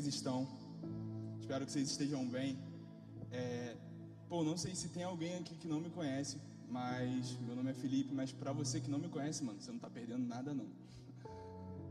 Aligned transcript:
vocês 0.00 0.14
estão? 0.14 0.48
Espero 1.40 1.66
que 1.66 1.72
vocês 1.72 1.90
estejam 1.90 2.26
bem. 2.26 2.58
É, 3.30 3.76
pô, 4.30 4.42
não 4.42 4.56
sei 4.56 4.74
se 4.74 4.88
tem 4.88 5.02
alguém 5.02 5.36
aqui 5.36 5.54
que 5.54 5.68
não 5.68 5.78
me 5.78 5.90
conhece, 5.90 6.38
mas 6.70 7.36
meu 7.46 7.54
nome 7.54 7.70
é 7.70 7.74
Felipe. 7.74 8.14
Mas 8.14 8.32
para 8.32 8.50
você 8.50 8.80
que 8.80 8.90
não 8.90 8.98
me 8.98 9.08
conhece, 9.08 9.44
mano, 9.44 9.60
você 9.60 9.70
não 9.70 9.78
tá 9.78 9.90
perdendo 9.90 10.26
nada 10.26 10.54
não. 10.54 10.66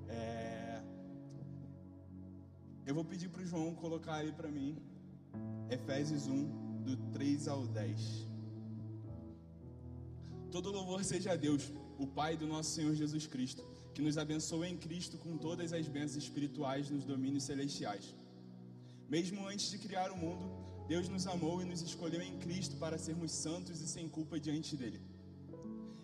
É, 0.07 0.81
eu 2.83 2.95
vou 2.95 3.05
pedir 3.05 3.29
pro 3.29 3.45
João 3.45 3.75
colocar 3.75 4.15
aí 4.15 4.31
para 4.31 4.49
mim 4.49 4.75
Efésios 5.69 6.25
1 6.25 6.81
do 6.81 6.97
3 7.11 7.47
ao 7.47 7.67
10. 7.67 8.27
Todo 10.51 10.71
louvor 10.71 11.03
seja 11.03 11.33
a 11.33 11.35
Deus, 11.35 11.71
o 11.99 12.07
Pai 12.07 12.35
do 12.35 12.47
nosso 12.47 12.71
Senhor 12.71 12.95
Jesus 12.95 13.27
Cristo, 13.27 13.63
que 13.93 14.01
nos 14.01 14.17
abençoa 14.17 14.67
em 14.67 14.77
Cristo 14.77 15.17
com 15.17 15.37
todas 15.37 15.73
as 15.73 15.87
bênçãos 15.87 16.23
espirituais 16.23 16.89
nos 16.89 17.03
domínios 17.03 17.43
celestiais. 17.43 18.15
Mesmo 19.09 19.47
antes 19.47 19.69
de 19.71 19.77
criar 19.77 20.11
o 20.11 20.17
mundo, 20.17 20.45
Deus 20.87 21.07
nos 21.07 21.25
amou 21.27 21.61
e 21.61 21.65
nos 21.65 21.81
escolheu 21.81 22.21
em 22.21 22.37
Cristo 22.39 22.75
para 22.77 22.97
sermos 22.97 23.31
santos 23.31 23.81
e 23.81 23.87
sem 23.87 24.07
culpa 24.07 24.39
diante 24.39 24.75
dele. 24.75 24.99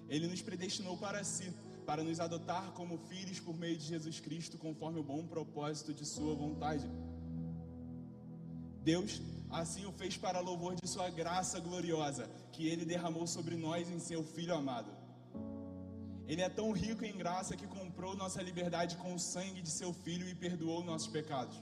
Ele 0.08 0.28
nos 0.28 0.42
predestinou 0.42 0.98
para 0.98 1.24
si, 1.24 1.52
para 1.86 2.04
nos 2.04 2.20
adotar 2.20 2.72
como 2.74 2.98
filhos 2.98 3.40
por 3.40 3.58
meio 3.58 3.78
de 3.78 3.86
Jesus 3.86 4.20
Cristo, 4.20 4.58
conforme 4.58 5.00
o 5.00 5.04
bom 5.04 5.26
propósito 5.26 5.94
de 5.94 6.06
Sua 6.06 6.36
vontade. 6.36 6.88
Deus 8.84 9.22
assim 9.50 9.86
o 9.86 9.92
fez 9.92 10.18
para 10.18 10.40
louvor 10.40 10.76
de 10.76 10.88
Sua 10.88 11.10
graça 11.10 11.60
gloriosa, 11.60 12.30
que 12.52 12.68
Ele 12.68 12.86
derramou 12.86 13.26
sobre 13.26 13.56
nós 13.56 13.90
em 13.90 14.00
Seu 14.00 14.24
Filho 14.24 14.54
amado. 14.54 14.92
Ele 16.28 16.42
é 16.42 16.50
tão 16.50 16.72
rico 16.72 17.06
em 17.06 17.16
graça 17.16 17.56
que 17.56 17.68
comprou 17.68 18.16
nossa 18.16 18.42
liberdade 18.42 18.98
com 18.98 19.14
o 19.14 19.20
sangue 19.20 19.62
de 19.62 19.70
Seu 19.70 19.94
Filho 19.94 20.28
e 20.28 20.34
perdoou 20.34 20.84
nossos 20.84 21.08
pecados. 21.08 21.62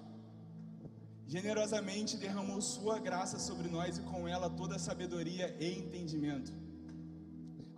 Generosamente 1.28 2.18
derramou 2.18 2.62
Sua 2.62 3.00
graça 3.00 3.40
sobre 3.40 3.68
nós 3.68 3.98
e 3.98 4.02
com 4.02 4.28
ela 4.28 4.50
toda 4.50 4.80
sabedoria 4.80 5.56
e 5.60 5.80
entendimento. 5.80 6.54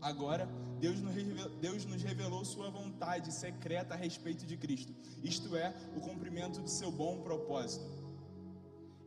Agora, 0.01 0.47
Deus 0.79 1.01
nos, 1.01 1.15
revelou, 1.15 1.49
Deus 1.57 1.85
nos 1.85 2.03
revelou 2.03 2.45
Sua 2.45 2.69
vontade 2.69 3.33
secreta 3.33 3.95
a 3.95 3.97
respeito 3.97 4.45
de 4.45 4.55
Cristo, 4.55 4.93
isto 5.23 5.55
é, 5.55 5.73
o 5.95 5.99
cumprimento 5.99 6.61
de 6.61 6.69
Seu 6.69 6.91
bom 6.91 7.21
propósito. 7.21 7.85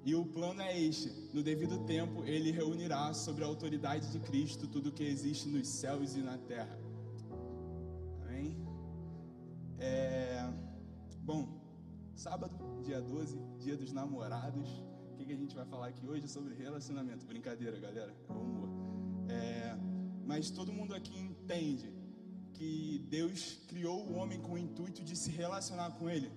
E 0.05 0.15
o 0.15 0.25
plano 0.25 0.62
é 0.62 0.81
este: 0.81 1.09
no 1.33 1.43
devido 1.43 1.84
tempo, 1.84 2.25
Ele 2.25 2.51
reunirá 2.51 3.12
sobre 3.15 3.45
a 3.45 3.47
autoridade 3.47 4.11
de 4.11 4.19
Cristo 4.19 4.67
tudo 4.67 4.89
o 4.89 4.93
que 4.93 5.05
existe 5.05 5.49
nos 5.49 5.69
céus 5.69 6.17
e 6.17 6.21
na 6.21 6.39
terra. 6.39 6.88
É... 9.79 10.51
Bom, 11.21 11.47
sábado, 12.15 12.57
dia 12.83 13.01
12, 13.01 13.39
dia 13.59 13.77
dos 13.77 13.93
namorados. 13.93 14.69
O 15.12 15.17
que, 15.17 15.25
que 15.25 15.33
a 15.33 15.37
gente 15.37 15.55
vai 15.55 15.65
falar 15.67 15.89
aqui 15.89 16.07
hoje 16.07 16.29
sobre 16.29 16.55
relacionamento? 16.55 17.27
Brincadeira, 17.27 17.79
galera, 17.79 18.15
é 18.29 18.33
humor. 18.33 18.69
É... 19.29 19.77
Mas 20.27 20.51
todo 20.51 20.73
mundo 20.73 20.95
aqui 20.95 21.19
entende 21.19 21.93
que 22.55 23.06
Deus 23.09 23.61
criou 23.69 24.05
o 24.06 24.15
homem 24.15 24.41
com 24.41 24.53
o 24.53 24.59
intuito 24.59 25.03
de 25.05 25.17
se 25.17 25.31
relacionar 25.31 25.93
com 25.93 26.11
Ele. 26.11 26.31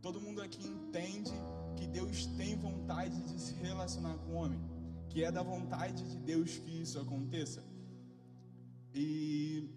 Todo 0.00 0.20
mundo 0.20 0.42
aqui 0.42 0.66
entende 0.66 1.32
que 1.76 1.86
Deus 1.86 2.26
tem 2.26 2.56
vontade 2.56 3.20
de 3.20 3.40
se 3.40 3.54
relacionar 3.54 4.16
com 4.18 4.32
o 4.32 4.34
homem, 4.34 4.60
que 5.08 5.22
é 5.22 5.30
da 5.30 5.42
vontade 5.42 6.02
de 6.10 6.16
Deus 6.18 6.58
que 6.58 6.82
isso 6.82 6.98
aconteça. 6.98 7.62
E 8.92 9.70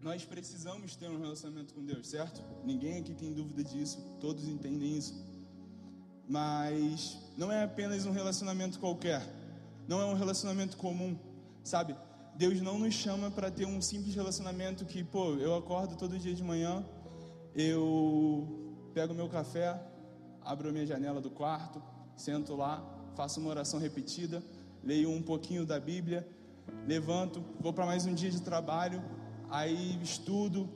nós 0.00 0.24
precisamos 0.24 0.96
ter 0.96 1.10
um 1.10 1.20
relacionamento 1.20 1.74
com 1.74 1.84
Deus, 1.84 2.08
certo? 2.08 2.42
Ninguém 2.64 2.98
aqui 2.98 3.14
tem 3.14 3.32
dúvida 3.32 3.62
disso, 3.62 3.98
todos 4.18 4.48
entendem 4.48 4.96
isso. 4.96 5.14
Mas 6.26 7.18
não 7.36 7.52
é 7.52 7.64
apenas 7.64 8.06
um 8.06 8.10
relacionamento 8.10 8.78
qualquer, 8.78 9.22
não 9.86 10.00
é 10.00 10.06
um 10.06 10.14
relacionamento 10.14 10.76
comum, 10.76 11.18
sabe? 11.62 11.94
Deus 12.34 12.62
não 12.62 12.78
nos 12.78 12.94
chama 12.94 13.30
para 13.30 13.50
ter 13.50 13.66
um 13.66 13.82
simples 13.82 14.14
relacionamento 14.14 14.86
que, 14.86 15.04
pô, 15.04 15.34
eu 15.34 15.54
acordo 15.54 15.96
todo 15.96 16.18
dia 16.18 16.34
de 16.34 16.42
manhã, 16.42 16.82
eu 17.54 18.88
pego 18.94 19.12
meu 19.12 19.28
café, 19.28 19.78
abro 20.40 20.72
minha 20.72 20.86
janela 20.86 21.20
do 21.20 21.30
quarto, 21.30 21.82
sento 22.16 22.56
lá, 22.56 22.82
faço 23.14 23.40
uma 23.40 23.50
oração 23.50 23.78
repetida, 23.78 24.42
leio 24.82 25.10
um 25.10 25.20
pouquinho 25.20 25.66
da 25.66 25.78
Bíblia, 25.78 26.26
levanto, 26.86 27.44
vou 27.60 27.72
para 27.72 27.84
mais 27.84 28.06
um 28.06 28.14
dia 28.14 28.30
de 28.30 28.40
trabalho, 28.40 29.02
aí 29.50 29.98
estudo, 30.02 30.68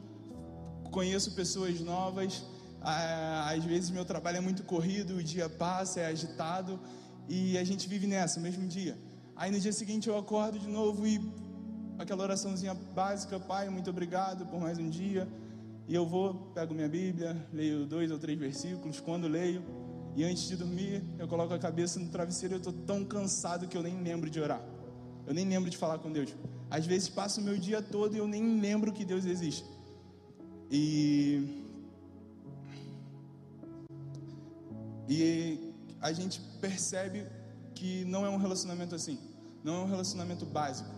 conheço 0.91 1.33
pessoas 1.33 1.81
novas. 1.81 2.45
Às 2.81 3.65
vezes 3.65 3.91
meu 3.91 4.05
trabalho 4.05 4.39
é 4.39 4.41
muito 4.41 4.63
corrido, 4.63 5.17
o 5.17 5.23
dia 5.23 5.49
passa, 5.49 6.01
é 6.01 6.07
agitado 6.07 6.79
e 7.29 7.57
a 7.57 7.65
gente 7.65 7.89
vive 7.89 8.07
nessa, 8.07 8.39
mesmo 8.41 8.67
dia. 8.67 8.99
Aí 9.35 9.51
no 9.51 9.59
dia 9.59 9.73
seguinte 9.73 10.09
eu 10.09 10.19
acordo 10.19 10.59
de 10.59 10.69
novo 10.69 11.07
e 11.07 11.19
aquela 11.99 12.23
oraçãozinha 12.25 12.75
básica, 12.75 13.41
Pai, 13.41 13.71
muito 13.71 13.89
obrigado 13.89 14.45
por 14.47 14.61
mais 14.61 14.79
um 14.79 14.91
dia 14.91 15.27
e 15.89 15.95
eu 15.95 16.07
vou, 16.07 16.35
pego 16.55 16.75
minha 16.75 16.89
Bíblia, 16.89 17.37
leio 17.53 17.87
dois 17.87 18.11
ou 18.11 18.19
três 18.19 18.39
versículos. 18.39 19.01
Quando 19.01 19.29
leio, 19.29 19.63
e 20.17 20.25
antes 20.25 20.47
de 20.47 20.57
dormir, 20.57 21.03
eu 21.19 21.27
coloco 21.27 21.53
a 21.53 21.59
cabeça 21.59 21.99
no 21.99 22.09
travesseiro 22.09 22.55
eu 22.55 22.59
estou 22.59 22.73
tão 22.73 23.05
cansado 23.05 23.67
que 23.67 23.77
eu 23.77 23.83
nem 23.83 24.01
lembro 24.03 24.31
de 24.31 24.41
orar. 24.41 24.63
Eu 25.27 25.35
nem 25.35 25.47
lembro 25.47 25.69
de 25.69 25.77
falar 25.77 25.99
com 25.99 26.13
Deus. 26.13 26.35
Às 26.77 26.87
vezes 26.87 27.09
passo 27.09 27.41
o 27.41 27.45
meu 27.45 27.57
dia 27.57 27.81
todo 27.81 28.17
e 28.17 28.19
eu 28.19 28.27
nem 28.27 28.59
lembro 28.59 28.93
que 28.93 29.05
Deus 29.05 29.25
existe. 29.25 29.65
E. 30.69 31.63
E 35.09 35.73
a 36.01 36.13
gente 36.13 36.41
percebe 36.61 37.27
que 37.77 38.05
não 38.07 38.27
é 38.27 38.31
um 38.31 38.39
relacionamento 38.39 38.93
assim. 38.93 39.17
Não 39.63 39.75
é 39.77 39.79
um 39.85 39.91
relacionamento 39.95 40.45
básico. 40.45 40.91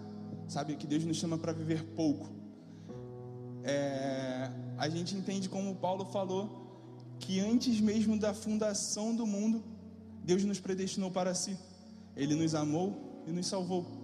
Sabe? 0.48 0.76
Que 0.76 0.86
Deus 0.86 1.04
nos 1.04 1.18
chama 1.18 1.36
para 1.36 1.52
viver 1.52 1.82
pouco. 1.94 2.26
É, 3.62 4.50
a 4.78 4.88
gente 4.88 5.14
entende 5.14 5.46
como 5.46 5.74
Paulo 5.74 6.06
falou 6.06 6.44
que 7.18 7.38
antes 7.38 7.80
mesmo 7.80 8.18
da 8.18 8.32
fundação 8.32 9.14
do 9.14 9.26
mundo, 9.26 9.62
Deus 10.24 10.42
nos 10.42 10.58
predestinou 10.58 11.10
para 11.10 11.34
si. 11.34 11.54
Ele 12.16 12.34
nos 12.34 12.54
amou 12.54 13.22
e 13.26 13.30
nos 13.30 13.46
salvou. 13.46 13.95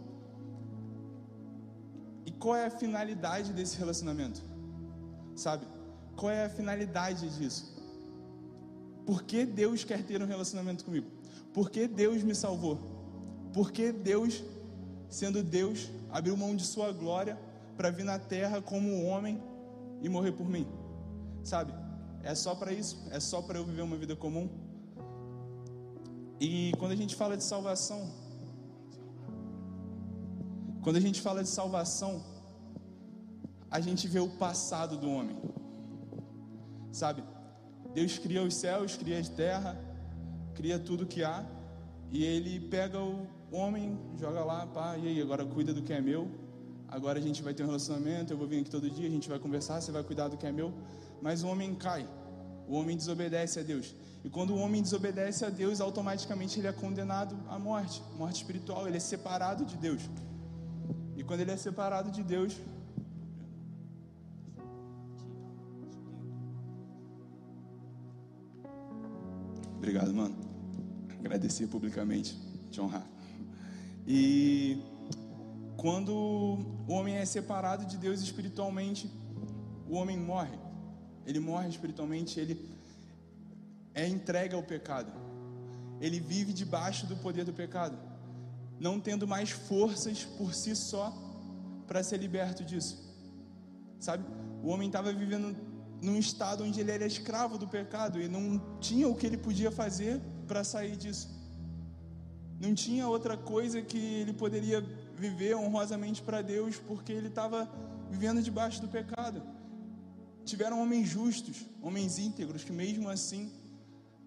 E 2.27 2.31
qual 2.31 2.57
é 2.57 2.67
a 2.67 2.71
finalidade 2.71 3.53
desse 3.53 3.77
relacionamento? 3.77 4.43
Sabe? 5.35 5.67
Qual 6.17 6.31
é 6.31 6.45
a 6.45 6.49
finalidade 6.49 7.29
disso? 7.39 7.73
Por 9.07 9.23
que 9.23 9.45
Deus 9.45 9.85
quer 9.85 10.03
ter 10.05 10.23
um 10.23 10.27
relacionamento 10.27 10.85
comigo? 10.85 11.11
Por 11.53 11.71
que 11.71 11.89
Deus 11.89 12.23
me 12.23 12.35
salvou? 12.35 12.79
Por 13.53 13.73
que 13.73 13.93
Deus, 13.93 14.43
sendo 15.09 15.43
Deus, 15.43 15.91
abriu 16.11 16.37
mão 16.37 16.55
de 16.55 16.65
sua 16.65 16.93
glória 16.93 17.39
para 17.77 17.91
vir 17.91 18.05
na 18.05 18.19
terra 18.19 18.61
como 18.63 19.05
homem 19.05 19.43
e 20.01 20.09
morrer 20.09 20.33
por 20.33 20.49
mim. 20.49 20.67
Sabe? 21.43 21.73
É 22.23 22.35
só 22.35 22.55
para 22.55 22.73
isso, 22.73 22.97
é 23.11 23.19
só 23.19 23.43
para 23.43 23.59
eu 23.59 23.65
viver 23.65 23.83
uma 23.83 23.97
vida 23.97 24.15
comum. 24.15 24.49
E 26.41 26.73
quando 26.79 26.93
a 26.93 26.97
gente 26.97 27.17
fala 27.17 27.37
de 27.37 27.45
salvação, 27.45 28.11
quando 30.83 30.97
a 30.97 31.01
gente 31.01 31.21
fala 31.21 31.43
de 31.43 31.49
salvação, 31.49 32.23
a 33.71 33.81
gente 33.81 34.07
vê 34.09 34.19
o 34.19 34.29
passado 34.29 34.97
do 34.97 35.09
homem. 35.09 35.37
Sabe? 36.91 37.23
Deus 37.95 38.19
cria 38.19 38.43
os 38.43 38.55
céus, 38.55 38.97
cria 38.97 39.21
a 39.21 39.25
terra, 39.25 39.81
cria 40.55 40.79
tudo 40.79 41.07
que 41.07 41.23
há, 41.23 41.45
e 42.11 42.25
ele 42.25 42.61
pega 42.61 42.99
o 42.99 43.27
homem, 43.51 43.99
joga 44.19 44.45
lá, 44.45 44.67
pá, 44.67 44.97
e 44.99 45.07
aí, 45.07 45.23
agora 45.23 45.45
cuida 45.45 45.73
do 45.73 45.83
que 45.83 45.93
é 45.93 46.01
meu, 46.01 46.29
agora 46.89 47.19
a 47.19 47.23
gente 47.23 47.43
vai 47.43 47.55
ter 47.55 47.63
um 47.63 47.67
relacionamento, 47.67 48.33
eu 48.33 48.37
vou 48.37 48.47
vir 48.47 48.61
aqui 48.61 48.71
todo 48.71 48.91
dia, 48.91 49.07
a 49.07 49.11
gente 49.11 49.29
vai 49.29 49.39
conversar, 49.39 49.81
você 49.81 49.93
vai 49.93 50.03
cuidar 50.03 50.29
do 50.29 50.37
que 50.37 50.47
é 50.47 50.53
meu. 50.53 50.73
Mas 51.21 51.43
o 51.45 51.49
homem 51.49 51.75
cai, 51.75 52.09
o 52.69 52.75
homem 52.75 52.97
desobedece 52.97 53.61
a 53.61 53.63
Deus. 53.63 53.95
E 54.25 54.29
quando 54.29 54.51
o 54.51 54.59
homem 54.59 54.83
desobedece 54.83 55.45
a 55.45 55.51
Deus, 55.51 55.81
automaticamente 55.81 56.59
ele 56.59 56.67
é 56.67 56.73
condenado 56.73 57.37
à 57.49 57.59
morte, 57.59 58.03
morte 58.17 58.37
espiritual, 58.37 58.89
ele 58.89 58.97
é 58.97 59.01
separado 59.01 59.65
de 59.65 59.77
Deus. 59.77 60.03
Quando 61.33 61.41
ele 61.41 61.53
é 61.53 61.57
separado 61.57 62.11
de 62.11 62.23
Deus, 62.23 62.61
Obrigado, 69.79 70.13
mano. 70.13 70.37
Agradecer 71.19 71.69
publicamente, 71.69 72.39
te 72.71 72.83
honrar. 72.83 73.07
E 74.07 74.79
quando 75.79 76.13
o 76.13 76.93
homem 76.93 77.17
é 77.17 77.25
separado 77.25 77.87
de 77.87 77.97
Deus 77.97 78.21
espiritualmente, 78.21 79.11
o 79.89 79.95
homem 79.95 80.19
morre. 80.19 80.59
Ele 81.25 81.41
morre 81.41 81.71
espiritualmente, 81.71 82.39
ele 82.39 82.61
é 83.95 84.07
entregue 84.07 84.55
ao 84.55 84.63
pecado. 84.63 85.11
Ele 85.99 86.21
vive 86.21 86.53
debaixo 86.53 87.07
do 87.07 87.17
poder 87.17 87.47
do 87.47 87.55
pecado, 87.55 87.97
não 88.83 88.99
tendo 88.99 89.29
mais 89.29 89.51
forças 89.51 90.25
por 90.25 90.53
si 90.53 90.75
só 90.75 91.07
para 91.87 92.03
ser 92.03 92.19
liberto 92.19 92.65
disso. 92.65 92.95
Sabe? 94.01 94.25
O 94.63 94.69
homem 94.71 94.89
estava 94.89 95.13
vivendo 95.13 95.57
num 96.03 96.19
estado 96.19 96.65
onde 96.65 96.81
ele 96.81 96.91
era 96.91 97.07
escravo 97.07 97.57
do 97.57 97.69
pecado 97.69 98.21
e 98.21 98.29
não 98.29 98.61
tinha 98.81 99.07
o 99.07 99.15
que 99.15 99.25
ele 99.25 99.39
podia 99.39 99.71
fazer 99.71 100.21
para 100.49 100.65
sair 100.65 100.97
disso. 100.97 101.31
Não 102.61 102.75
tinha 102.75 103.07
outra 103.07 103.37
coisa 103.37 103.81
que 103.81 103.99
ele 103.99 104.33
poderia 104.33 104.81
viver 105.17 105.55
honrosamente 105.55 106.21
para 106.21 106.43
Deus, 106.43 106.77
porque 106.77 107.13
ele 107.13 107.29
estava 107.29 107.71
vivendo 108.11 108.43
debaixo 108.43 108.81
do 108.81 108.89
pecado. 108.89 109.43
Tiveram 110.45 110.83
homens 110.83 111.09
justos, 111.09 111.65
homens 111.81 112.19
íntegros, 112.19 112.65
que 112.65 112.73
mesmo 112.73 113.09
assim 113.09 113.53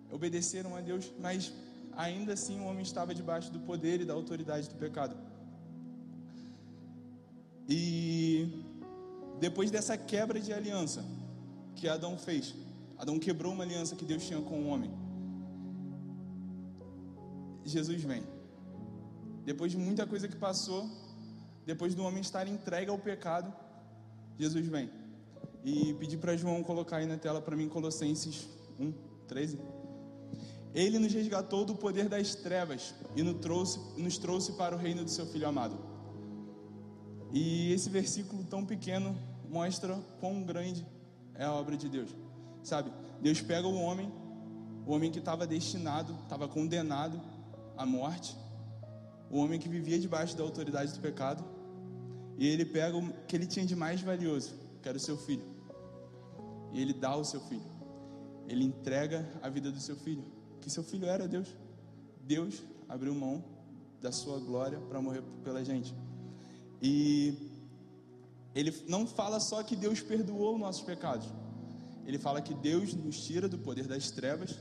obedeceram 0.09 0.75
a 0.77 0.81
Deus, 0.81 1.11
mas 1.19 1.51
ainda 1.95 2.33
assim 2.33 2.59
o 2.59 2.65
homem 2.65 2.83
estava 2.83 3.13
debaixo 3.13 3.51
do 3.51 3.59
poder 3.59 4.01
e 4.01 4.05
da 4.05 4.13
autoridade 4.13 4.69
do 4.69 4.75
pecado. 4.75 5.15
E 7.67 8.63
depois 9.39 9.71
dessa 9.71 9.97
quebra 9.97 10.39
de 10.39 10.53
aliança 10.53 11.03
que 11.75 11.87
Adão 11.87 12.17
fez, 12.17 12.55
Adão 12.97 13.19
quebrou 13.19 13.53
uma 13.53 13.63
aliança 13.63 13.95
que 13.95 14.05
Deus 14.05 14.25
tinha 14.25 14.41
com 14.41 14.61
o 14.63 14.67
homem. 14.67 14.91
Jesus 17.63 18.01
vem. 18.03 18.23
Depois 19.43 19.71
de 19.71 19.77
muita 19.77 20.05
coisa 20.05 20.27
que 20.27 20.35
passou, 20.35 20.89
depois 21.65 21.95
do 21.95 22.03
homem 22.03 22.21
estar 22.21 22.47
entregue 22.47 22.89
ao 22.91 22.97
pecado, 22.97 23.51
Jesus 24.37 24.65
vem. 24.67 24.89
E 25.63 25.93
pedi 25.95 26.15
para 26.15 26.37
João 26.37 26.63
colocar 26.63 26.97
aí 26.97 27.07
na 27.07 27.17
tela 27.17 27.41
para 27.41 27.55
mim 27.55 27.67
Colossenses 27.67 28.47
1, 28.79 28.93
13. 29.27 29.59
Ele 30.75 30.99
nos 30.99 31.13
resgatou 31.13 31.63
do 31.63 31.73
poder 31.73 32.09
das 32.09 32.35
trevas 32.35 32.93
e 33.15 33.23
nos 33.23 33.39
trouxe, 33.39 33.79
nos 33.97 34.17
trouxe 34.17 34.51
para 34.51 34.75
o 34.75 34.77
reino 34.77 35.05
do 35.05 35.09
seu 35.09 35.25
Filho 35.25 35.47
amado. 35.47 35.79
E 37.31 37.71
esse 37.71 37.89
versículo 37.89 38.43
tão 38.43 38.65
pequeno 38.65 39.17
mostra 39.49 39.95
quão 40.19 40.43
grande 40.43 40.85
é 41.33 41.45
a 41.45 41.53
obra 41.53 41.77
de 41.77 41.87
Deus. 41.87 42.09
Sabe? 42.61 42.91
Deus 43.21 43.39
pega 43.41 43.65
o 43.65 43.75
homem, 43.75 44.11
o 44.85 44.91
homem 44.91 45.09
que 45.09 45.19
estava 45.19 45.47
destinado, 45.47 46.13
estava 46.23 46.45
condenado 46.45 47.21
à 47.77 47.85
morte, 47.85 48.35
o 49.31 49.37
homem 49.37 49.57
que 49.57 49.69
vivia 49.69 49.97
debaixo 49.97 50.35
da 50.35 50.43
autoridade 50.43 50.91
do 50.91 50.99
pecado, 50.99 51.41
e 52.37 52.45
ele 52.45 52.65
pega 52.65 52.97
o 52.97 53.13
que 53.25 53.35
ele 53.37 53.47
tinha 53.47 53.65
de 53.65 53.77
mais 53.77 54.01
valioso, 54.01 54.53
que 54.81 54.89
era 54.89 54.97
o 54.97 54.99
seu 54.99 55.17
filho, 55.17 55.45
e 56.73 56.81
ele 56.81 56.93
dá 56.93 57.15
o 57.15 57.23
seu 57.23 57.39
filho, 57.39 57.71
ele 58.45 58.65
entrega 58.65 59.25
a 59.41 59.47
vida 59.47 59.71
do 59.71 59.79
seu 59.79 59.95
filho, 59.95 60.34
que 60.65 60.71
seu 60.71 60.83
filho 60.83 61.05
era 61.05 61.27
Deus. 61.27 61.47
Deus 62.21 62.63
abriu 62.89 63.13
mão 63.13 63.43
da 64.01 64.11
sua 64.11 64.39
glória 64.39 64.79
para 64.89 64.99
morrer 64.99 65.21
pela 65.43 65.63
gente. 65.63 65.93
E 66.81 67.51
ele 68.55 68.73
não 68.87 69.05
fala 69.05 69.39
só 69.39 69.61
que 69.61 69.75
Deus 69.75 70.01
perdoou 70.01 70.57
nossos 70.57 70.81
pecados. 70.81 71.27
Ele 72.03 72.17
fala 72.17 72.41
que 72.41 72.55
Deus 72.55 72.95
nos 72.95 73.23
tira 73.25 73.47
do 73.47 73.59
poder 73.59 73.85
das 73.85 74.09
trevas 74.09 74.57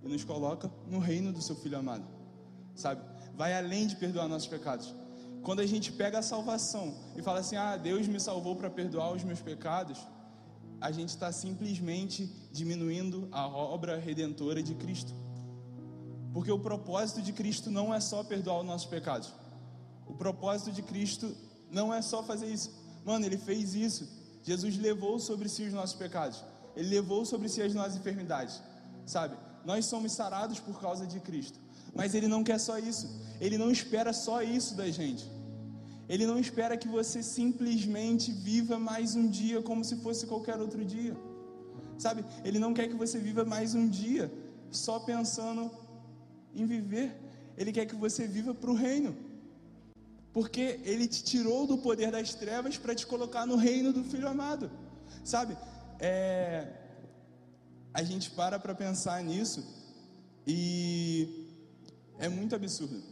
e 0.00 0.08
nos 0.08 0.22
coloca 0.22 0.70
no 0.86 1.00
reino 1.00 1.32
do 1.32 1.42
seu 1.42 1.56
filho 1.56 1.76
amado. 1.76 2.06
Sabe? 2.76 3.02
Vai 3.34 3.52
além 3.52 3.88
de 3.88 3.96
perdoar 3.96 4.28
nossos 4.28 4.46
pecados. 4.46 4.94
Quando 5.42 5.58
a 5.58 5.66
gente 5.66 5.90
pega 5.92 6.20
a 6.20 6.22
salvação 6.22 6.94
e 7.16 7.22
fala 7.22 7.40
assim: 7.40 7.56
"Ah, 7.56 7.76
Deus 7.76 8.06
me 8.06 8.20
salvou 8.20 8.54
para 8.54 8.70
perdoar 8.70 9.12
os 9.12 9.24
meus 9.24 9.40
pecados", 9.40 9.98
a 10.86 10.92
gente 10.92 11.08
está 11.08 11.32
simplesmente 11.32 12.32
diminuindo 12.52 13.28
a 13.32 13.44
obra 13.48 13.98
redentora 13.98 14.62
de 14.62 14.72
Cristo. 14.76 15.12
Porque 16.32 16.52
o 16.52 16.60
propósito 16.60 17.20
de 17.20 17.32
Cristo 17.32 17.72
não 17.72 17.92
é 17.92 17.98
só 17.98 18.22
perdoar 18.22 18.60
os 18.60 18.66
nossos 18.66 18.86
pecados. 18.86 19.32
O 20.06 20.14
propósito 20.14 20.70
de 20.70 20.82
Cristo 20.82 21.34
não 21.72 21.92
é 21.92 22.00
só 22.00 22.22
fazer 22.22 22.46
isso. 22.46 22.70
Mano, 23.04 23.26
ele 23.26 23.36
fez 23.36 23.74
isso. 23.74 24.08
Jesus 24.44 24.78
levou 24.78 25.18
sobre 25.18 25.48
si 25.48 25.64
os 25.64 25.72
nossos 25.72 25.96
pecados. 25.96 26.44
Ele 26.76 26.88
levou 26.88 27.24
sobre 27.24 27.48
si 27.48 27.60
as 27.60 27.74
nossas 27.74 27.96
enfermidades. 27.96 28.62
Sabe? 29.04 29.36
Nós 29.64 29.86
somos 29.86 30.12
sarados 30.12 30.60
por 30.60 30.80
causa 30.80 31.04
de 31.04 31.18
Cristo. 31.18 31.58
Mas 31.96 32.14
ele 32.14 32.28
não 32.28 32.44
quer 32.44 32.60
só 32.60 32.78
isso. 32.78 33.10
Ele 33.40 33.58
não 33.58 33.72
espera 33.72 34.12
só 34.12 34.40
isso 34.40 34.76
da 34.76 34.88
gente. 34.88 35.28
Ele 36.08 36.26
não 36.26 36.38
espera 36.38 36.76
que 36.76 36.88
você 36.88 37.22
simplesmente 37.22 38.30
viva 38.32 38.78
mais 38.78 39.16
um 39.16 39.28
dia 39.28 39.60
como 39.60 39.84
se 39.84 39.96
fosse 39.96 40.26
qualquer 40.26 40.60
outro 40.60 40.84
dia. 40.84 41.16
Sabe? 41.98 42.24
Ele 42.44 42.58
não 42.58 42.72
quer 42.72 42.88
que 42.88 42.94
você 42.94 43.18
viva 43.18 43.44
mais 43.44 43.74
um 43.74 43.88
dia 43.88 44.32
só 44.70 44.98
pensando 45.00 45.70
em 46.54 46.66
viver. 46.66 47.16
Ele 47.56 47.72
quer 47.72 47.86
que 47.86 47.96
você 47.96 48.26
viva 48.26 48.54
para 48.54 48.70
o 48.70 48.74
reino 48.74 49.16
porque 50.36 50.78
ele 50.84 51.08
te 51.08 51.24
tirou 51.24 51.66
do 51.66 51.78
poder 51.78 52.10
das 52.10 52.34
trevas 52.34 52.76
para 52.76 52.94
te 52.94 53.06
colocar 53.06 53.46
no 53.46 53.56
reino 53.56 53.90
do 53.90 54.04
Filho 54.04 54.28
amado, 54.28 54.70
sabe? 55.24 55.56
É, 55.98 56.74
a 57.94 58.02
gente 58.02 58.30
para 58.32 58.58
para 58.58 58.74
pensar 58.74 59.24
nisso 59.24 59.64
e 60.46 61.48
é 62.18 62.28
muito 62.28 62.54
absurdo, 62.54 63.02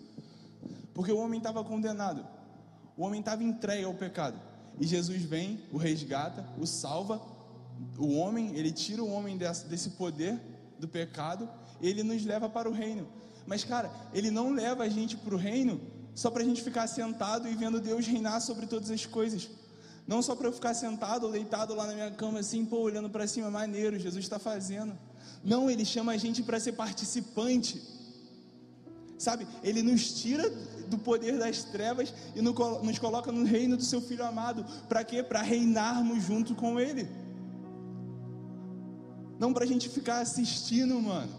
porque 0.92 1.10
o 1.10 1.16
homem 1.16 1.38
estava 1.38 1.64
condenado, 1.64 2.28
o 2.96 3.04
homem 3.04 3.20
estava 3.20 3.42
entregue 3.42 3.84
ao 3.84 3.94
pecado 3.94 4.40
e 4.78 4.86
Jesus 4.86 5.22
vem, 5.22 5.60
o 5.72 5.76
resgata, 5.76 6.46
o 6.58 6.66
salva, 6.66 7.20
o 7.98 8.14
homem, 8.16 8.56
ele 8.56 8.72
tira 8.72 9.02
o 9.02 9.10
homem 9.10 9.36
desse, 9.36 9.66
desse 9.66 9.90
poder 9.90 10.40
do 10.78 10.88
pecado, 10.88 11.48
ele 11.80 12.02
nos 12.02 12.24
leva 12.24 12.48
para 12.48 12.68
o 12.68 12.72
reino. 12.72 13.06
Mas 13.46 13.62
cara, 13.62 13.90
ele 14.12 14.30
não 14.30 14.52
leva 14.52 14.84
a 14.84 14.88
gente 14.88 15.16
para 15.16 15.34
o 15.34 15.38
reino 15.38 15.80
só 16.14 16.30
para 16.30 16.42
a 16.42 16.44
gente 16.44 16.62
ficar 16.62 16.86
sentado 16.86 17.48
e 17.48 17.54
vendo 17.54 17.80
Deus 17.80 18.06
reinar 18.06 18.40
sobre 18.40 18.66
todas 18.66 18.90
as 18.90 19.04
coisas. 19.04 19.50
Não 20.06 20.22
só 20.22 20.36
para 20.36 20.48
eu 20.48 20.52
ficar 20.52 20.74
sentado 20.74 21.26
ou 21.26 21.32
deitado 21.32 21.74
lá 21.74 21.86
na 21.86 21.94
minha 21.94 22.10
cama 22.10 22.40
assim, 22.40 22.64
pô, 22.64 22.78
olhando 22.78 23.08
para 23.08 23.26
cima, 23.26 23.50
maneiro, 23.50 23.98
Jesus 23.98 24.24
está 24.24 24.38
fazendo. 24.38 24.96
Não, 25.42 25.70
Ele 25.70 25.84
chama 25.84 26.12
a 26.12 26.16
gente 26.16 26.42
para 26.42 26.60
ser 26.60 26.72
participante. 26.72 27.82
Sabe, 29.24 29.46
Ele 29.62 29.82
nos 29.82 30.20
tira 30.20 30.50
do 30.90 30.98
poder 30.98 31.38
das 31.38 31.64
trevas 31.64 32.12
e 32.36 32.42
nos 32.42 32.98
coloca 32.98 33.32
no 33.32 33.44
reino 33.44 33.74
do 33.74 33.82
Seu 33.82 34.02
Filho 34.02 34.24
amado. 34.24 34.66
Para 34.86 35.02
quê? 35.02 35.22
Para 35.22 35.40
reinarmos 35.40 36.22
junto 36.22 36.54
com 36.54 36.78
Ele. 36.78 37.08
Não 39.38 39.54
para 39.54 39.64
a 39.64 39.66
gente 39.66 39.88
ficar 39.88 40.18
assistindo, 40.20 41.00
mano. 41.00 41.32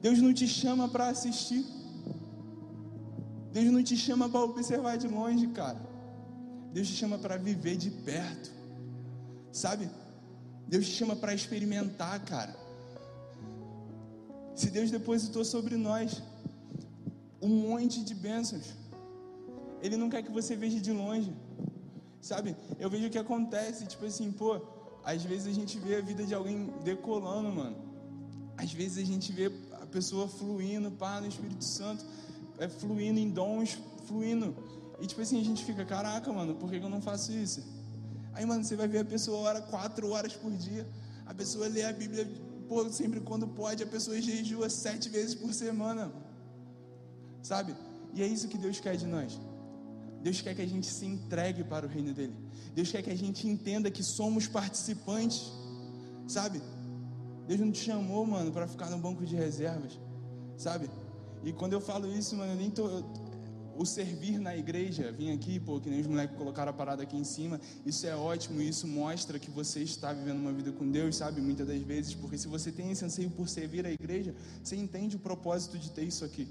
Deus 0.00 0.18
não 0.20 0.32
te 0.32 0.48
chama 0.48 0.88
para 0.88 1.08
assistir. 1.08 1.66
Deus 3.52 3.70
não 3.70 3.82
te 3.82 3.96
chama 3.96 4.26
para 4.28 4.40
observar 4.40 4.96
de 4.96 5.06
longe, 5.06 5.46
cara. 5.48 5.80
Deus 6.72 6.88
te 6.88 6.94
chama 6.94 7.18
para 7.18 7.36
viver 7.36 7.76
de 7.76 7.90
perto. 7.90 8.50
Sabe? 9.52 9.90
Deus 10.66 10.86
te 10.86 10.92
chama 10.92 11.14
para 11.14 11.34
experimentar, 11.34 12.18
cara. 12.24 12.63
Se 14.54 14.70
Deus 14.70 14.90
depositou 14.90 15.44
sobre 15.44 15.76
nós 15.76 16.22
um 17.40 17.48
monte 17.48 18.02
de 18.02 18.14
bênçãos, 18.14 18.66
Ele 19.82 19.96
não 19.96 20.08
quer 20.08 20.22
que 20.22 20.30
você 20.30 20.56
veja 20.56 20.80
de 20.80 20.92
longe. 20.92 21.32
Sabe? 22.20 22.56
Eu 22.78 22.88
vejo 22.88 23.06
o 23.06 23.10
que 23.10 23.18
acontece, 23.18 23.86
tipo 23.86 24.06
assim, 24.06 24.32
pô, 24.32 24.60
às 25.04 25.22
vezes 25.22 25.46
a 25.46 25.52
gente 25.52 25.78
vê 25.78 25.96
a 25.96 26.00
vida 26.00 26.24
de 26.24 26.34
alguém 26.34 26.72
decolando, 26.82 27.50
mano. 27.50 27.76
Às 28.56 28.72
vezes 28.72 28.98
a 28.98 29.06
gente 29.06 29.30
vê 29.32 29.52
a 29.82 29.86
pessoa 29.86 30.26
fluindo, 30.26 30.90
pá, 30.90 31.20
no 31.20 31.26
Espírito 31.26 31.64
Santo 31.64 32.04
é, 32.58 32.68
fluindo 32.68 33.18
em 33.18 33.30
dons, 33.30 33.78
fluindo. 34.06 34.54
E 35.00 35.06
tipo 35.06 35.20
assim, 35.20 35.40
a 35.40 35.44
gente 35.44 35.64
fica, 35.64 35.84
caraca, 35.84 36.32
mano, 36.32 36.54
por 36.54 36.70
que, 36.70 36.76
eu 36.76 36.88
não 36.88 37.00
faço 37.00 37.32
isso? 37.32 37.62
Aí, 38.32 38.44
mano, 38.46 38.64
você 38.64 38.76
vai 38.76 38.88
ver 38.88 38.98
a 38.98 39.04
pessoa 39.04 39.38
ora 39.38 39.60
quatro 39.60 40.10
horas 40.10 40.34
por 40.34 40.52
dia, 40.52 40.86
a 41.26 41.34
pessoa 41.34 41.68
lê 41.68 41.84
a 41.84 41.92
Bíblia 41.92 42.28
pô, 42.68 42.88
sempre 42.90 43.20
quando 43.20 43.46
pode, 43.46 43.82
a 43.82 43.86
pessoa 43.86 44.20
jejua 44.20 44.68
sete 44.68 45.08
vezes 45.08 45.34
por 45.34 45.52
semana. 45.52 46.12
Sabe? 47.42 47.74
E 48.14 48.22
é 48.22 48.26
isso 48.26 48.48
que 48.48 48.58
Deus 48.58 48.80
quer 48.80 48.96
de 48.96 49.06
nós. 49.06 49.38
Deus 50.22 50.40
quer 50.40 50.54
que 50.54 50.62
a 50.62 50.66
gente 50.66 50.86
se 50.86 51.04
entregue 51.04 51.62
para 51.62 51.84
o 51.86 51.88
reino 51.88 52.14
dele. 52.14 52.34
Deus 52.74 52.90
quer 52.90 53.02
que 53.02 53.10
a 53.10 53.16
gente 53.16 53.46
entenda 53.46 53.90
que 53.90 54.02
somos 54.02 54.46
participantes. 54.46 55.52
Sabe? 56.26 56.62
Deus 57.46 57.60
não 57.60 57.70
te 57.70 57.80
chamou, 57.80 58.24
mano, 58.26 58.50
para 58.50 58.66
ficar 58.66 58.88
no 58.88 58.98
banco 58.98 59.24
de 59.26 59.36
reservas. 59.36 60.00
Sabe? 60.56 60.88
E 61.42 61.52
quando 61.52 61.74
eu 61.74 61.80
falo 61.80 62.10
isso, 62.10 62.34
mano, 62.36 62.52
eu 62.52 62.56
nem 62.56 62.70
tô. 62.70 62.88
Eu, 62.88 63.04
o 63.76 63.84
servir 63.84 64.38
na 64.38 64.56
igreja, 64.56 65.10
vim 65.12 65.32
aqui, 65.32 65.58
pô, 65.58 65.80
que 65.80 65.90
nem 65.90 66.00
os 66.00 66.06
moleques 66.06 66.36
colocaram 66.36 66.70
a 66.70 66.72
parada 66.72 67.02
aqui 67.02 67.16
em 67.16 67.24
cima, 67.24 67.60
isso 67.84 68.06
é 68.06 68.14
ótimo, 68.14 68.60
isso 68.60 68.86
mostra 68.86 69.38
que 69.38 69.50
você 69.50 69.80
está 69.80 70.12
vivendo 70.12 70.38
uma 70.38 70.52
vida 70.52 70.72
com 70.72 70.90
Deus, 70.90 71.16
sabe? 71.16 71.40
Muitas 71.40 71.66
das 71.66 71.80
vezes, 71.82 72.14
porque 72.14 72.38
se 72.38 72.48
você 72.48 72.70
tem 72.70 72.90
esse 72.90 73.04
anseio 73.04 73.30
por 73.30 73.48
servir 73.48 73.86
a 73.86 73.90
igreja, 73.90 74.34
você 74.62 74.76
entende 74.76 75.16
o 75.16 75.18
propósito 75.18 75.78
de 75.78 75.90
ter 75.90 76.04
isso 76.04 76.24
aqui, 76.24 76.48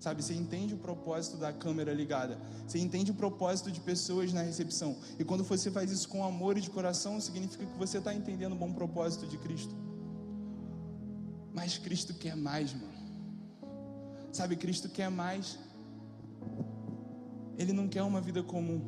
sabe? 0.00 0.22
Você 0.22 0.34
entende 0.34 0.74
o 0.74 0.78
propósito 0.78 1.36
da 1.36 1.52
câmera 1.52 1.92
ligada, 1.92 2.38
você 2.66 2.78
entende 2.78 3.10
o 3.10 3.14
propósito 3.14 3.70
de 3.70 3.80
pessoas 3.80 4.32
na 4.32 4.42
recepção, 4.42 4.96
e 5.18 5.24
quando 5.24 5.44
você 5.44 5.70
faz 5.70 5.90
isso 5.90 6.08
com 6.08 6.24
amor 6.24 6.58
e 6.58 6.60
de 6.60 6.70
coração, 6.70 7.20
significa 7.20 7.64
que 7.64 7.78
você 7.78 7.98
está 7.98 8.14
entendendo 8.14 8.52
o 8.52 8.56
bom 8.56 8.72
propósito 8.72 9.26
de 9.26 9.38
Cristo. 9.38 9.74
Mas 11.54 11.78
Cristo 11.78 12.12
quer 12.12 12.36
mais, 12.36 12.74
mano. 12.74 12.92
Sabe, 14.32 14.56
Cristo 14.56 14.88
quer 14.88 15.08
mais. 15.08 15.56
Ele 17.58 17.72
não 17.72 17.88
quer 17.88 18.02
uma 18.02 18.20
vida 18.20 18.42
comum. 18.42 18.80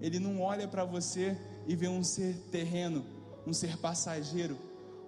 Ele 0.00 0.18
não 0.18 0.40
olha 0.40 0.68
para 0.68 0.84
você 0.84 1.36
e 1.66 1.74
ver 1.74 1.88
um 1.88 2.02
ser 2.02 2.36
terreno, 2.50 3.04
um 3.46 3.52
ser 3.52 3.76
passageiro, 3.78 4.56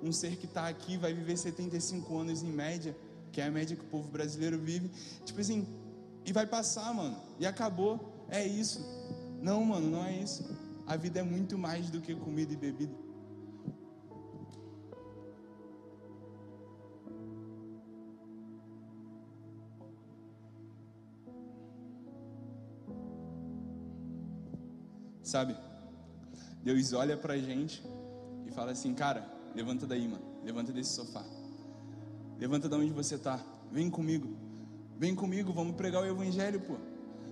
um 0.02 0.12
ser 0.12 0.36
que 0.36 0.46
está 0.46 0.68
aqui, 0.68 0.96
vai 0.96 1.12
viver 1.12 1.36
75 1.36 2.16
anos 2.18 2.42
em 2.42 2.50
média, 2.50 2.96
que 3.32 3.40
é 3.40 3.46
a 3.46 3.50
média 3.50 3.76
que 3.76 3.82
o 3.82 3.88
povo 3.88 4.08
brasileiro 4.08 4.58
vive, 4.58 4.90
tipo 5.24 5.40
assim, 5.40 5.66
e 6.24 6.32
vai 6.32 6.46
passar, 6.46 6.92
mano, 6.94 7.16
e 7.38 7.46
acabou, 7.46 8.26
é 8.28 8.46
isso. 8.46 8.84
Não, 9.40 9.64
mano, 9.64 9.90
não 9.90 10.04
é 10.04 10.16
isso. 10.16 10.44
A 10.86 10.96
vida 10.96 11.20
é 11.20 11.22
muito 11.22 11.58
mais 11.58 11.90
do 11.90 12.00
que 12.00 12.14
comida 12.14 12.52
e 12.52 12.56
bebida. 12.56 12.92
Sabe? 25.28 25.54
Deus 26.64 26.94
olha 26.94 27.14
pra 27.14 27.36
gente 27.36 27.82
e 28.46 28.50
fala 28.50 28.70
assim: 28.70 28.94
Cara, 28.94 29.30
levanta 29.54 29.86
daí, 29.86 30.08
mano. 30.08 30.24
Levanta 30.42 30.72
desse 30.72 30.94
sofá. 30.94 31.22
Levanta 32.38 32.66
da 32.66 32.78
onde 32.78 32.92
você 32.92 33.18
tá. 33.18 33.38
Vem 33.70 33.90
comigo. 33.90 34.34
Vem 34.96 35.14
comigo, 35.14 35.52
vamos 35.52 35.76
pregar 35.76 36.02
o 36.02 36.06
evangelho, 36.06 36.60
pô. 36.60 36.76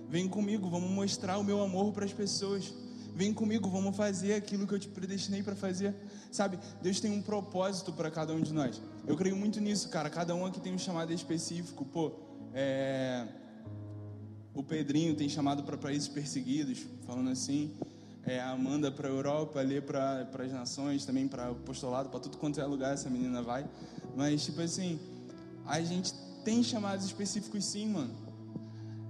Vem 0.07 0.27
comigo, 0.27 0.69
vamos 0.69 0.91
mostrar 0.91 1.39
o 1.39 1.43
meu 1.43 1.59
amor 1.59 1.91
para 1.91 2.05
as 2.05 2.13
pessoas. 2.13 2.71
Vem 3.15 3.33
comigo, 3.33 3.67
vamos 3.67 3.97
fazer 3.97 4.35
aquilo 4.35 4.67
que 4.67 4.75
eu 4.75 4.79
te 4.79 4.87
predestinei 4.87 5.41
para 5.41 5.55
fazer. 5.55 5.95
Sabe? 6.31 6.59
Deus 6.83 6.99
tem 6.99 7.09
um 7.09 7.23
propósito 7.23 7.91
para 7.91 8.11
cada 8.11 8.31
um 8.31 8.41
de 8.41 8.53
nós. 8.53 8.79
Eu 9.07 9.17
creio 9.17 9.35
muito 9.35 9.59
nisso, 9.59 9.89
cara. 9.89 10.07
Cada 10.07 10.35
um 10.35 10.45
aqui 10.45 10.59
tem 10.59 10.71
um 10.71 10.77
chamado 10.77 11.11
específico. 11.11 11.83
Pô, 11.83 12.11
é 12.53 13.25
o 14.57 14.63
Pedrinho 14.63 15.15
tem 15.15 15.29
chamado 15.29 15.61
para 15.61 15.77
países 15.77 16.07
perseguidos, 16.07 16.79
falando 17.05 17.29
assim. 17.29 17.71
É, 18.25 18.41
a 18.41 18.49
Amanda 18.49 18.91
para 18.91 19.07
a 19.07 19.11
Europa, 19.11 19.59
ali 19.59 19.79
para 19.79 20.27
as 20.39 20.51
nações, 20.51 21.05
também 21.05 21.27
para 21.27 21.49
o 21.49 21.51
apostolado, 21.51 22.09
para 22.09 22.19
tudo 22.19 22.37
quanto 22.37 22.59
é 22.59 22.65
lugar 22.65 22.93
essa 22.93 23.09
menina 23.09 23.41
vai. 23.41 23.69
Mas, 24.15 24.43
tipo 24.43 24.59
assim, 24.59 24.99
a 25.65 25.79
gente 25.81 26.11
tem 26.43 26.61
chamados 26.63 27.05
específicos 27.05 27.63
sim, 27.65 27.87
mano. 27.87 28.13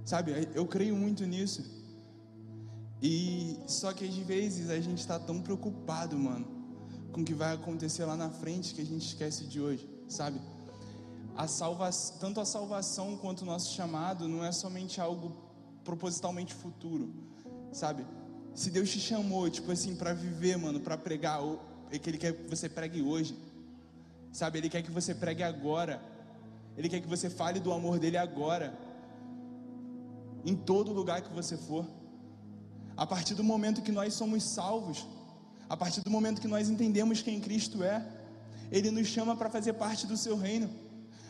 Sabe, 0.04 0.48
eu 0.54 0.66
creio 0.66 0.94
muito 0.94 1.24
nisso. 1.24 1.64
E 3.02 3.58
só 3.66 3.92
que 3.92 4.04
às 4.04 4.14
vezes 4.14 4.68
a 4.68 4.78
gente 4.80 4.98
está 4.98 5.18
tão 5.18 5.40
preocupado, 5.40 6.16
mano, 6.16 6.46
com 7.10 7.22
o 7.22 7.24
que 7.24 7.34
vai 7.34 7.54
acontecer 7.54 8.04
lá 8.04 8.16
na 8.16 8.28
frente 8.28 8.74
que 8.74 8.82
a 8.82 8.86
gente 8.86 9.06
esquece 9.06 9.44
de 9.44 9.60
hoje, 9.60 9.88
sabe? 10.08 10.38
A 11.38 11.46
salva, 11.46 11.88
tanto 12.18 12.40
a 12.40 12.44
salvação 12.44 13.16
quanto 13.16 13.42
o 13.42 13.44
nosso 13.44 13.72
chamado 13.72 14.26
não 14.26 14.44
é 14.44 14.50
somente 14.50 15.00
algo 15.00 15.36
propositalmente 15.84 16.52
futuro, 16.52 17.14
sabe? 17.70 18.04
Se 18.56 18.72
Deus 18.72 18.90
te 18.90 18.98
chamou, 18.98 19.48
tipo 19.48 19.70
assim, 19.70 19.94
para 19.94 20.12
viver, 20.12 20.58
mano, 20.58 20.80
para 20.80 20.98
pregar, 20.98 21.40
é 21.92 21.98
que 21.98 22.10
Ele 22.10 22.18
quer 22.18 22.32
que 22.32 22.50
você 22.50 22.68
pregue 22.68 23.00
hoje, 23.02 23.38
sabe? 24.32 24.58
Ele 24.58 24.68
quer 24.68 24.82
que 24.82 24.90
você 24.90 25.14
pregue 25.14 25.44
agora, 25.44 26.02
Ele 26.76 26.88
quer 26.88 27.00
que 27.00 27.06
você 27.06 27.30
fale 27.30 27.60
do 27.60 27.72
amor 27.72 28.00
dele 28.00 28.16
agora, 28.16 28.76
em 30.44 30.56
todo 30.56 30.92
lugar 30.92 31.22
que 31.22 31.32
você 31.32 31.56
for. 31.56 31.86
A 32.96 33.06
partir 33.06 33.34
do 33.34 33.44
momento 33.44 33.80
que 33.80 33.92
nós 33.92 34.12
somos 34.12 34.42
salvos, 34.42 35.06
a 35.68 35.76
partir 35.76 36.00
do 36.00 36.10
momento 36.10 36.40
que 36.40 36.48
nós 36.48 36.68
entendemos 36.68 37.22
quem 37.22 37.40
Cristo 37.40 37.84
é, 37.84 38.04
Ele 38.72 38.90
nos 38.90 39.06
chama 39.06 39.36
para 39.36 39.48
fazer 39.48 39.74
parte 39.74 40.04
do 40.04 40.16
Seu 40.16 40.36
reino. 40.36 40.87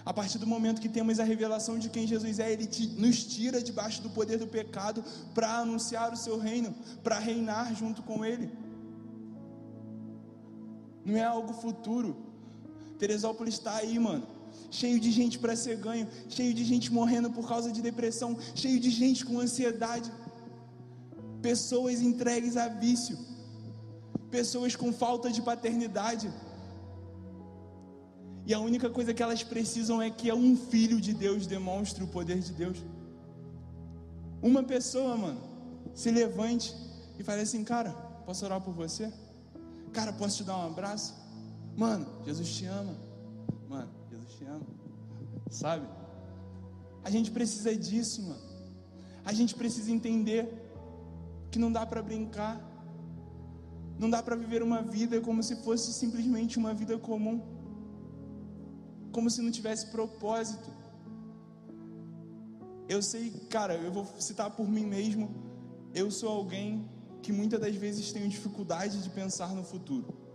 A 0.09 0.13
partir 0.15 0.39
do 0.39 0.47
momento 0.47 0.81
que 0.81 0.89
temos 0.89 1.21
a 1.21 1.25
revelação 1.33 1.79
de 1.79 1.91
quem 1.91 2.07
Jesus 2.07 2.39
é, 2.39 2.51
Ele 2.51 2.67
te, 2.67 2.87
nos 2.87 3.23
tira 3.25 3.63
debaixo 3.63 4.01
do 4.01 4.09
poder 4.09 4.39
do 4.39 4.47
pecado 4.47 5.05
para 5.35 5.59
anunciar 5.59 6.11
o 6.15 6.17
Seu 6.17 6.39
reino, 6.39 6.75
para 7.03 7.19
reinar 7.19 7.75
junto 7.75 8.03
com 8.03 8.25
Ele. 8.25 8.51
Não 11.05 11.15
é 11.15 11.25
algo 11.25 11.53
futuro. 11.53 12.17
Teresópolis 12.99 13.57
está 13.57 13.77
aí, 13.77 13.99
mano. 13.99 14.27
Cheio 14.71 14.99
de 14.99 15.11
gente 15.11 15.39
para 15.39 15.55
ser 15.55 15.77
ganho, 15.77 16.09
cheio 16.31 16.55
de 16.55 16.65
gente 16.65 16.91
morrendo 16.91 17.31
por 17.31 17.47
causa 17.47 17.71
de 17.71 17.83
depressão, 17.83 18.39
cheio 18.55 18.81
de 18.81 18.89
gente 18.89 19.27
com 19.27 19.39
ansiedade, 19.39 20.11
pessoas 21.43 22.01
entregues 22.01 22.57
a 22.57 22.67
vício, 22.67 23.19
pessoas 24.31 24.75
com 24.75 24.91
falta 24.91 25.31
de 25.31 25.43
paternidade 25.43 26.33
e 28.49 28.55
a 28.55 28.59
única 28.59 28.89
coisa 28.89 29.13
que 29.13 29.23
elas 29.23 29.43
precisam 29.43 30.01
é 30.01 30.09
que 30.09 30.33
um 30.33 30.57
filho 30.57 30.99
de 30.99 31.13
Deus 31.13 31.47
demonstre 31.47 32.03
o 32.03 32.07
poder 32.09 32.39
de 32.39 32.55
Deus. 32.55 32.79
Uma 34.41 34.63
pessoa, 34.63 35.15
mano, 35.19 35.39
se 35.95 36.11
levante 36.11 36.75
e 37.19 37.23
fale 37.23 37.43
assim: 37.43 37.63
Cara, 37.63 37.91
posso 38.25 38.47
orar 38.47 38.59
por 38.59 38.73
você? 38.73 39.13
Cara, 39.93 40.15
posso 40.15 40.39
te 40.39 40.45
dar 40.45 40.57
um 40.57 40.67
abraço? 40.67 41.15
Mano, 41.77 42.07
Jesus 42.25 42.49
te 42.57 42.65
ama. 42.65 42.95
Mano, 43.69 43.91
Jesus 44.11 44.33
te 44.33 44.45
ama. 44.47 44.67
Sabe? 45.51 45.87
A 47.05 47.11
gente 47.11 47.31
precisa 47.31 47.77
disso, 47.77 48.23
mano. 48.23 48.49
A 49.27 49.35
gente 49.35 49.55
precisa 49.55 49.93
entender 49.93 50.49
que 51.51 51.59
não 51.59 51.71
dá 51.71 51.85
para 51.85 52.01
brincar. 52.01 52.59
Não 53.99 54.09
dá 54.09 54.23
para 54.23 54.37
viver 54.37 54.63
uma 54.63 54.81
vida 54.81 55.21
como 55.21 55.43
se 55.43 55.55
fosse 55.57 55.93
simplesmente 55.93 56.57
uma 56.57 56.73
vida 56.73 56.97
comum 56.97 57.58
como 59.13 59.31
se 59.31 59.41
não 59.43 59.51
tivesse 59.51 59.87
propósito. 59.87 60.71
Eu 62.89 63.03
sei, 63.03 63.31
cara, 63.51 63.75
eu 63.75 63.93
vou 63.93 64.07
citar 64.19 64.51
por 64.51 64.69
mim 64.69 64.87
mesmo. 64.87 65.31
Eu 65.95 66.11
sou 66.11 66.31
alguém 66.31 66.89
que 67.23 67.33
muitas 67.33 67.61
das 67.61 67.75
vezes 67.75 68.13
tenho 68.13 68.29
dificuldade 68.29 69.03
de 69.03 69.11
pensar 69.11 69.55
no 69.55 69.63
futuro. 69.63 70.29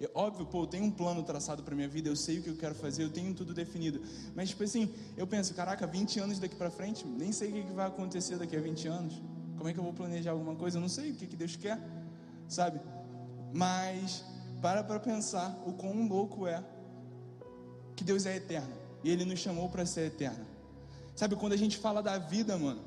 É 0.00 0.10
óbvio, 0.14 0.44
pô, 0.46 0.62
eu 0.62 0.66
tenho 0.66 0.84
um 0.84 0.90
plano 0.90 1.22
traçado 1.22 1.62
para 1.62 1.76
minha 1.76 1.88
vida, 1.88 2.08
eu 2.08 2.16
sei 2.16 2.38
o 2.38 2.42
que 2.42 2.48
eu 2.48 2.56
quero 2.56 2.74
fazer, 2.74 3.04
eu 3.04 3.10
tenho 3.10 3.32
tudo 3.34 3.54
definido. 3.54 4.02
Mas, 4.34 4.48
tipo 4.48 4.64
assim, 4.64 4.92
eu 5.16 5.26
penso, 5.26 5.54
caraca, 5.54 5.86
20 5.86 6.18
anos 6.18 6.38
daqui 6.40 6.56
para 6.56 6.70
frente, 6.70 7.06
nem 7.06 7.30
sei 7.30 7.50
o 7.50 7.52
que 7.66 7.72
vai 7.72 7.86
acontecer 7.86 8.36
daqui 8.36 8.56
a 8.56 8.60
20 8.60 8.88
anos. 8.88 9.22
Como 9.56 9.68
é 9.68 9.72
que 9.72 9.78
eu 9.78 9.84
vou 9.84 9.92
planejar 9.92 10.32
alguma 10.32 10.56
coisa? 10.56 10.78
Eu 10.78 10.80
não 10.80 10.88
sei 10.88 11.12
o 11.12 11.14
que, 11.14 11.26
que 11.26 11.36
Deus 11.36 11.54
quer, 11.54 11.78
sabe? 12.48 12.80
Mas, 13.54 14.24
para 14.60 14.82
para 14.82 14.98
pensar 14.98 15.62
o 15.64 15.72
quão 15.72 16.08
louco 16.08 16.48
é 16.48 16.64
que 17.96 18.04
Deus 18.04 18.26
é 18.26 18.36
eterno 18.36 18.74
e 19.04 19.10
Ele 19.10 19.24
nos 19.24 19.40
chamou 19.40 19.68
para 19.68 19.84
ser 19.84 20.06
eterno. 20.06 20.44
Sabe, 21.14 21.36
quando 21.36 21.52
a 21.52 21.56
gente 21.56 21.76
fala 21.76 22.02
da 22.02 22.18
vida, 22.18 22.56
mano, 22.56 22.80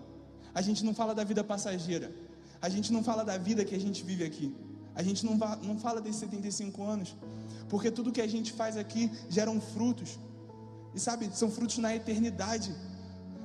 a 0.54 0.62
gente 0.62 0.84
não 0.84 0.94
fala 0.94 1.14
da 1.14 1.24
vida 1.24 1.44
passageira, 1.44 2.12
a 2.62 2.70
gente 2.70 2.92
não 2.92 3.04
fala 3.04 3.24
da 3.24 3.38
vida 3.38 3.64
que 3.64 3.76
a 3.76 3.80
gente 3.80 4.04
vive 4.04 4.24
aqui, 4.24 4.56
a 4.96 5.04
gente 5.04 5.26
não, 5.26 5.36
não 5.62 5.78
fala 5.78 6.02
desses 6.02 6.22
75 6.22 6.84
anos, 6.84 7.16
porque 7.70 7.92
tudo 7.92 8.12
que 8.12 8.22
a 8.22 8.28
gente 8.28 8.54
faz 8.54 8.78
aqui 8.78 9.12
geram 9.30 9.60
frutos, 9.60 10.18
e 10.94 11.00
sabe, 11.00 11.30
são 11.34 11.52
frutos 11.52 11.78
na 11.78 11.94
eternidade, 11.94 12.74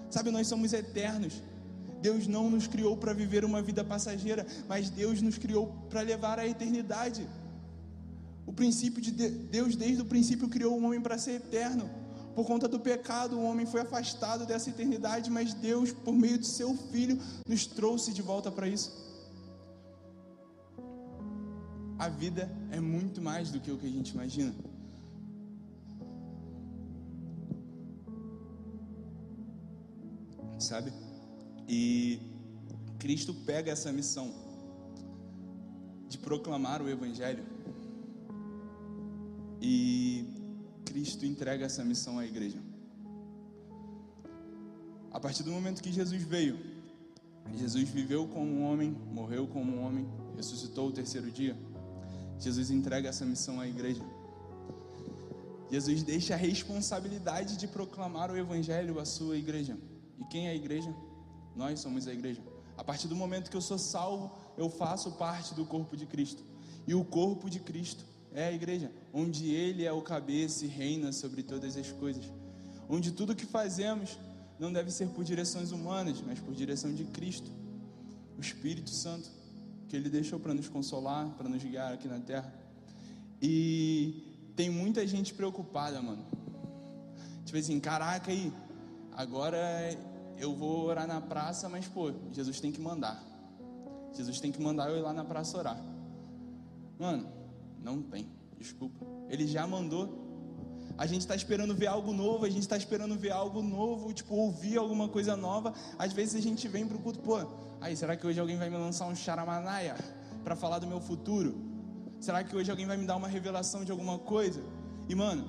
sabe, 0.09 0.31
nós 0.31 0.47
somos 0.47 0.73
eternos. 0.73 1.43
Deus 2.00 2.26
não 2.26 2.49
nos 2.49 2.67
criou 2.67 2.97
para 2.97 3.12
viver 3.12 3.45
uma 3.45 3.61
vida 3.61 3.85
passageira, 3.85 4.47
mas 4.67 4.88
Deus 4.88 5.21
nos 5.21 5.37
criou 5.37 5.67
para 5.90 6.00
levar 6.00 6.38
a 6.38 6.47
eternidade. 6.47 7.29
O 8.50 8.52
princípio 8.52 9.00
de 9.00 9.12
Deus, 9.57 9.76
desde 9.76 10.02
o 10.02 10.04
princípio, 10.04 10.49
criou 10.49 10.73
o 10.76 10.85
homem 10.85 11.00
para 11.00 11.16
ser 11.16 11.35
eterno. 11.35 11.88
Por 12.35 12.45
conta 12.45 12.66
do 12.66 12.80
pecado, 12.80 13.38
o 13.38 13.45
homem 13.45 13.64
foi 13.64 13.80
afastado 13.83 14.45
dessa 14.45 14.69
eternidade, 14.71 15.30
mas 15.30 15.54
Deus, 15.54 15.92
por 15.92 16.12
meio 16.12 16.37
de 16.37 16.49
seu 16.49 16.76
Filho, 16.90 17.16
nos 17.47 17.64
trouxe 17.64 18.12
de 18.12 18.21
volta 18.21 18.50
para 18.50 18.66
isso. 18.66 18.90
A 21.97 22.09
vida 22.09 22.50
é 22.73 22.80
muito 22.80 23.23
mais 23.23 23.52
do 23.52 23.61
que 23.61 23.71
o 23.71 23.78
que 23.78 23.87
a 23.87 23.95
gente 23.97 24.11
imagina. 24.16 24.52
Sabe? 30.59 30.92
E 31.69 32.19
Cristo 32.99 33.33
pega 33.33 33.71
essa 33.71 33.92
missão 33.92 34.35
de 36.09 36.19
proclamar 36.19 36.83
o 36.83 36.88
Evangelho 36.88 37.61
e 39.61 40.26
Cristo 40.85 41.26
entrega 41.26 41.67
essa 41.67 41.85
missão 41.85 42.19
à 42.19 42.25
igreja. 42.25 42.59
A 45.12 45.21
partir 45.21 45.43
do 45.43 45.50
momento 45.50 45.83
que 45.83 45.93
Jesus 45.93 46.23
veio, 46.23 46.59
Jesus 47.55 47.88
viveu 47.88 48.26
como 48.29 48.50
um 48.50 48.64
homem, 48.64 48.97
morreu 49.12 49.47
como 49.47 49.73
um 49.73 49.85
homem, 49.85 50.09
ressuscitou 50.37 50.88
o 50.88 50.93
terceiro 50.93 51.31
dia. 51.31 51.59
Jesus 52.38 52.71
entrega 52.71 53.09
essa 53.09 53.25
missão 53.25 53.61
à 53.61 53.69
igreja. 53.69 54.02
Jesus 55.71 56.02
deixa 56.02 56.35
a 56.35 56.37
responsabilidade 56.37 57.57
de 57.57 57.69
proclamar 57.69 58.31
o 58.31 58.37
evangelho 58.37 58.99
à 58.99 59.05
sua 59.05 59.37
igreja. 59.37 59.76
E 60.19 60.25
quem 60.25 60.49
é 60.49 60.50
a 60.50 60.55
igreja? 60.55 60.95
Nós 61.55 61.81
somos 61.81 62.07
a 62.09 62.12
igreja. 62.12 62.43
A 62.76 62.83
partir 62.83 63.09
do 63.09 63.14
momento 63.14 63.50
que 63.50 63.57
eu 63.57 63.61
sou 63.61 63.79
salvo, 63.79 64.33
eu 64.57 64.71
faço 64.71 65.12
parte 65.12 65.55
do 65.55 65.67
corpo 65.67 65.97
de 65.97 66.07
Cristo. 66.07 66.43
E 66.87 66.95
o 66.95 67.05
corpo 67.05 67.50
de 67.50 67.61
Cristo 67.61 68.05
é 68.34 68.49
a 68.49 68.52
igreja, 68.52 68.90
onde 69.12 69.50
Ele 69.50 69.84
é 69.84 69.92
o 69.92 70.02
cabeça 70.02 70.64
e 70.64 70.68
reina 70.68 71.12
sobre 71.12 71.42
todas 71.42 71.76
as 71.76 71.90
coisas. 71.92 72.25
Onde 72.88 73.12
tudo 73.12 73.34
que 73.34 73.46
fazemos 73.46 74.18
não 74.58 74.72
deve 74.72 74.90
ser 74.90 75.08
por 75.08 75.25
direções 75.25 75.72
humanas, 75.72 76.22
mas 76.26 76.38
por 76.38 76.54
direção 76.54 76.92
de 76.92 77.04
Cristo, 77.04 77.50
o 78.37 78.40
Espírito 78.40 78.90
Santo, 78.90 79.30
que 79.88 79.96
Ele 79.96 80.08
deixou 80.08 80.38
para 80.38 80.54
nos 80.54 80.68
consolar, 80.68 81.28
para 81.30 81.49
nos 81.49 81.62
guiar 81.62 81.92
aqui 81.92 82.06
na 82.06 82.20
terra. 82.20 82.52
E 83.40 84.52
tem 84.54 84.68
muita 84.68 85.06
gente 85.06 85.32
preocupada, 85.34 86.00
mano. 86.02 86.25
Tipo 87.44 87.58
assim, 87.58 87.80
caraca 87.80 88.30
aí, 88.30 88.52
agora 89.12 89.58
eu 90.38 90.54
vou 90.54 90.84
orar 90.84 91.06
na 91.06 91.20
praça, 91.20 91.68
mas 91.68 91.88
pô, 91.88 92.12
Jesus 92.32 92.60
tem 92.60 92.70
que 92.70 92.80
mandar. 92.80 93.22
Jesus 94.14 94.40
tem 94.40 94.52
que 94.52 94.60
mandar 94.60 94.90
eu 94.90 94.99
ir 94.99 95.00
lá 95.00 95.12
na 95.12 95.25
praça 95.25 95.56
orar. 95.56 95.82
Mano, 96.99 97.39
não 97.82 98.02
tem, 98.02 98.28
desculpa. 98.58 99.06
Ele 99.28 99.46
já 99.46 99.66
mandou. 99.66 100.28
A 100.99 101.06
gente 101.06 101.22
está 101.22 101.34
esperando 101.34 101.75
ver 101.75 101.87
algo 101.87 102.12
novo, 102.12 102.44
a 102.44 102.50
gente 102.50 102.62
está 102.62 102.76
esperando 102.76 103.16
ver 103.16 103.30
algo 103.30 103.62
novo, 103.62 104.12
tipo, 104.12 104.34
ouvir 104.34 104.76
alguma 104.76 105.08
coisa 105.08 105.37
nova. 105.37 105.72
Às 105.99 106.12
vezes 106.12 106.34
a 106.34 106.40
gente 106.40 106.68
vem 106.68 106.87
para 106.87 106.96
o 106.96 107.00
culto, 107.00 107.20
pô, 107.20 107.38
aí, 107.80 107.96
será 107.96 108.16
que 108.16 108.26
hoje 108.26 108.38
alguém 108.38 108.58
vai 108.58 108.68
me 108.68 108.76
lançar 108.76 109.06
um 109.06 109.14
charamanaia 109.14 109.96
para 110.44 110.54
falar 110.54 110.78
do 110.78 110.87
meu 110.87 111.00
futuro? 111.00 111.56
Será 112.20 112.44
que 112.44 112.54
hoje 112.54 112.70
alguém 112.70 112.87
vai 112.87 112.99
me 112.99 113.06
dar 113.06 113.16
uma 113.16 113.28
revelação 113.28 113.82
de 113.82 113.90
alguma 113.90 114.18
coisa? 114.18 114.62
E 115.08 115.14
mano, 115.14 115.49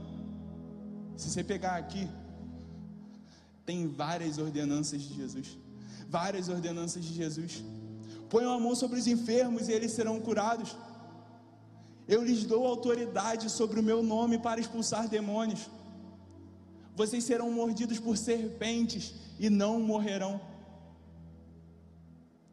se 1.18 1.30
você 1.30 1.44
pegar 1.44 1.76
aqui, 1.76 2.08
tem 3.66 3.88
várias 3.88 4.38
ordenanças 4.38 5.02
de 5.02 5.14
Jesus. 5.14 5.58
Várias 6.08 6.48
ordenanças 6.50 7.04
de 7.04 7.14
Jesus. 7.14 7.64
Ponham 8.30 8.54
a 8.54 8.60
mão 8.60 8.74
sobre 8.74 9.00
os 9.00 9.08
enfermos 9.08 9.68
e 9.68 9.74
eles 9.74 9.92
serão 9.92 10.20
curados. 10.20 10.76
Eu 12.14 12.22
lhes 12.28 12.44
dou 12.44 12.68
autoridade 12.68 13.50
sobre 13.50 13.80
o 13.80 13.84
meu 13.90 14.00
nome 14.04 14.38
para 14.38 14.60
expulsar 14.60 15.08
demônios. 15.08 15.62
Vocês 16.94 17.24
serão 17.24 17.50
mordidos 17.60 18.00
por 18.00 18.18
serpentes 18.18 19.14
e 19.40 19.50
não 19.50 19.80
morrerão. 19.80 20.34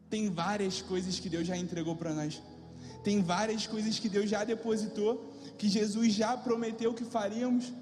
Tem 0.09 0.29
várias 0.29 0.81
coisas 0.81 1.19
que 1.19 1.27
Deus 1.27 1.45
já 1.45 1.57
entregou 1.57 1.93
para 1.93 2.13
nós. 2.13 2.41
Tem 3.03 3.21
várias 3.21 3.67
coisas 3.67 3.99
que 3.99 4.07
Deus 4.07 4.29
já 4.29 4.45
depositou, 4.45 5.11
que 5.57 5.67
Jesus 5.67 6.13
já 6.13 6.37
prometeu 6.37 6.93
que 6.93 7.03
faríamos. 7.03 7.73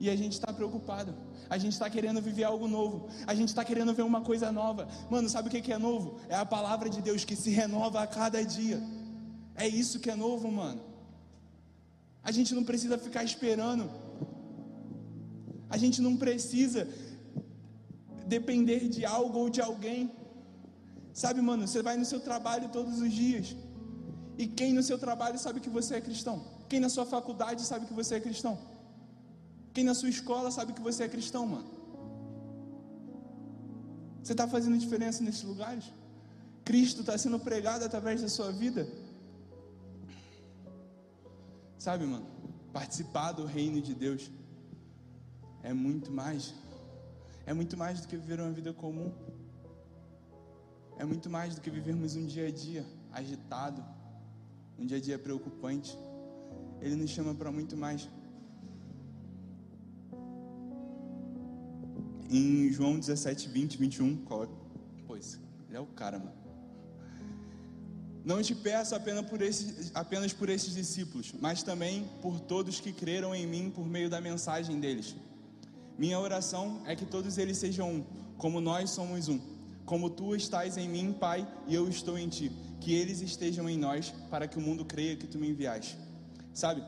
E 0.00 0.08
a 0.08 0.16
gente 0.16 0.32
está 0.32 0.50
preocupado. 0.54 1.14
A 1.50 1.58
gente 1.58 1.72
está 1.72 1.90
querendo 1.90 2.22
viver 2.22 2.44
algo 2.44 2.66
novo. 2.66 3.08
A 3.26 3.34
gente 3.34 3.48
está 3.48 3.62
querendo 3.62 3.92
ver 3.92 4.02
uma 4.02 4.22
coisa 4.22 4.50
nova. 4.50 4.88
Mano, 5.10 5.28
sabe 5.28 5.48
o 5.48 5.50
que 5.50 5.70
é 5.70 5.78
novo? 5.78 6.18
É 6.30 6.34
a 6.34 6.46
palavra 6.46 6.88
de 6.88 7.02
Deus 7.02 7.26
que 7.26 7.36
se 7.36 7.50
renova 7.50 8.02
a 8.02 8.06
cada 8.06 8.42
dia. 8.42 8.82
É 9.54 9.66
isso 9.68 10.00
que 10.00 10.10
é 10.10 10.16
novo, 10.16 10.50
mano. 10.50 10.82
A 12.22 12.32
gente 12.32 12.54
não 12.54 12.64
precisa 12.64 12.96
ficar 12.98 13.22
esperando. 13.22 13.90
A 15.68 15.76
gente 15.76 16.00
não 16.00 16.16
precisa 16.16 16.88
depender 18.26 18.88
de 18.88 19.04
algo 19.04 19.38
ou 19.38 19.50
de 19.50 19.60
alguém. 19.60 20.10
Sabe, 21.12 21.40
mano, 21.40 21.66
você 21.68 21.82
vai 21.82 21.96
no 21.96 22.04
seu 22.04 22.20
trabalho 22.20 22.68
todos 22.70 23.00
os 23.00 23.12
dias. 23.12 23.54
E 24.36 24.46
quem 24.46 24.72
no 24.72 24.82
seu 24.82 24.98
trabalho 24.98 25.38
sabe 25.38 25.60
que 25.60 25.70
você 25.70 25.96
é 25.96 26.00
cristão? 26.00 26.44
Quem 26.68 26.80
na 26.80 26.88
sua 26.88 27.06
faculdade 27.06 27.62
sabe 27.62 27.86
que 27.86 27.94
você 27.94 28.16
é 28.16 28.20
cristão? 28.20 28.58
Quem 29.72 29.84
na 29.84 29.94
sua 29.94 30.08
escola 30.08 30.50
sabe 30.50 30.72
que 30.72 30.80
você 30.80 31.04
é 31.04 31.08
cristão, 31.08 31.46
mano? 31.46 31.68
Você 34.22 34.32
está 34.32 34.48
fazendo 34.48 34.78
diferença 34.78 35.22
nesses 35.22 35.42
lugares? 35.42 35.84
Cristo 36.64 37.00
está 37.00 37.16
sendo 37.18 37.38
pregado 37.38 37.84
através 37.84 38.22
da 38.22 38.28
sua 38.28 38.50
vida? 38.50 38.88
Sabe, 41.84 42.06
mano? 42.06 42.26
Participar 42.72 43.32
do 43.32 43.44
reino 43.44 43.78
de 43.86 43.94
Deus 43.94 44.30
é 45.62 45.74
muito 45.74 46.10
mais. 46.10 46.54
É 47.44 47.52
muito 47.52 47.76
mais 47.76 48.00
do 48.00 48.08
que 48.08 48.16
viver 48.16 48.40
uma 48.40 48.52
vida 48.52 48.72
comum. 48.72 49.12
É 50.96 51.04
muito 51.04 51.28
mais 51.28 51.54
do 51.54 51.60
que 51.60 51.68
vivermos 51.68 52.16
um 52.16 52.24
dia 52.24 52.46
a 52.48 52.50
dia 52.50 52.86
agitado, 53.12 53.84
um 54.78 54.86
dia 54.86 54.96
a 54.96 55.00
dia 55.08 55.18
preocupante. 55.18 55.98
Ele 56.80 56.96
nos 56.96 57.10
chama 57.10 57.34
para 57.34 57.52
muito 57.52 57.76
mais. 57.76 58.08
Em 62.30 62.70
João 62.70 62.98
17, 62.98 63.46
20, 63.50 63.76
21, 63.76 64.24
coloca. 64.24 64.54
Pois, 65.06 65.38
ele 65.68 65.76
é 65.76 65.80
o 65.80 65.86
cara, 65.88 66.18
mano. 66.18 66.43
Não 68.24 68.42
te 68.42 68.54
peço 68.54 68.94
apenas 68.94 69.26
por, 69.26 69.42
esses, 69.42 69.90
apenas 69.94 70.32
por 70.32 70.48
esses 70.48 70.74
discípulos, 70.74 71.34
mas 71.38 71.62
também 71.62 72.08
por 72.22 72.40
todos 72.40 72.80
que 72.80 72.90
creram 72.90 73.34
em 73.34 73.46
mim 73.46 73.70
por 73.70 73.86
meio 73.86 74.08
da 74.08 74.18
mensagem 74.18 74.80
deles. 74.80 75.14
Minha 75.98 76.18
oração 76.18 76.82
é 76.86 76.96
que 76.96 77.04
todos 77.04 77.36
eles 77.36 77.58
sejam 77.58 77.92
um, 77.96 78.04
como 78.38 78.62
nós 78.62 78.90
somos 78.90 79.28
um. 79.28 79.38
Como 79.84 80.08
tu 80.08 80.34
estás 80.34 80.78
em 80.78 80.88
mim, 80.88 81.12
Pai, 81.12 81.46
e 81.68 81.74
eu 81.74 81.86
estou 81.86 82.18
em 82.18 82.28
ti. 82.28 82.50
Que 82.80 82.94
eles 82.94 83.20
estejam 83.20 83.68
em 83.68 83.76
nós, 83.78 84.12
para 84.30 84.48
que 84.48 84.56
o 84.56 84.60
mundo 84.60 84.86
creia 84.86 85.16
que 85.16 85.26
tu 85.26 85.38
me 85.38 85.50
enviaste. 85.50 85.98
Sabe, 86.54 86.82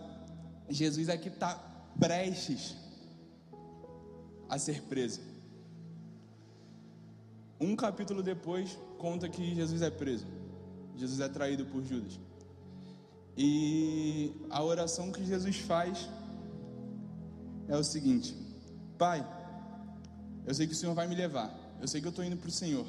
Jesus 0.71 1.11
aqui 1.11 1.29
está 1.29 1.55
prestes 2.01 2.75
a 4.49 4.59
ser 4.59 4.83
preso. 4.83 5.21
Um 7.61 7.77
capítulo 7.77 8.23
depois, 8.23 8.79
conta 8.99 9.29
que 9.29 9.55
Jesus 9.55 9.83
é 9.83 9.91
preso. 9.91 10.27
Jesus 10.97 11.21
é 11.21 11.29
traído 11.29 11.67
por 11.67 11.85
Judas. 11.85 12.19
E 13.37 14.33
a 14.49 14.63
oração 14.63 15.13
que 15.13 15.25
Jesus 15.25 15.57
faz 15.59 16.09
é 17.69 17.77
o 17.77 17.85
seguinte: 17.85 18.35
Pai, 18.97 19.27
eu 20.47 20.55
sei 20.55 20.67
que 20.67 20.73
o 20.73 20.77
Senhor 20.77 20.95
vai 20.95 21.07
me 21.07 21.15
levar, 21.15 21.55
eu 21.81 21.87
sei 21.87 22.01
que 22.01 22.07
eu 22.07 22.11
estou 22.11 22.25
indo 22.25 22.37
para 22.37 22.49
o 22.49 22.53
Senhor, 22.53 22.87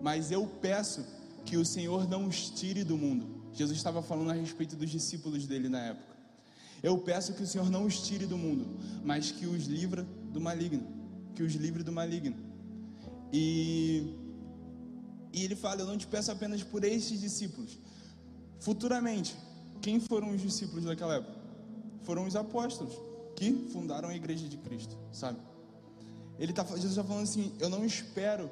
mas 0.00 0.30
eu 0.30 0.46
peço 0.46 1.04
que 1.46 1.56
o 1.56 1.64
Senhor 1.64 2.06
não 2.08 2.26
os 2.26 2.50
tire 2.50 2.84
do 2.84 2.98
mundo. 2.98 3.38
Jesus 3.54 3.78
estava 3.78 4.02
falando 4.02 4.30
a 4.30 4.34
respeito 4.34 4.76
dos 4.76 4.90
discípulos 4.90 5.46
dele 5.46 5.68
na 5.68 5.80
época. 5.80 6.16
Eu 6.82 6.98
peço 6.98 7.32
que 7.32 7.42
o 7.42 7.46
Senhor 7.46 7.70
não 7.70 7.86
os 7.86 8.06
tire 8.06 8.26
do 8.26 8.36
mundo, 8.36 8.78
mas 9.02 9.32
que 9.32 9.46
os 9.46 9.66
livre 9.66 10.02
do 10.32 10.40
maligno, 10.40 10.86
que 11.34 11.42
os 11.42 11.54
livre 11.54 11.82
do 11.82 11.90
maligno. 11.90 12.36
E 13.32 14.14
e 15.38 15.44
ele 15.44 15.54
fala: 15.54 15.80
Eu 15.80 15.86
não 15.86 15.96
te 15.96 16.06
peço 16.06 16.32
apenas 16.32 16.62
por 16.62 16.84
estes 16.84 17.20
discípulos. 17.20 17.78
Futuramente, 18.58 19.36
quem 19.80 20.00
foram 20.00 20.30
os 20.30 20.42
discípulos 20.42 20.84
daquela 20.84 21.16
época? 21.16 21.38
Foram 22.02 22.26
os 22.26 22.34
apóstolos 22.34 22.94
que 23.36 23.68
fundaram 23.72 24.08
a 24.08 24.14
igreja 24.14 24.48
de 24.48 24.56
Cristo, 24.56 24.96
sabe? 25.12 25.38
Ele 26.38 26.52
tá, 26.52 26.64
Jesus 26.64 26.90
está 26.90 27.04
falando 27.04 27.22
assim: 27.22 27.52
Eu 27.60 27.68
não 27.68 27.84
espero, 27.84 28.50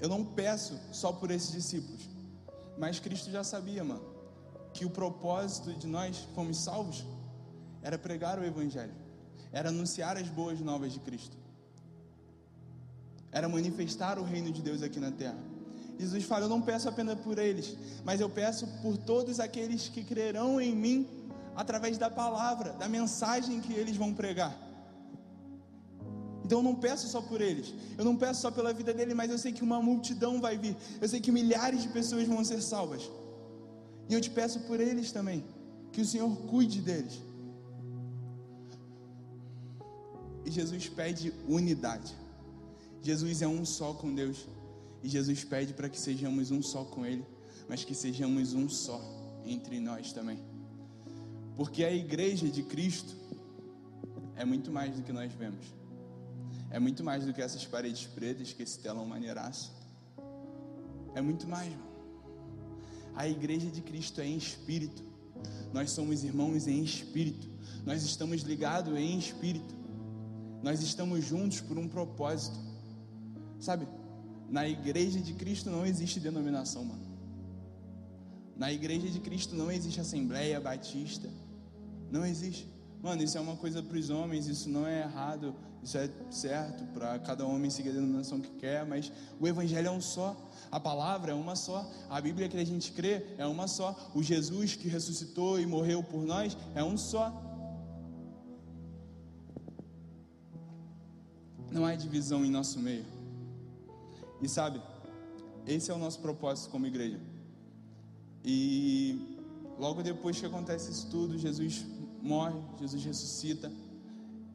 eu 0.00 0.08
não 0.08 0.24
peço 0.24 0.78
só 0.90 1.12
por 1.12 1.30
esses 1.30 1.52
discípulos. 1.52 2.08
Mas 2.78 2.98
Cristo 2.98 3.30
já 3.30 3.42
sabia, 3.42 3.82
mano, 3.82 4.04
que 4.72 4.84
o 4.84 4.90
propósito 4.90 5.72
de 5.74 5.86
nós 5.86 6.18
fomos 6.34 6.58
salvos 6.58 7.06
era 7.82 7.98
pregar 7.98 8.38
o 8.38 8.44
Evangelho, 8.44 8.94
era 9.52 9.68
anunciar 9.68 10.16
as 10.16 10.28
boas 10.28 10.60
novas 10.60 10.92
de 10.92 11.00
Cristo 11.00 11.36
era 13.36 13.48
manifestar 13.50 14.18
o 14.18 14.24
reino 14.32 14.50
de 14.50 14.62
Deus 14.62 14.82
aqui 14.82 14.98
na 14.98 15.10
terra. 15.10 15.38
Jesus 15.98 16.24
fala: 16.24 16.46
Eu 16.46 16.48
não 16.48 16.62
peço 16.62 16.88
apenas 16.88 17.18
por 17.20 17.38
eles, 17.38 17.76
mas 18.02 18.18
eu 18.18 18.30
peço 18.30 18.66
por 18.82 18.96
todos 18.96 19.38
aqueles 19.46 19.88
que 19.94 20.02
crerão 20.02 20.58
em 20.58 20.74
mim 20.74 21.06
através 21.54 21.98
da 21.98 22.08
palavra, 22.08 22.72
da 22.72 22.88
mensagem 22.88 23.60
que 23.60 23.74
eles 23.74 23.96
vão 24.02 24.14
pregar. 24.14 24.54
Então 26.44 26.60
eu 26.60 26.62
não 26.62 26.74
peço 26.86 27.06
só 27.08 27.20
por 27.20 27.40
eles, 27.42 27.74
eu 27.98 28.04
não 28.06 28.16
peço 28.16 28.40
só 28.40 28.50
pela 28.50 28.72
vida 28.72 28.94
dele, 28.94 29.12
mas 29.12 29.30
eu 29.30 29.38
sei 29.44 29.52
que 29.52 29.64
uma 29.68 29.82
multidão 29.82 30.40
vai 30.40 30.56
vir, 30.56 30.74
eu 30.98 31.08
sei 31.12 31.20
que 31.20 31.30
milhares 31.30 31.82
de 31.82 31.88
pessoas 31.88 32.26
vão 32.26 32.42
ser 32.42 32.62
salvas. 32.62 33.10
E 34.08 34.14
eu 34.14 34.20
te 34.20 34.30
peço 34.30 34.60
por 34.60 34.80
eles 34.80 35.12
também, 35.12 35.44
que 35.92 36.00
o 36.00 36.06
Senhor 36.06 36.30
cuide 36.52 36.80
deles. 36.80 37.20
E 40.46 40.50
Jesus 40.50 40.88
pede 40.88 41.34
unidade. 41.46 42.14
Jesus 43.02 43.42
é 43.42 43.48
um 43.48 43.64
só 43.64 43.92
com 43.92 44.14
Deus. 44.14 44.46
E 45.02 45.08
Jesus 45.08 45.44
pede 45.44 45.72
para 45.72 45.88
que 45.88 45.98
sejamos 45.98 46.50
um 46.50 46.62
só 46.62 46.84
com 46.84 47.06
Ele, 47.06 47.24
mas 47.68 47.84
que 47.84 47.94
sejamos 47.94 48.54
um 48.54 48.68
só 48.68 49.00
entre 49.44 49.78
nós 49.78 50.12
também. 50.12 50.38
Porque 51.56 51.84
a 51.84 51.92
igreja 51.92 52.48
de 52.48 52.62
Cristo 52.62 53.14
é 54.34 54.44
muito 54.44 54.70
mais 54.70 54.94
do 54.94 55.02
que 55.02 55.12
nós 55.12 55.32
vemos. 55.32 55.64
É 56.70 56.78
muito 56.78 57.02
mais 57.04 57.24
do 57.24 57.32
que 57.32 57.40
essas 57.40 57.64
paredes 57.64 58.06
pretas, 58.06 58.52
que 58.52 58.62
esse 58.62 58.78
telão 58.78 59.06
maneiraço. 59.06 59.72
É 61.14 61.20
muito 61.20 61.48
mais, 61.48 61.70
mano. 61.70 61.86
A 63.14 63.26
igreja 63.26 63.70
de 63.70 63.80
Cristo 63.80 64.20
é 64.20 64.26
em 64.26 64.36
espírito. 64.36 65.02
Nós 65.72 65.90
somos 65.90 66.22
irmãos 66.22 66.66
em 66.66 66.82
espírito. 66.82 67.48
Nós 67.86 68.02
estamos 68.02 68.42
ligados 68.42 68.94
em 68.94 69.18
espírito. 69.18 69.74
Nós 70.62 70.82
estamos 70.82 71.24
juntos 71.24 71.60
por 71.60 71.78
um 71.78 71.88
propósito. 71.88 72.65
Sabe, 73.58 73.86
na 74.48 74.68
igreja 74.68 75.20
de 75.20 75.32
Cristo 75.34 75.70
não 75.70 75.84
existe 75.84 76.20
denominação, 76.20 76.84
mano. 76.84 77.06
Na 78.56 78.72
igreja 78.72 79.08
de 79.08 79.20
Cristo 79.20 79.54
não 79.54 79.70
existe 79.70 80.00
assembleia 80.00 80.60
batista. 80.60 81.28
Não 82.10 82.24
existe. 82.24 82.66
Mano, 83.02 83.22
isso 83.22 83.36
é 83.36 83.40
uma 83.40 83.56
coisa 83.56 83.82
para 83.82 83.98
os 83.98 84.08
homens, 84.10 84.46
isso 84.46 84.68
não 84.68 84.86
é 84.86 85.02
errado, 85.02 85.54
Isso 85.82 85.98
é 85.98 86.10
certo 86.30 86.84
para 86.86 87.16
cada 87.20 87.46
homem 87.46 87.70
seguir 87.70 87.90
a 87.90 87.92
denominação 87.92 88.40
que 88.40 88.50
quer, 88.50 88.84
mas 88.84 89.12
o 89.38 89.46
evangelho 89.46 89.86
é 89.86 89.90
um 89.90 90.00
só. 90.00 90.36
A 90.72 90.80
palavra 90.80 91.30
é 91.30 91.34
uma 91.34 91.54
só. 91.54 91.88
A 92.10 92.20
Bíblia 92.20 92.48
que 92.48 92.56
a 92.56 92.64
gente 92.64 92.90
crê 92.90 93.24
é 93.38 93.46
uma 93.46 93.68
só. 93.68 94.10
O 94.12 94.22
Jesus 94.22 94.74
que 94.74 94.88
ressuscitou 94.88 95.60
e 95.60 95.66
morreu 95.66 96.02
por 96.02 96.24
nós 96.24 96.56
é 96.74 96.82
um 96.82 96.96
só. 96.96 97.30
Não 101.70 101.84
há 101.84 101.94
divisão 101.94 102.44
em 102.44 102.50
nosso 102.50 102.80
meio. 102.80 103.15
E 104.40 104.48
sabe, 104.48 104.80
esse 105.66 105.90
é 105.90 105.94
o 105.94 105.98
nosso 105.98 106.20
propósito 106.20 106.70
como 106.70 106.86
igreja. 106.86 107.20
E 108.44 109.36
logo 109.78 110.02
depois 110.02 110.38
que 110.38 110.46
acontece 110.46 110.90
isso 110.90 111.10
tudo, 111.10 111.38
Jesus 111.38 111.84
morre, 112.22 112.58
Jesus 112.78 113.04
ressuscita. 113.04 113.72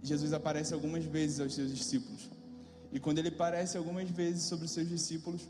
Jesus 0.01 0.33
aparece 0.33 0.73
algumas 0.73 1.03
vezes 1.03 1.39
aos 1.39 1.53
seus 1.53 1.73
discípulos. 1.73 2.29
E 2.91 2.99
quando 2.99 3.19
ele 3.19 3.29
aparece 3.29 3.77
algumas 3.77 4.09
vezes 4.09 4.43
sobre 4.43 4.65
os 4.65 4.71
seus 4.71 4.87
discípulos, 4.89 5.47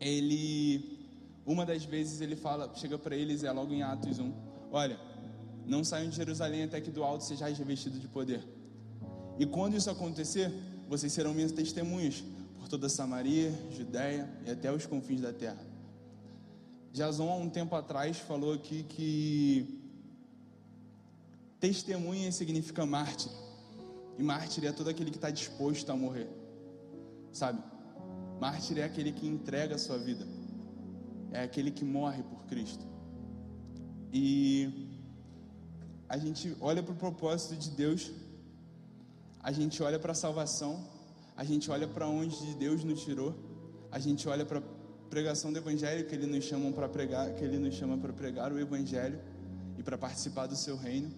ele 0.00 0.94
uma 1.46 1.66
das 1.66 1.84
vezes 1.84 2.22
ele 2.22 2.36
fala, 2.36 2.72
chega 2.74 2.98
para 2.98 3.14
eles, 3.14 3.44
é 3.44 3.52
logo 3.52 3.72
em 3.72 3.82
Atos 3.82 4.18
1, 4.18 4.32
olha, 4.72 4.98
não 5.66 5.84
saiam 5.84 6.08
de 6.08 6.16
Jerusalém 6.16 6.62
até 6.62 6.80
que 6.80 6.90
do 6.90 7.04
alto 7.04 7.24
sejais 7.24 7.58
revestidos 7.58 8.00
de 8.00 8.08
poder. 8.08 8.42
E 9.38 9.44
quando 9.44 9.76
isso 9.76 9.90
acontecer, 9.90 10.50
vocês 10.88 11.12
serão 11.12 11.34
minhas 11.34 11.52
testemunhas 11.52 12.24
por 12.64 12.68
toda 12.68 12.88
Samaria, 12.88 13.52
Judéia 13.76 14.26
e 14.46 14.50
até 14.50 14.72
os 14.72 14.86
confins 14.86 15.20
da 15.20 15.34
terra. 15.34 15.62
Jason, 16.94 17.28
há 17.28 17.36
um 17.36 17.50
tempo 17.50 17.74
atrás, 17.76 18.16
falou 18.16 18.54
aqui 18.54 18.84
que 18.84 19.82
testemunha 21.60 22.32
significa 22.32 22.86
mártir. 22.86 23.30
E 24.16 24.22
mártir 24.22 24.64
é 24.64 24.72
todo 24.72 24.88
aquele 24.88 25.10
que 25.10 25.18
está 25.18 25.28
disposto 25.28 25.90
a 25.90 25.94
morrer. 25.94 26.26
Sabe? 27.32 27.62
Mártir 28.40 28.78
é 28.78 28.84
aquele 28.84 29.12
que 29.12 29.26
entrega 29.26 29.74
a 29.74 29.78
sua 29.78 29.98
vida. 29.98 30.26
É 31.32 31.42
aquele 31.42 31.70
que 31.70 31.84
morre 31.84 32.22
por 32.22 32.46
Cristo. 32.46 32.86
E 34.10 34.88
a 36.08 36.16
gente 36.16 36.56
olha 36.62 36.82
para 36.82 36.94
o 36.94 36.96
propósito 36.96 37.56
de 37.56 37.68
Deus, 37.68 38.10
a 39.42 39.52
gente 39.52 39.82
olha 39.82 39.98
para 39.98 40.12
a 40.12 40.14
salvação, 40.14 40.93
a 41.36 41.44
gente 41.44 41.70
olha 41.70 41.86
para 41.88 42.06
onde 42.06 42.54
Deus 42.54 42.84
nos 42.84 43.02
tirou, 43.02 43.34
a 43.90 43.98
gente 43.98 44.28
olha 44.28 44.44
para 44.44 44.58
a 44.58 44.62
pregação 45.10 45.52
do 45.52 45.58
Evangelho 45.58 46.06
que 46.06 46.14
Ele 46.14 46.26
nos 46.26 46.44
chama 46.44 46.70
para 46.72 46.88
pregar, 46.88 47.32
que 47.34 47.44
Ele 47.44 47.58
nos 47.58 47.74
chama 47.74 47.96
para 47.98 48.12
pregar 48.12 48.52
o 48.52 48.58
Evangelho 48.58 49.18
e 49.78 49.82
para 49.82 49.98
participar 49.98 50.46
do 50.46 50.56
Seu 50.56 50.76
reino. 50.76 51.10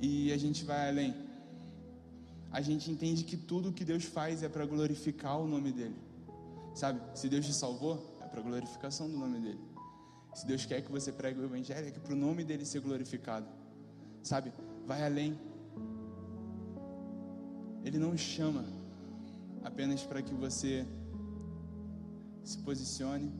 E 0.00 0.32
a 0.32 0.36
gente 0.36 0.64
vai 0.64 0.88
além. 0.88 1.14
A 2.50 2.60
gente 2.60 2.90
entende 2.90 3.24
que 3.24 3.36
tudo 3.36 3.72
que 3.72 3.84
Deus 3.84 4.04
faz 4.04 4.42
é 4.42 4.48
para 4.48 4.64
glorificar 4.64 5.40
o 5.40 5.46
nome 5.46 5.72
dEle. 5.72 5.96
Sabe? 6.74 7.00
Se 7.16 7.28
Deus 7.28 7.46
te 7.46 7.52
salvou, 7.52 8.18
é 8.20 8.26
para 8.26 8.40
glorificação 8.40 9.08
do 9.08 9.16
nome 9.16 9.38
dEle. 9.40 9.60
Se 10.34 10.46
Deus 10.46 10.66
quer 10.66 10.82
que 10.82 10.90
você 10.90 11.12
pregue 11.12 11.40
o 11.40 11.44
Evangelho, 11.44 11.88
é 11.88 11.90
para 11.90 12.12
o 12.12 12.16
nome 12.16 12.44
dEle 12.44 12.66
ser 12.66 12.80
glorificado. 12.80 13.46
Sabe? 14.22 14.52
Vai 14.86 15.04
além. 15.04 15.38
Ele 17.84 17.98
não 17.98 18.16
chama 18.16 18.64
apenas 19.62 20.02
para 20.02 20.22
que 20.22 20.34
você 20.34 20.86
se 22.42 22.58
posicione 22.58 23.30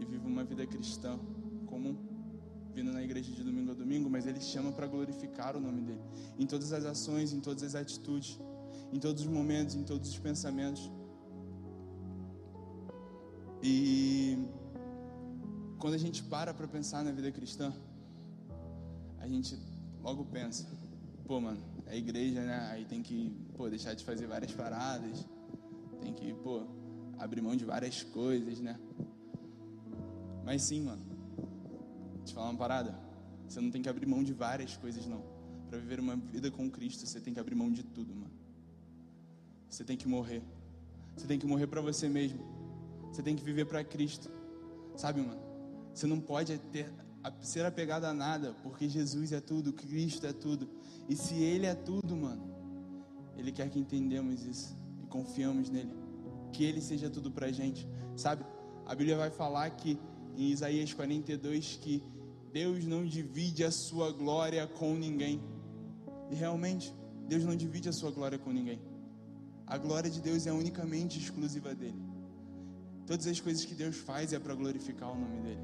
e 0.00 0.04
viva 0.04 0.26
uma 0.26 0.44
vida 0.44 0.66
cristã 0.66 1.18
comum 1.66 1.96
vindo 2.78 2.92
na 2.92 3.02
igreja 3.02 3.32
de 3.32 3.42
domingo 3.42 3.72
a 3.72 3.74
domingo, 3.74 4.08
mas 4.08 4.24
ele 4.24 4.40
chama 4.40 4.70
para 4.70 4.86
glorificar 4.86 5.56
o 5.56 5.60
nome 5.60 5.80
dele. 5.82 6.00
Em 6.38 6.46
todas 6.46 6.72
as 6.72 6.84
ações, 6.84 7.32
em 7.32 7.40
todas 7.40 7.64
as 7.64 7.74
atitudes, 7.74 8.38
em 8.92 9.00
todos 9.00 9.22
os 9.22 9.28
momentos, 9.28 9.74
em 9.74 9.82
todos 9.82 10.08
os 10.08 10.18
pensamentos. 10.18 10.88
E 13.60 14.38
quando 15.80 15.94
a 15.94 15.98
gente 15.98 16.22
para 16.22 16.54
para 16.54 16.68
pensar 16.68 17.02
na 17.02 17.10
vida 17.10 17.32
cristã, 17.32 17.72
a 19.18 19.26
gente 19.26 19.58
logo 20.00 20.24
pensa, 20.26 20.64
pô, 21.28 21.38
mano, 21.38 21.62
é 21.86 21.96
igreja, 21.96 22.40
né? 22.40 22.70
Aí 22.72 22.86
tem 22.86 23.02
que, 23.02 23.30
pô, 23.54 23.68
deixar 23.68 23.92
de 23.92 24.02
fazer 24.02 24.26
várias 24.26 24.50
paradas, 24.50 25.26
tem 26.00 26.14
que, 26.14 26.32
pô, 26.32 26.62
abrir 27.18 27.42
mão 27.42 27.54
de 27.54 27.66
várias 27.66 28.02
coisas, 28.02 28.60
né? 28.60 28.80
Mas 30.42 30.62
sim, 30.62 30.80
mano, 30.80 31.04
te 32.24 32.32
falar 32.32 32.48
uma 32.48 32.58
parada. 32.58 32.98
Você 33.46 33.60
não 33.60 33.70
tem 33.70 33.82
que 33.82 33.90
abrir 33.90 34.06
mão 34.06 34.24
de 34.24 34.32
várias 34.32 34.74
coisas, 34.78 35.06
não. 35.06 35.22
Para 35.68 35.78
viver 35.78 36.00
uma 36.00 36.16
vida 36.16 36.50
com 36.50 36.70
Cristo, 36.70 37.06
você 37.06 37.20
tem 37.20 37.34
que 37.34 37.40
abrir 37.40 37.54
mão 37.54 37.70
de 37.70 37.82
tudo, 37.82 38.14
mano. 38.14 38.32
Você 39.68 39.84
tem 39.84 39.98
que 39.98 40.08
morrer. 40.08 40.42
Você 41.14 41.26
tem 41.26 41.38
que 41.38 41.46
morrer 41.46 41.66
para 41.66 41.82
você 41.82 42.08
mesmo. 42.08 42.40
Você 43.12 43.22
tem 43.22 43.36
que 43.36 43.44
viver 43.44 43.66
para 43.66 43.84
Cristo. 43.84 44.30
Sabe, 44.96 45.20
mano? 45.20 45.42
Você 45.92 46.06
não 46.06 46.20
pode 46.20 46.56
ter, 46.72 46.90
ser 47.42 47.66
apegado 47.66 48.04
a 48.04 48.14
nada, 48.14 48.54
porque 48.62 48.88
Jesus 48.88 49.32
é 49.32 49.40
tudo, 49.42 49.74
Cristo 49.74 50.26
é 50.26 50.32
tudo. 50.32 50.77
E 51.08 51.16
se 51.16 51.34
Ele 51.34 51.66
é 51.66 51.74
tudo, 51.74 52.16
mano, 52.16 52.42
Ele 53.36 53.50
quer 53.50 53.68
que 53.70 53.78
entendamos 53.78 54.44
isso 54.44 54.76
e 55.02 55.06
confiamos 55.06 55.70
nele. 55.70 55.92
Que 56.52 56.64
Ele 56.64 56.80
seja 56.80 57.08
tudo 57.08 57.30
pra 57.30 57.50
gente. 57.50 57.88
Sabe? 58.16 58.44
A 58.86 58.94
Bíblia 58.94 59.16
vai 59.16 59.30
falar 59.30 59.70
que 59.70 59.98
em 60.36 60.50
Isaías 60.50 60.92
42 60.92 61.78
que 61.80 62.02
Deus 62.52 62.84
não 62.84 63.04
divide 63.04 63.64
a 63.64 63.70
sua 63.70 64.12
glória 64.12 64.66
com 64.66 64.94
ninguém. 64.94 65.40
E 66.30 66.34
realmente, 66.34 66.94
Deus 67.26 67.44
não 67.44 67.56
divide 67.56 67.88
a 67.88 67.92
sua 67.92 68.10
glória 68.10 68.38
com 68.38 68.50
ninguém. 68.50 68.80
A 69.66 69.76
glória 69.76 70.10
de 70.10 70.20
Deus 70.20 70.46
é 70.46 70.52
unicamente 70.52 71.18
exclusiva 71.18 71.74
dele. 71.74 72.02
Todas 73.06 73.26
as 73.26 73.40
coisas 73.40 73.64
que 73.64 73.74
Deus 73.74 73.96
faz 73.96 74.32
é 74.32 74.38
para 74.38 74.54
glorificar 74.54 75.10
o 75.12 75.18
nome 75.18 75.40
dele. 75.40 75.60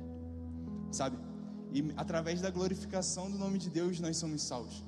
Sabe? 0.90 1.18
E 1.72 1.92
através 1.96 2.40
da 2.40 2.50
glorificação 2.50 3.30
do 3.30 3.38
nome 3.38 3.58
de 3.58 3.70
Deus 3.70 4.00
nós 4.00 4.16
somos 4.16 4.42
salvos. 4.42 4.82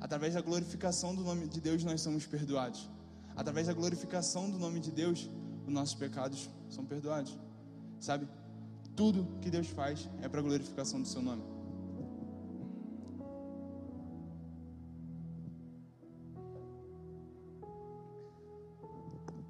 Através 0.00 0.34
da 0.34 0.40
glorificação 0.40 1.14
do 1.14 1.22
nome 1.22 1.46
de 1.46 1.60
Deus 1.60 1.84
nós 1.84 2.00
somos 2.00 2.26
perdoados. 2.26 2.88
Através 3.36 3.66
da 3.66 3.72
glorificação 3.72 4.50
do 4.50 4.58
nome 4.58 4.80
de 4.80 4.90
Deus, 4.90 5.30
os 5.66 5.72
nossos 5.72 5.94
pecados 5.94 6.48
são 6.68 6.84
perdoados. 6.84 7.38
Sabe? 8.00 8.26
Tudo 8.96 9.26
que 9.40 9.50
Deus 9.50 9.68
faz 9.68 10.08
é 10.22 10.28
para 10.28 10.40
a 10.40 10.42
glorificação 10.42 11.00
do 11.00 11.06
seu 11.06 11.22
nome. 11.22 11.42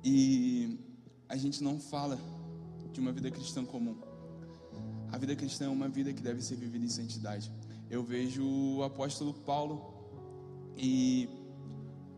E 0.03 0.79
a 1.29 1.37
gente 1.37 1.63
não 1.63 1.79
fala 1.79 2.19
de 2.93 3.01
uma 3.01 3.13
vida 3.13 3.31
cristã 3.31 3.65
comum. 3.65 3.97
A 5.13 5.19
vida 5.19 5.37
cristã 5.37 5.67
é 5.67 5.69
uma 5.69 5.89
vida 5.89 6.13
que 6.13 6.23
deve 6.23 6.43
ser 6.43 6.57
vivida 6.57 6.85
em 6.85 6.89
santidade. 6.89 7.53
Eu 7.89 8.03
vejo 8.03 8.47
o 8.47 8.83
apóstolo 8.83 9.35
Paulo 9.35 9.90
e 10.81 11.29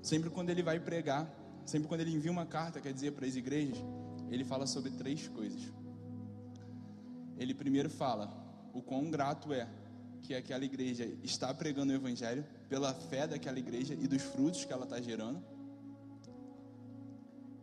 sempre 0.00 0.30
quando 0.30 0.50
ele 0.50 0.62
vai 0.62 0.78
pregar, 0.78 1.22
sempre 1.66 1.88
quando 1.88 2.02
ele 2.02 2.14
envia 2.14 2.30
uma 2.30 2.46
carta, 2.46 2.80
quer 2.80 2.92
dizer, 2.92 3.12
para 3.12 3.26
as 3.26 3.36
igrejas, 3.36 3.78
ele 4.30 4.44
fala 4.44 4.66
sobre 4.66 4.90
três 4.92 5.28
coisas 5.28 5.72
ele 7.42 7.54
primeiro 7.54 7.90
fala 7.90 8.30
o 8.72 8.80
quão 8.80 9.10
grato 9.10 9.52
é 9.52 9.68
que 10.22 10.34
aquela 10.34 10.64
igreja 10.64 11.04
está 11.22 11.52
pregando 11.52 11.92
o 11.92 11.96
evangelho 11.96 12.44
pela 12.68 12.94
fé 12.94 13.26
daquela 13.26 13.58
igreja 13.58 13.94
e 13.94 14.06
dos 14.06 14.22
frutos 14.22 14.64
que 14.64 14.72
ela 14.72 14.84
está 14.84 15.00
gerando. 15.00 15.42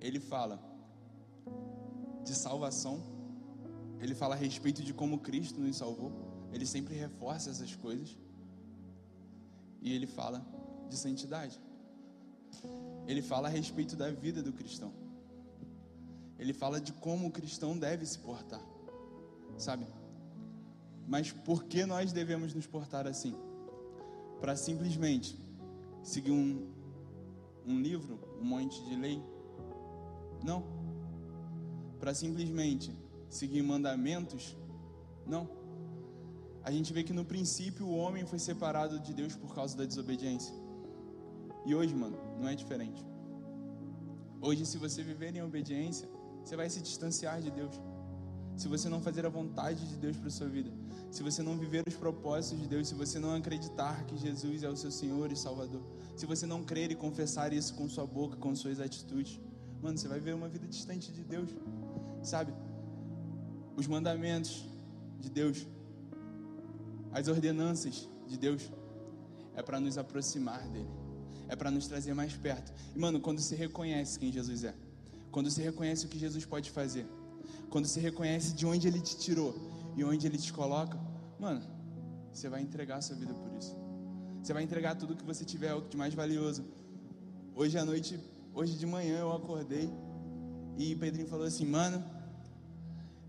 Ele 0.02 0.20
fala 0.20 0.60
de 2.24 2.36
salvação. 2.36 3.02
Ele 4.02 4.14
fala 4.14 4.36
a 4.36 4.38
respeito 4.38 4.84
de 4.84 4.94
como 4.94 5.20
Cristo 5.20 5.60
nos 5.62 5.78
salvou. 5.78 6.12
Ele 6.52 6.66
sempre 6.66 6.94
reforça 6.96 7.50
essas 7.50 7.74
coisas. 7.76 8.18
E 9.82 9.94
ele 9.94 10.06
fala 10.06 10.46
de 10.89 10.97
santidade. 10.97 11.60
Ele 13.08 13.21
fala 13.21 13.47
a 13.47 13.52
respeito 13.52 13.95
da 13.95 14.10
vida 14.12 14.41
do 14.43 14.52
cristão. 14.52 14.91
Ele 16.38 16.54
fala 16.54 16.80
de 16.82 16.93
como 16.93 17.28
o 17.28 17.32
cristão 17.32 17.78
deve 17.78 18.06
se 18.06 18.19
portar 18.19 18.62
sabe? 19.60 19.86
Mas 21.08 21.32
por 21.32 21.63
que 21.65 21.86
nós 21.86 22.12
devemos 22.12 22.54
nos 22.54 22.65
portar 22.65 23.08
assim? 23.08 23.36
Para 24.39 24.56
simplesmente 24.56 25.38
seguir 26.02 26.32
um, 26.32 26.67
um 27.65 27.80
livro, 27.80 28.19
um 28.39 28.45
monte 28.45 28.84
de 28.86 28.95
lei? 28.95 29.21
Não. 30.43 30.63
Para 31.99 32.13
simplesmente 32.13 32.95
seguir 33.30 33.62
mandamentos? 33.62 34.56
Não. 35.25 35.49
A 36.63 36.71
gente 36.71 36.93
vê 36.93 37.04
que 37.04 37.13
no 37.13 37.25
princípio 37.25 37.86
o 37.86 37.97
homem 37.97 38.25
foi 38.25 38.39
separado 38.39 38.99
de 38.99 39.13
Deus 39.13 39.36
por 39.36 39.54
causa 39.54 39.75
da 39.75 39.86
desobediência. 39.86 40.54
E 41.69 41.75
hoje, 41.75 41.93
mano, 41.93 42.17
não 42.39 42.49
é 42.49 42.55
diferente. 42.55 43.05
Hoje, 44.41 44.65
se 44.65 44.79
você 44.79 45.03
viver 45.03 45.36
em 45.36 45.43
obediência, 45.43 46.10
você 46.43 46.55
vai 46.55 46.67
se 46.67 46.82
distanciar 46.82 47.39
de 47.43 47.51
Deus. 47.51 47.79
se 48.58 48.67
você 48.67 48.89
não 48.89 48.99
fazer 48.99 49.23
a 49.25 49.29
vontade 49.29 49.88
de 49.88 49.95
Deus 49.95 50.17
para 50.17 50.29
sua 50.32 50.49
vida, 50.49 50.69
se 51.12 51.21
você 51.23 51.41
não 51.43 51.55
viver 51.58 51.84
os 51.88 51.95
propósitos 51.95 52.60
de 52.60 52.67
Deus, 52.67 52.88
se 52.89 52.95
você 52.95 53.17
não 53.17 53.34
acreditar 53.36 54.03
que 54.05 54.17
Jesus 54.17 54.63
é 54.63 54.69
o 54.69 54.75
seu 54.75 54.91
Senhor 54.91 55.32
e 55.32 55.36
Salvador, 55.36 55.82
se 56.17 56.25
você 56.25 56.45
não 56.47 56.63
crer 56.63 56.91
e 56.91 56.95
confessar 56.95 57.53
isso 57.53 57.75
com 57.75 57.88
sua 57.88 58.05
boca, 58.05 58.36
com 58.36 58.53
suas 58.55 58.79
atitudes, 58.82 59.39
mano, 59.82 59.97
você 59.97 60.08
vai 60.10 60.19
ver 60.19 60.34
uma 60.34 60.49
vida 60.49 60.67
distante 60.67 61.12
de 61.12 61.23
Deus, 61.23 61.51
sabe? 62.23 62.51
Os 63.77 63.88
mandamentos 63.88 64.65
de 65.19 65.29
Deus, 65.29 65.65
as 67.13 67.27
ordenanças 67.27 68.10
de 68.27 68.38
Deus, 68.38 68.69
é 69.55 69.62
para 69.62 69.79
nos 69.79 69.97
aproximar 69.97 70.67
dele, 70.67 70.89
é 71.50 71.56
para 71.56 71.72
nos 71.72 71.88
trazer 71.88 72.14
mais 72.14 72.34
perto. 72.34 72.72
E, 72.96 73.00
mano, 73.00 73.20
quando 73.20 73.40
você 73.42 73.56
reconhece 73.56 74.18
quem 74.20 74.32
Jesus 74.32 74.64
é, 74.64 74.74
quando 75.32 75.50
você 75.50 75.62
reconhece 75.64 76.06
o 76.06 76.10
que 76.10 76.18
Jesus 76.18 76.46
pode 76.46 76.70
fazer, 76.72 77.06
quando 77.70 77.86
você 77.86 78.00
reconhece 78.00 78.54
de 78.54 78.66
onde 78.66 78.88
ele 78.88 79.02
te 79.02 79.18
tirou 79.18 79.54
e 79.98 80.04
onde 80.04 80.26
ele 80.28 80.38
te 80.38 80.54
coloca, 80.54 80.98
mano, 81.40 81.62
você 82.32 82.48
vai 82.48 82.62
entregar 82.62 82.98
a 82.98 83.02
sua 83.02 83.16
vida 83.16 83.34
por 83.34 83.52
isso. 83.58 83.76
Você 84.42 84.54
vai 84.54 84.64
entregar 84.64 84.96
tudo 84.96 85.16
que 85.16 85.24
você 85.24 85.44
tiver, 85.44 85.74
o 85.74 85.82
de 85.82 85.98
mais 85.98 86.14
valioso. 86.14 86.64
Hoje 87.56 87.78
à 87.78 87.84
noite, 87.84 88.18
hoje 88.54 88.78
de 88.78 88.86
manhã 88.86 89.20
eu 89.20 89.34
acordei 89.34 89.90
e 90.78 90.96
Pedrinho 90.96 91.28
falou 91.28 91.46
assim, 91.46 91.66
mano, 91.66 92.04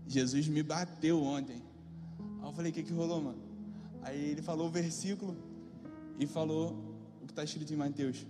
Jesus 0.07 0.47
me 0.47 0.63
bateu 0.63 1.21
ontem. 1.21 1.61
Aí 2.39 2.47
eu 2.47 2.53
falei, 2.53 2.71
o 2.71 2.73
que 2.73 2.83
que 2.83 2.93
rolou, 2.93 3.21
mano? 3.21 3.41
Aí 4.03 4.29
ele 4.31 4.41
falou 4.41 4.67
o 4.67 4.71
versículo 4.71 5.35
e 6.19 6.25
falou 6.25 6.90
o 7.21 7.25
que 7.25 7.31
está 7.31 7.43
escrito 7.43 7.73
em 7.73 7.77
Mateus, 7.77 8.25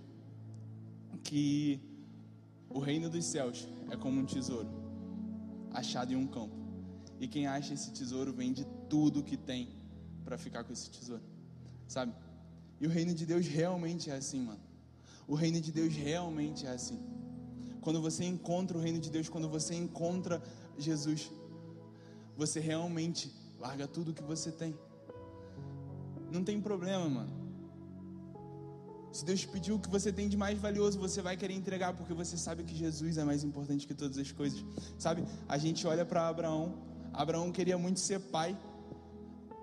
que 1.24 1.80
o 2.68 2.78
reino 2.78 3.08
dos 3.08 3.24
céus 3.24 3.68
é 3.90 3.96
como 3.96 4.20
um 4.20 4.24
tesouro 4.24 4.68
achado 5.70 6.12
em 6.12 6.16
um 6.16 6.26
campo. 6.26 6.56
E 7.20 7.28
quem 7.28 7.46
acha 7.46 7.72
esse 7.74 7.92
tesouro 7.92 8.32
vende 8.32 8.66
tudo 8.88 9.22
que 9.22 9.36
tem 9.36 9.68
para 10.24 10.36
ficar 10.36 10.64
com 10.64 10.72
esse 10.72 10.90
tesouro, 10.90 11.22
sabe? 11.86 12.12
E 12.80 12.86
o 12.86 12.90
reino 12.90 13.14
de 13.14 13.24
Deus 13.24 13.46
realmente 13.46 14.10
é 14.10 14.14
assim, 14.14 14.40
mano. 14.42 14.60
O 15.26 15.34
reino 15.34 15.60
de 15.60 15.70
Deus 15.70 15.94
realmente 15.94 16.66
é 16.66 16.70
assim. 16.70 16.98
Quando 17.80 18.00
você 18.00 18.24
encontra 18.24 18.76
o 18.76 18.80
reino 18.80 18.98
de 18.98 19.10
Deus, 19.10 19.28
quando 19.28 19.48
você 19.48 19.74
encontra 19.74 20.42
Jesus, 20.76 21.30
você 22.36 22.60
realmente 22.60 23.32
larga 23.58 23.86
tudo 23.86 24.12
que 24.12 24.22
você 24.22 24.50
tem. 24.50 24.76
Não 26.30 26.42
tem 26.42 26.60
problema, 26.60 27.08
mano. 27.08 27.41
Se 29.12 29.24
Deus 29.26 29.44
pediu 29.44 29.74
o 29.74 29.78
que 29.78 29.90
você 29.90 30.10
tem 30.10 30.26
de 30.26 30.36
mais 30.38 30.58
valioso, 30.58 30.98
você 30.98 31.20
vai 31.20 31.36
querer 31.36 31.54
entregar, 31.54 31.92
porque 31.92 32.14
você 32.14 32.36
sabe 32.36 32.64
que 32.64 32.74
Jesus 32.74 33.18
é 33.18 33.24
mais 33.24 33.44
importante 33.44 33.86
que 33.86 33.94
todas 33.94 34.16
as 34.16 34.32
coisas. 34.32 34.64
Sabe? 34.98 35.22
A 35.46 35.58
gente 35.58 35.86
olha 35.86 36.04
para 36.04 36.26
Abraão. 36.26 36.74
Abraão 37.12 37.52
queria 37.52 37.76
muito 37.76 38.00
ser 38.00 38.18
pai. 38.18 38.58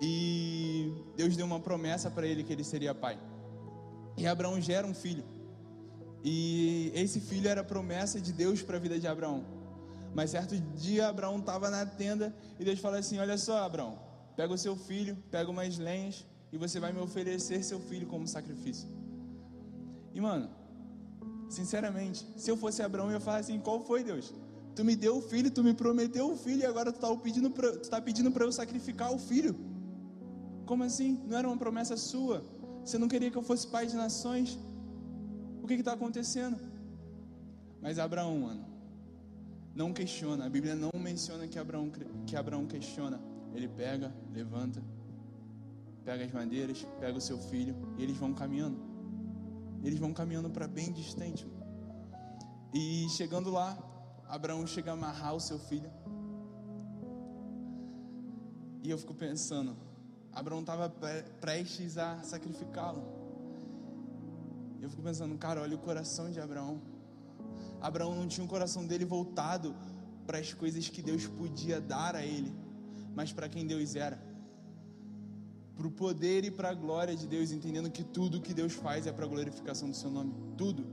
E 0.00 0.94
Deus 1.16 1.36
deu 1.36 1.44
uma 1.44 1.58
promessa 1.58 2.10
para 2.10 2.26
ele 2.26 2.44
que 2.44 2.52
ele 2.52 2.62
seria 2.62 2.94
pai. 2.94 3.18
E 4.16 4.26
Abraão 4.26 4.60
gera 4.60 4.86
um 4.86 4.94
filho. 4.94 5.24
E 6.22 6.92
esse 6.94 7.20
filho 7.20 7.48
era 7.48 7.64
promessa 7.64 8.20
de 8.20 8.32
Deus 8.32 8.62
para 8.62 8.76
a 8.76 8.80
vida 8.80 9.00
de 9.00 9.08
Abraão. 9.08 9.44
Mas 10.14 10.30
certo 10.30 10.56
dia 10.76 11.08
Abraão 11.08 11.38
estava 11.38 11.70
na 11.70 11.84
tenda 11.84 12.34
e 12.58 12.64
Deus 12.64 12.78
fala 12.78 12.98
assim: 12.98 13.18
Olha 13.18 13.36
só, 13.36 13.64
Abraão, 13.64 13.98
pega 14.36 14.52
o 14.52 14.58
seu 14.58 14.76
filho, 14.76 15.16
pega 15.30 15.50
umas 15.50 15.76
lenhas 15.76 16.26
e 16.52 16.58
você 16.58 16.78
vai 16.78 16.92
me 16.92 17.00
oferecer 17.00 17.62
seu 17.64 17.80
filho 17.80 18.06
como 18.06 18.26
sacrifício. 18.26 18.99
E 20.14 20.20
mano, 20.20 20.48
sinceramente, 21.48 22.26
se 22.36 22.50
eu 22.50 22.56
fosse 22.56 22.82
Abraão, 22.82 23.08
eu 23.08 23.14
ia 23.14 23.20
falar 23.20 23.38
assim: 23.38 23.58
qual 23.58 23.80
foi 23.80 24.02
Deus? 24.02 24.32
Tu 24.74 24.84
me 24.84 24.96
deu 24.96 25.18
o 25.18 25.22
filho, 25.22 25.50
tu 25.50 25.62
me 25.62 25.74
prometeu 25.74 26.32
o 26.32 26.36
filho 26.36 26.60
e 26.62 26.66
agora 26.66 26.92
tu 26.92 26.96
está 26.96 27.14
pedindo 27.16 27.50
para 27.50 27.76
tá 27.78 28.00
pedindo 28.00 28.32
eu 28.38 28.52
sacrificar 28.52 29.12
o 29.12 29.18
filho. 29.18 29.56
Como 30.64 30.84
assim? 30.84 31.20
Não 31.26 31.36
era 31.36 31.48
uma 31.48 31.56
promessa 31.56 31.96
sua? 31.96 32.44
Você 32.84 32.96
não 32.96 33.08
queria 33.08 33.30
que 33.30 33.36
eu 33.36 33.42
fosse 33.42 33.66
pai 33.66 33.86
de 33.86 33.96
nações? 33.96 34.58
O 35.62 35.66
que 35.66 35.74
está 35.74 35.92
acontecendo? 35.92 36.58
Mas 37.82 37.98
Abraão, 37.98 38.38
mano, 38.40 38.64
não 39.74 39.92
questiona. 39.92 40.46
A 40.46 40.48
Bíblia 40.48 40.74
não 40.74 40.90
menciona 40.94 41.46
que 41.46 41.58
Abraão, 41.58 41.90
que 42.26 42.36
Abraão 42.36 42.66
questiona. 42.66 43.20
Ele 43.54 43.68
pega, 43.68 44.14
levanta, 44.32 44.82
pega 46.04 46.24
as 46.24 46.32
madeiras, 46.32 46.86
pega 47.00 47.18
o 47.18 47.20
seu 47.20 47.38
filho 47.38 47.74
e 47.98 48.02
eles 48.02 48.16
vão 48.16 48.32
caminhando. 48.32 48.89
Eles 49.82 49.98
vão 49.98 50.12
caminhando 50.12 50.50
para 50.50 50.66
bem 50.68 50.92
distante. 50.92 51.46
E 52.72 53.08
chegando 53.10 53.50
lá, 53.50 53.78
Abraão 54.28 54.66
chega 54.66 54.90
a 54.90 54.94
amarrar 54.94 55.34
o 55.34 55.40
seu 55.40 55.58
filho. 55.58 55.90
E 58.82 58.90
eu 58.90 58.96
fico 58.96 59.14
pensando, 59.14 59.76
Abraão 60.32 60.60
estava 60.60 60.88
prestes 61.40 61.98
a 61.98 62.22
sacrificá-lo. 62.22 63.02
Eu 64.80 64.88
fico 64.88 65.02
pensando, 65.02 65.36
cara, 65.36 65.60
olha 65.60 65.76
o 65.76 65.80
coração 65.80 66.30
de 66.30 66.40
Abraão. 66.40 66.80
Abraão 67.80 68.14
não 68.14 68.26
tinha 68.26 68.44
o 68.44 68.48
coração 68.48 68.86
dele 68.86 69.04
voltado 69.04 69.74
para 70.26 70.38
as 70.38 70.54
coisas 70.54 70.88
que 70.88 71.02
Deus 71.02 71.26
podia 71.26 71.80
dar 71.80 72.14
a 72.14 72.24
ele, 72.24 72.54
mas 73.14 73.32
para 73.32 73.48
quem 73.48 73.66
Deus 73.66 73.96
era 73.96 74.29
para 75.80 75.88
o 75.88 75.90
poder 75.90 76.44
e 76.44 76.50
para 76.50 76.68
a 76.68 76.74
glória 76.74 77.16
de 77.16 77.26
Deus, 77.26 77.52
entendendo 77.52 77.90
que 77.90 78.04
tudo 78.04 78.42
que 78.46 78.52
Deus 78.52 78.74
faz 78.74 79.06
é 79.06 79.12
para 79.12 79.24
a 79.24 79.28
glorificação 79.28 79.88
do 79.88 79.96
seu 79.96 80.10
nome. 80.10 80.30
Tudo. 80.54 80.84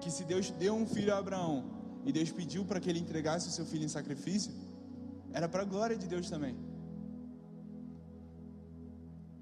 Que 0.00 0.10
se 0.10 0.24
Deus 0.24 0.48
deu 0.52 0.74
um 0.74 0.86
filho 0.86 1.12
a 1.14 1.18
Abraão 1.18 1.56
e 2.06 2.10
Deus 2.10 2.32
pediu 2.32 2.64
para 2.64 2.80
que 2.80 2.88
ele 2.88 2.98
entregasse 2.98 3.48
o 3.48 3.50
seu 3.50 3.66
filho 3.66 3.84
em 3.84 3.88
sacrifício, 3.88 4.50
era 5.30 5.46
para 5.46 5.60
a 5.60 5.66
glória 5.66 5.94
de 5.94 6.06
Deus 6.06 6.30
também. 6.30 6.56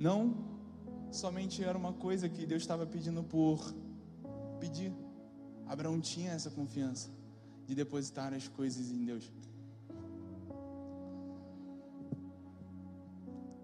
Não 0.01 0.19
somente 1.13 1.63
era 1.63 1.79
uma 1.79 1.93
coisa 1.93 2.29
que 2.29 2.45
Deus 2.45 2.63
estava 2.63 2.85
pedindo 2.85 3.23
por 3.23 3.73
pedir. 4.59 4.93
Abraão 5.69 6.01
tinha 6.01 6.33
essa 6.33 6.51
confiança 6.51 7.09
de 7.69 7.75
depositar 7.77 8.35
as 8.35 8.49
coisas 8.49 8.91
em 8.91 9.05
Deus. 9.05 9.31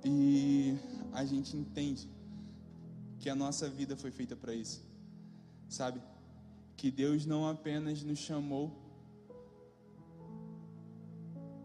E 0.08 0.78
a 1.12 1.24
gente 1.24 1.56
entende 1.56 2.08
que 3.18 3.28
a 3.28 3.34
nossa 3.34 3.68
vida 3.68 3.96
foi 3.96 4.12
feita 4.12 4.36
para 4.36 4.54
isso, 4.54 4.80
sabe? 5.68 6.00
Que 6.76 6.92
Deus 6.92 7.26
não 7.26 7.48
apenas 7.48 8.04
nos 8.04 8.20
chamou 8.20 8.70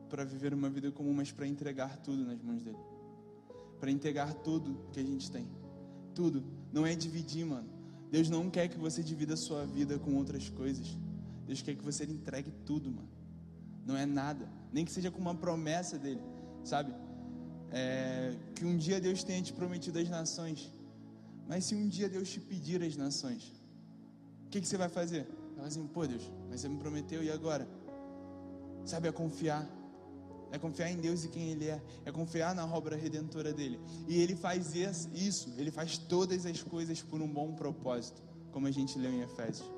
para 0.09 0.23
viver 0.23 0.55
uma 0.55 0.71
vida 0.71 0.91
comum, 0.91 1.13
mas 1.13 1.31
para 1.31 1.45
entregar 1.45 1.97
tudo 1.97 2.25
nas 2.25 2.41
mãos 2.41 2.63
dele, 2.63 2.79
para 3.79 3.91
entregar 3.91 4.33
tudo 4.33 4.89
que 4.91 4.99
a 4.99 5.03
gente 5.03 5.29
tem, 5.29 5.47
tudo. 6.15 6.43
Não 6.73 6.83
é 6.83 6.95
dividir, 6.95 7.45
mano. 7.45 7.69
Deus 8.09 8.27
não 8.27 8.49
quer 8.49 8.69
que 8.69 8.77
você 8.79 9.03
divida 9.03 9.35
a 9.35 9.37
sua 9.37 9.67
vida 9.67 9.99
com 9.99 10.15
outras 10.15 10.49
coisas. 10.49 10.97
Deus 11.45 11.61
quer 11.61 11.75
que 11.75 11.83
você 11.83 12.05
entregue 12.05 12.51
tudo, 12.65 12.89
mano. 12.89 13.09
Não 13.85 13.95
é 13.95 14.07
nada, 14.07 14.49
nem 14.73 14.83
que 14.83 14.91
seja 14.91 15.11
com 15.11 15.19
uma 15.19 15.35
promessa 15.35 15.99
dele, 15.99 16.21
sabe? 16.63 16.91
É, 17.71 18.35
que 18.55 18.65
um 18.65 18.77
dia 18.77 18.99
Deus 18.99 19.23
tenha 19.23 19.41
te 19.41 19.53
prometido 19.53 19.99
as 19.99 20.09
nações. 20.09 20.71
Mas 21.47 21.65
se 21.65 21.75
um 21.75 21.87
dia 21.87 22.09
Deus 22.09 22.29
te 22.29 22.39
pedir 22.39 22.81
as 22.83 22.95
nações, 22.95 23.43
o 24.45 24.49
que, 24.49 24.61
que 24.61 24.67
você 24.67 24.77
vai 24.77 24.89
fazer? 24.89 25.27
Vai 25.55 25.67
assim, 25.67 25.85
pô 25.87 26.05
Deus, 26.05 26.29
mas 26.49 26.61
você 26.61 26.69
me 26.69 26.77
prometeu 26.77 27.23
e 27.23 27.31
agora? 27.31 27.67
Sabe, 28.85 29.07
é 29.07 29.11
confiar. 29.11 29.67
É 30.51 30.59
confiar 30.59 30.91
em 30.91 30.97
Deus 30.97 31.23
e 31.23 31.29
quem 31.29 31.49
Ele 31.49 31.67
é. 31.69 31.81
É 32.05 32.11
confiar 32.11 32.53
na 32.53 32.65
obra 32.65 32.95
redentora 32.95 33.53
dele. 33.53 33.79
E 34.07 34.21
Ele 34.21 34.35
faz 34.35 34.75
isso, 34.75 35.53
Ele 35.57 35.71
faz 35.71 35.97
todas 35.97 36.45
as 36.45 36.61
coisas 36.61 37.01
por 37.01 37.21
um 37.21 37.27
bom 37.27 37.53
propósito, 37.53 38.21
como 38.51 38.67
a 38.67 38.71
gente 38.71 38.97
leu 38.99 39.11
em 39.11 39.21
Efésios. 39.21 39.69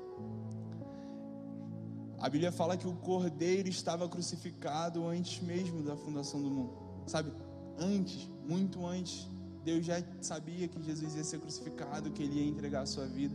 A 2.18 2.28
Bíblia 2.28 2.50
fala 2.50 2.76
que 2.76 2.88
o 2.88 2.94
Cordeiro 2.94 3.68
estava 3.68 4.08
crucificado 4.08 5.06
antes 5.06 5.40
mesmo 5.42 5.82
da 5.82 5.96
fundação 5.96 6.42
do 6.42 6.50
mundo. 6.50 6.72
Sabe? 7.06 7.30
Antes, 7.78 8.28
muito 8.46 8.84
antes, 8.86 9.28
Deus 9.64 9.84
já 9.86 10.02
sabia 10.20 10.68
que 10.68 10.82
Jesus 10.82 11.14
ia 11.14 11.24
ser 11.24 11.40
crucificado, 11.40 12.10
que 12.10 12.22
ele 12.22 12.40
ia 12.40 12.46
entregar 12.46 12.82
a 12.82 12.86
sua 12.86 13.06
vida. 13.06 13.34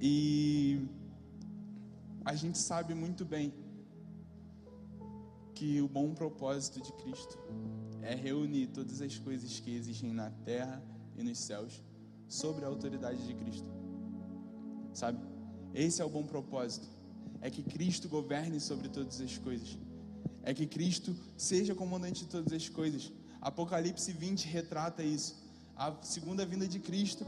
E 0.00 0.86
a 2.24 2.34
gente 2.34 2.58
sabe 2.58 2.94
muito 2.94 3.24
bem 3.24 3.52
que 5.54 5.80
o 5.82 5.88
bom 5.88 6.14
propósito 6.14 6.80
de 6.80 6.92
Cristo 6.92 7.38
é 8.02 8.14
reunir 8.14 8.68
todas 8.68 9.02
as 9.02 9.18
coisas 9.18 9.60
que 9.60 9.74
existem 9.74 10.12
na 10.12 10.30
terra 10.30 10.82
e 11.16 11.22
nos 11.22 11.38
céus 11.38 11.82
sobre 12.28 12.64
a 12.64 12.68
autoridade 12.68 13.26
de 13.26 13.34
Cristo. 13.34 13.68
Sabe? 14.94 15.18
Esse 15.74 16.00
é 16.00 16.04
o 16.04 16.08
bom 16.08 16.24
propósito. 16.24 16.88
É 17.40 17.50
que 17.50 17.62
Cristo 17.62 18.08
governe 18.08 18.60
sobre 18.60 18.88
todas 18.88 19.20
as 19.20 19.36
coisas 19.38 19.76
é 20.42 20.54
que 20.54 20.66
Cristo 20.66 21.14
seja 21.36 21.74
comandante 21.74 22.24
de 22.24 22.30
todas 22.30 22.52
as 22.52 22.68
coisas. 22.68 23.12
Apocalipse 23.40 24.12
20 24.12 24.46
retrata 24.46 25.02
isso. 25.02 25.36
A 25.76 25.94
segunda 26.02 26.44
vinda 26.44 26.66
de 26.68 26.78
Cristo, 26.78 27.26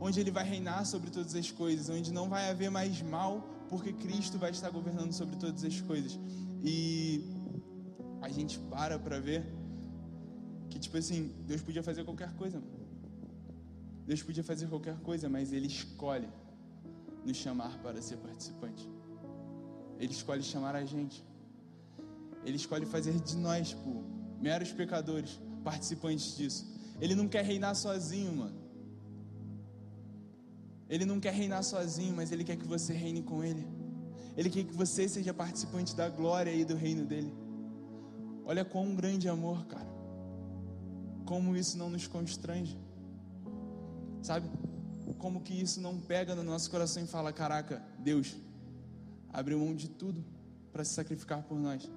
onde 0.00 0.18
ele 0.20 0.30
vai 0.30 0.44
reinar 0.44 0.84
sobre 0.84 1.10
todas 1.10 1.34
as 1.34 1.50
coisas, 1.50 1.88
onde 1.88 2.12
não 2.12 2.28
vai 2.28 2.50
haver 2.50 2.70
mais 2.70 3.00
mal, 3.02 3.48
porque 3.68 3.92
Cristo 3.92 4.38
vai 4.38 4.50
estar 4.50 4.70
governando 4.70 5.12
sobre 5.12 5.36
todas 5.36 5.64
as 5.64 5.80
coisas. 5.80 6.18
E 6.62 7.24
a 8.20 8.28
gente 8.28 8.58
para 8.58 8.98
para 8.98 9.18
ver 9.20 9.44
que, 10.68 10.78
tipo 10.78 10.96
assim, 10.96 11.32
Deus 11.46 11.60
podia 11.60 11.82
fazer 11.82 12.04
qualquer 12.04 12.32
coisa. 12.34 12.62
Deus 14.06 14.22
podia 14.22 14.42
fazer 14.42 14.66
qualquer 14.66 14.98
coisa, 15.00 15.28
mas 15.28 15.52
Ele 15.52 15.66
escolhe 15.66 16.28
nos 17.24 17.36
chamar 17.36 17.78
para 17.78 18.00
ser 18.02 18.16
participante. 18.16 18.88
Ele 19.98 20.12
escolhe 20.12 20.42
chamar 20.42 20.74
a 20.74 20.84
gente. 20.84 21.24
Ele 22.44 22.56
escolhe 22.56 22.86
fazer 22.86 23.18
de 23.20 23.36
nós, 23.36 23.70
tipo, 23.70 24.04
meros 24.40 24.72
pecadores, 24.72 25.40
participantes 25.62 26.36
disso. 26.36 26.66
Ele 27.00 27.14
não 27.14 27.28
quer 27.28 27.44
reinar 27.44 27.74
sozinho, 27.74 28.34
mano. 28.34 28.62
Ele 30.88 31.04
não 31.04 31.18
quer 31.18 31.32
reinar 31.32 31.62
sozinho, 31.62 32.14
mas 32.14 32.30
Ele 32.30 32.44
quer 32.44 32.56
que 32.56 32.66
você 32.66 32.92
reine 32.92 33.22
com 33.22 33.42
Ele. 33.42 33.66
Ele 34.36 34.50
quer 34.50 34.64
que 34.64 34.74
você 34.74 35.08
seja 35.08 35.32
participante 35.32 35.94
da 35.94 36.08
glória 36.08 36.52
e 36.52 36.64
do 36.64 36.74
reino 36.74 37.04
dele. 37.04 37.32
Olha 38.44 38.64
quão 38.64 38.94
grande 38.94 39.28
amor, 39.28 39.64
cara. 39.66 39.90
Como 41.24 41.56
isso 41.56 41.78
não 41.78 41.88
nos 41.88 42.06
constrange. 42.06 42.78
Sabe? 44.22 44.48
Como 45.18 45.40
que 45.40 45.54
isso 45.54 45.80
não 45.80 45.98
pega 45.98 46.34
no 46.34 46.42
nosso 46.42 46.70
coração 46.70 47.02
e 47.02 47.06
fala: 47.06 47.32
Caraca, 47.32 47.82
Deus 47.98 48.34
abriu 49.32 49.58
mão 49.58 49.74
de 49.74 49.88
tudo 49.88 50.24
para 50.72 50.84
se 50.84 50.94
sacrificar 50.94 51.42
por 51.42 51.58
nós. 51.58 51.88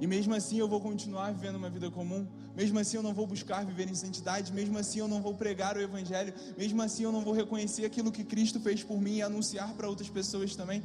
E 0.00 0.06
mesmo 0.06 0.34
assim 0.34 0.58
eu 0.58 0.68
vou 0.68 0.80
continuar 0.80 1.32
vivendo 1.32 1.56
uma 1.56 1.70
vida 1.70 1.90
comum, 1.90 2.26
mesmo 2.56 2.78
assim 2.78 2.96
eu 2.96 3.02
não 3.02 3.14
vou 3.14 3.26
buscar 3.26 3.64
viver 3.64 3.88
em 3.88 3.94
santidade, 3.94 4.52
mesmo 4.52 4.76
assim 4.78 4.98
eu 4.98 5.08
não 5.08 5.22
vou 5.22 5.34
pregar 5.34 5.76
o 5.76 5.80
Evangelho, 5.80 6.34
mesmo 6.56 6.82
assim 6.82 7.04
eu 7.04 7.12
não 7.12 7.22
vou 7.22 7.32
reconhecer 7.32 7.84
aquilo 7.84 8.10
que 8.10 8.24
Cristo 8.24 8.60
fez 8.60 8.82
por 8.82 9.00
mim 9.00 9.16
e 9.16 9.22
anunciar 9.22 9.72
para 9.74 9.88
outras 9.88 10.08
pessoas 10.08 10.56
também, 10.56 10.82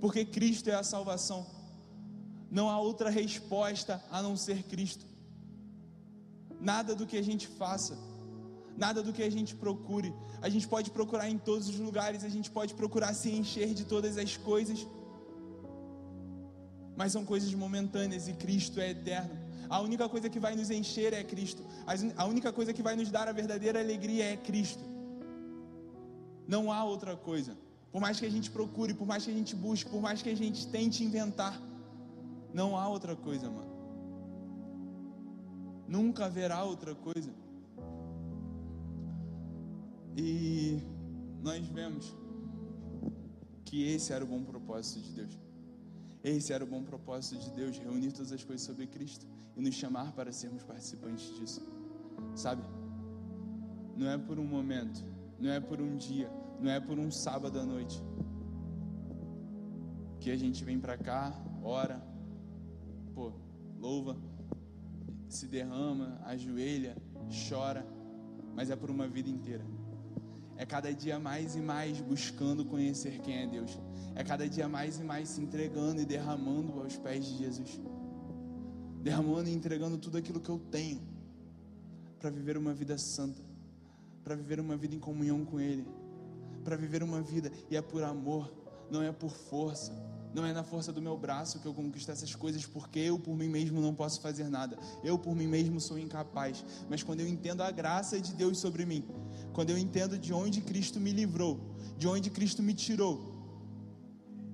porque 0.00 0.24
Cristo 0.24 0.70
é 0.70 0.74
a 0.74 0.82
salvação, 0.82 1.46
não 2.50 2.70
há 2.70 2.78
outra 2.78 3.10
resposta 3.10 4.02
a 4.10 4.22
não 4.22 4.36
ser 4.36 4.62
Cristo, 4.64 5.04
nada 6.60 6.94
do 6.94 7.06
que 7.06 7.16
a 7.16 7.22
gente 7.22 7.48
faça, 7.48 7.98
nada 8.76 9.02
do 9.02 9.12
que 9.12 9.22
a 9.22 9.30
gente 9.30 9.54
procure, 9.56 10.14
a 10.40 10.48
gente 10.48 10.68
pode 10.68 10.90
procurar 10.90 11.28
em 11.28 11.38
todos 11.38 11.68
os 11.68 11.78
lugares, 11.78 12.22
a 12.22 12.28
gente 12.28 12.50
pode 12.50 12.74
procurar 12.74 13.12
se 13.14 13.30
encher 13.30 13.74
de 13.74 13.84
todas 13.84 14.16
as 14.18 14.36
coisas, 14.36 14.86
mas 16.96 17.12
são 17.12 17.24
coisas 17.24 17.52
momentâneas 17.54 18.26
e 18.28 18.32
Cristo 18.32 18.80
é 18.80 18.90
eterno. 18.90 19.36
A 19.68 19.80
única 19.80 20.08
coisa 20.08 20.28
que 20.30 20.40
vai 20.40 20.54
nos 20.56 20.70
encher 20.70 21.12
é 21.12 21.22
Cristo. 21.22 21.62
A 22.16 22.24
única 22.24 22.52
coisa 22.52 22.72
que 22.72 22.82
vai 22.82 22.96
nos 22.96 23.10
dar 23.10 23.28
a 23.28 23.32
verdadeira 23.32 23.78
alegria 23.80 24.24
é 24.32 24.36
Cristo. 24.36 24.82
Não 26.46 26.72
há 26.72 26.84
outra 26.84 27.16
coisa. 27.16 27.56
Por 27.92 28.00
mais 28.00 28.18
que 28.20 28.26
a 28.26 28.30
gente 28.30 28.50
procure, 28.50 28.94
por 28.94 29.06
mais 29.06 29.24
que 29.24 29.30
a 29.30 29.34
gente 29.34 29.54
busque, 29.56 29.90
por 29.90 30.00
mais 30.00 30.22
que 30.22 30.30
a 30.30 30.36
gente 30.36 30.66
tente 30.68 31.02
inventar, 31.02 31.60
não 32.54 32.76
há 32.76 32.88
outra 32.88 33.16
coisa, 33.16 33.50
mano. 33.50 33.74
Nunca 35.88 36.26
haverá 36.26 36.62
outra 36.64 36.94
coisa. 36.94 37.30
E 40.16 40.80
nós 41.42 41.66
vemos 41.66 42.14
que 43.64 43.82
esse 43.88 44.12
era 44.12 44.24
o 44.24 44.28
bom 44.28 44.42
propósito 44.44 45.00
de 45.00 45.12
Deus. 45.12 45.45
Esse 46.26 46.52
era 46.52 46.64
o 46.64 46.66
bom 46.66 46.82
propósito 46.82 47.38
de 47.40 47.52
Deus, 47.52 47.78
reunir 47.78 48.10
todas 48.10 48.32
as 48.32 48.42
coisas 48.42 48.66
sobre 48.66 48.84
Cristo 48.88 49.24
e 49.56 49.60
nos 49.60 49.76
chamar 49.76 50.10
para 50.10 50.32
sermos 50.32 50.64
participantes 50.64 51.32
disso. 51.36 51.64
Sabe? 52.34 52.64
Não 53.96 54.08
é 54.08 54.18
por 54.18 54.36
um 54.36 54.44
momento, 54.44 55.04
não 55.38 55.52
é 55.52 55.60
por 55.60 55.80
um 55.80 55.96
dia, 55.96 56.28
não 56.60 56.68
é 56.68 56.80
por 56.80 56.98
um 56.98 57.12
sábado 57.12 57.60
à 57.60 57.64
noite 57.64 58.02
que 60.18 60.28
a 60.32 60.36
gente 60.36 60.64
vem 60.64 60.80
para 60.80 60.98
cá, 60.98 61.32
ora, 61.62 62.04
pô, 63.14 63.32
louva, 63.78 64.16
se 65.28 65.46
derrama, 65.46 66.20
ajoelha, 66.24 66.96
chora, 67.48 67.86
mas 68.52 68.68
é 68.68 68.74
por 68.74 68.90
uma 68.90 69.06
vida 69.06 69.30
inteira 69.30 69.64
é 70.56 70.64
cada 70.64 70.92
dia 70.92 71.18
mais 71.18 71.54
e 71.54 71.60
mais 71.60 72.00
buscando 72.00 72.64
conhecer 72.64 73.20
quem 73.20 73.42
é 73.42 73.46
Deus, 73.46 73.78
é 74.14 74.24
cada 74.24 74.48
dia 74.48 74.68
mais 74.68 74.98
e 74.98 75.04
mais 75.04 75.28
se 75.28 75.40
entregando 75.40 76.00
e 76.00 76.04
derramando 76.04 76.80
aos 76.80 76.96
pés 76.96 77.24
de 77.24 77.38
Jesus, 77.38 77.80
derramando 79.02 79.48
e 79.48 79.52
entregando 79.52 79.98
tudo 79.98 80.16
aquilo 80.18 80.40
que 80.40 80.50
eu 80.50 80.58
tenho 80.58 81.00
para 82.18 82.30
viver 82.30 82.56
uma 82.56 82.72
vida 82.72 82.96
santa, 82.96 83.42
para 84.24 84.34
viver 84.34 84.58
uma 84.58 84.76
vida 84.76 84.94
em 84.94 85.00
comunhão 85.00 85.44
com 85.44 85.60
Ele, 85.60 85.86
para 86.64 86.76
viver 86.76 87.02
uma 87.02 87.20
vida, 87.20 87.52
e 87.70 87.76
é 87.76 87.82
por 87.82 88.02
amor, 88.02 88.52
não 88.90 89.02
é 89.02 89.12
por 89.12 89.30
força, 89.30 89.92
não 90.36 90.44
é 90.44 90.52
na 90.52 90.62
força 90.62 90.92
do 90.92 91.00
meu 91.00 91.16
braço 91.16 91.58
que 91.60 91.66
eu 91.66 91.72
conquisto 91.72 92.10
essas 92.10 92.34
coisas, 92.34 92.66
porque 92.66 92.98
eu 92.98 93.18
por 93.18 93.34
mim 93.34 93.48
mesmo 93.48 93.80
não 93.80 93.94
posso 93.94 94.20
fazer 94.20 94.50
nada. 94.50 94.78
Eu 95.02 95.18
por 95.18 95.34
mim 95.34 95.46
mesmo 95.46 95.80
sou 95.80 95.98
incapaz. 95.98 96.62
Mas 96.90 97.02
quando 97.02 97.20
eu 97.20 97.26
entendo 97.26 97.62
a 97.62 97.70
graça 97.70 98.20
de 98.20 98.34
Deus 98.34 98.58
sobre 98.58 98.84
mim, 98.84 99.02
quando 99.56 99.70
eu 99.70 99.78
entendo 99.78 100.18
de 100.18 100.34
onde 100.34 100.60
Cristo 100.60 101.00
me 101.00 101.12
livrou, 101.12 101.58
de 101.96 102.06
onde 102.06 102.28
Cristo 102.28 102.62
me 102.62 102.74
tirou, 102.74 103.14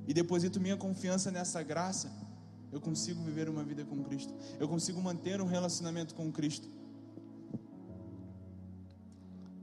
e 0.06 0.14
deposito 0.14 0.60
minha 0.60 0.76
confiança 0.76 1.28
nessa 1.28 1.60
graça, 1.60 2.08
eu 2.70 2.80
consigo 2.80 3.20
viver 3.24 3.48
uma 3.48 3.64
vida 3.64 3.84
com 3.84 4.00
Cristo. 4.04 4.32
Eu 4.60 4.68
consigo 4.68 5.00
manter 5.02 5.40
um 5.40 5.48
relacionamento 5.56 6.14
com 6.14 6.30
Cristo. 6.30 6.68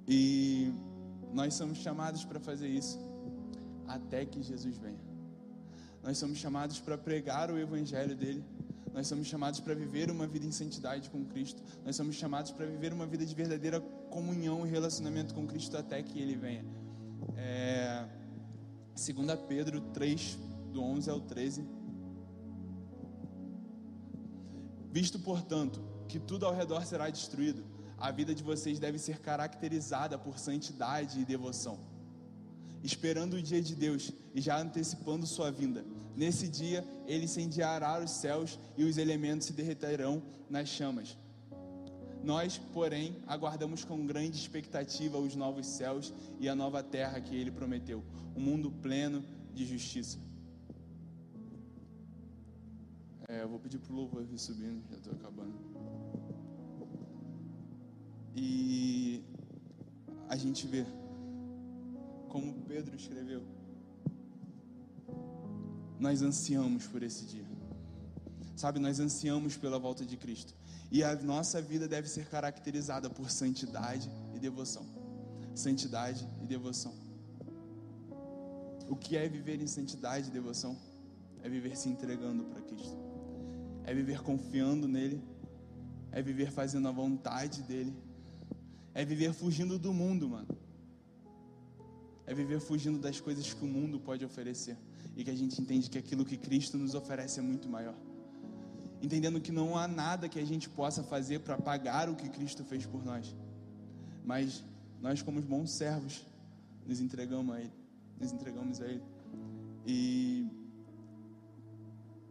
E 0.05 0.73
nós 1.33 1.53
somos 1.53 1.77
chamados 1.77 2.25
para 2.25 2.39
fazer 2.41 2.67
isso 2.67 2.99
até 3.87 4.25
que 4.25 4.43
Jesus 4.43 4.77
venha. 4.77 5.03
Nós 6.03 6.17
somos 6.17 6.37
chamados 6.37 6.81
para 6.81 6.97
pregar 6.97 7.49
o 7.49 7.57
evangelho 7.57 8.13
dele. 8.13 8.43
Nós 8.93 9.07
somos 9.07 9.27
chamados 9.27 9.59
para 9.59 9.73
viver 9.73 10.09
uma 10.09 10.27
vida 10.27 10.45
em 10.45 10.51
santidade 10.51 11.09
com 11.09 11.25
Cristo. 11.25 11.61
Nós 11.85 11.95
somos 11.95 12.15
chamados 12.15 12.51
para 12.51 12.65
viver 12.65 12.91
uma 12.91 13.05
vida 13.05 13.25
de 13.25 13.33
verdadeira 13.33 13.79
comunhão 14.09 14.65
e 14.65 14.69
relacionamento 14.69 15.33
com 15.33 15.47
Cristo 15.47 15.77
até 15.77 16.01
que 16.01 16.19
Ele 16.19 16.35
venha. 16.35 16.65
É, 17.35 18.05
2 18.95 19.39
Pedro 19.47 19.81
3, 19.93 20.37
do 20.73 20.81
11 20.81 21.09
ao 21.09 21.21
13. 21.21 21.65
Visto, 24.91 25.19
portanto, 25.19 25.81
que 26.07 26.19
tudo 26.19 26.45
ao 26.45 26.55
redor 26.55 26.83
será 26.85 27.09
destruído, 27.09 27.63
a 27.97 28.11
vida 28.11 28.33
de 28.33 28.41
vocês 28.43 28.79
deve 28.79 28.97
ser 28.97 29.19
caracterizada 29.19 30.17
por 30.17 30.39
santidade 30.39 31.19
e 31.19 31.25
devoção 31.25 31.89
esperando 32.83 33.35
o 33.35 33.41
dia 33.41 33.61
de 33.61 33.75
Deus 33.75 34.11
e 34.33 34.41
já 34.41 34.59
antecipando 34.59 35.25
sua 35.25 35.51
vinda. 35.51 35.85
Nesse 36.19 36.49
dia, 36.49 36.85
ele 37.07 37.23
incendiará 37.23 37.97
os 38.03 38.11
céus 38.11 38.59
e 38.75 38.83
os 38.83 38.97
elementos 38.97 39.47
se 39.47 39.53
derreterão 39.53 40.21
nas 40.49 40.67
chamas. 40.67 41.17
Nós, 42.21 42.57
porém, 42.73 43.15
aguardamos 43.25 43.85
com 43.85 44.05
grande 44.05 44.35
expectativa 44.35 45.17
os 45.17 45.33
novos 45.33 45.65
céus 45.65 46.13
e 46.37 46.49
a 46.49 46.53
nova 46.53 46.83
terra 46.83 47.21
que 47.21 47.33
ele 47.33 47.51
prometeu, 47.51 48.03
um 48.35 48.41
mundo 48.41 48.69
pleno 48.69 49.23
de 49.53 49.65
justiça. 49.65 50.17
É, 53.29 53.43
eu 53.43 53.47
vou 53.47 53.59
pedir 53.59 53.77
para 53.77 53.93
o 53.93 53.95
louvor 53.95 54.25
vir 54.25 54.39
subindo, 54.39 54.83
já 54.89 54.97
estou 54.97 55.13
acabando. 55.13 55.55
E 58.35 59.23
a 60.27 60.35
gente 60.35 60.67
vê 60.67 60.85
como 62.27 62.61
Pedro 62.67 62.97
escreveu. 62.97 63.58
Nós 65.99 66.21
ansiamos 66.21 66.87
por 66.87 67.03
esse 67.03 67.25
dia. 67.25 67.43
Sabe, 68.55 68.79
nós 68.79 68.99
ansiamos 68.99 69.57
pela 69.57 69.77
volta 69.77 70.05
de 70.05 70.17
Cristo. 70.17 70.53
E 70.91 71.03
a 71.03 71.15
nossa 71.15 71.61
vida 71.61 71.87
deve 71.87 72.07
ser 72.07 72.25
caracterizada 72.27 73.09
por 73.09 73.29
santidade 73.29 74.09
e 74.33 74.39
devoção. 74.39 74.85
Santidade 75.53 76.27
e 76.41 76.47
devoção. 76.47 76.93
O 78.87 78.95
que 78.95 79.17
é 79.17 79.27
viver 79.27 79.61
em 79.61 79.67
santidade 79.67 80.29
e 80.29 80.31
devoção? 80.31 80.77
É 81.43 81.49
viver 81.49 81.77
se 81.77 81.89
entregando 81.89 82.43
para 82.45 82.61
Cristo. 82.61 82.97
É 83.83 83.93
viver 83.93 84.21
confiando 84.21 84.87
nele. 84.87 85.21
É 86.11 86.21
viver 86.21 86.51
fazendo 86.51 86.87
a 86.87 86.91
vontade 86.91 87.61
dele. 87.63 87.93
É 88.93 89.05
viver 89.05 89.33
fugindo 89.33 89.77
do 89.77 89.93
mundo, 89.93 90.29
mano 90.29 90.57
é 92.29 92.33
viver 92.35 92.59
fugindo 92.59 92.99
das 92.99 93.19
coisas 93.19 93.51
que 93.51 93.65
o 93.65 93.67
mundo 93.67 93.99
pode 93.99 94.23
oferecer 94.23 94.77
e 95.19 95.23
que 95.25 95.29
a 95.29 95.35
gente 95.35 95.61
entende 95.61 95.89
que 95.89 95.97
aquilo 95.97 96.23
que 96.23 96.37
Cristo 96.37 96.77
nos 96.77 96.95
oferece 96.95 97.41
é 97.41 97.43
muito 97.43 97.67
maior. 97.67 97.93
Entendendo 99.01 99.41
que 99.41 99.51
não 99.51 99.77
há 99.77 99.85
nada 99.85 100.29
que 100.29 100.39
a 100.39 100.45
gente 100.45 100.69
possa 100.69 101.03
fazer 101.03 101.39
para 101.41 101.57
pagar 101.57 102.07
o 102.09 102.15
que 102.15 102.29
Cristo 102.29 102.63
fez 102.63 102.85
por 102.85 103.03
nós, 103.03 103.35
mas 104.23 104.63
nós, 105.01 105.21
como 105.21 105.41
bons 105.41 105.71
servos, 105.71 106.25
nos 106.87 107.01
entregamos 107.01 107.53
a 107.53 107.59
Ele, 107.59 107.73
nos 108.17 108.31
entregamos 108.31 108.79
a 108.79 108.87
Ele 108.87 109.03
e 109.85 110.47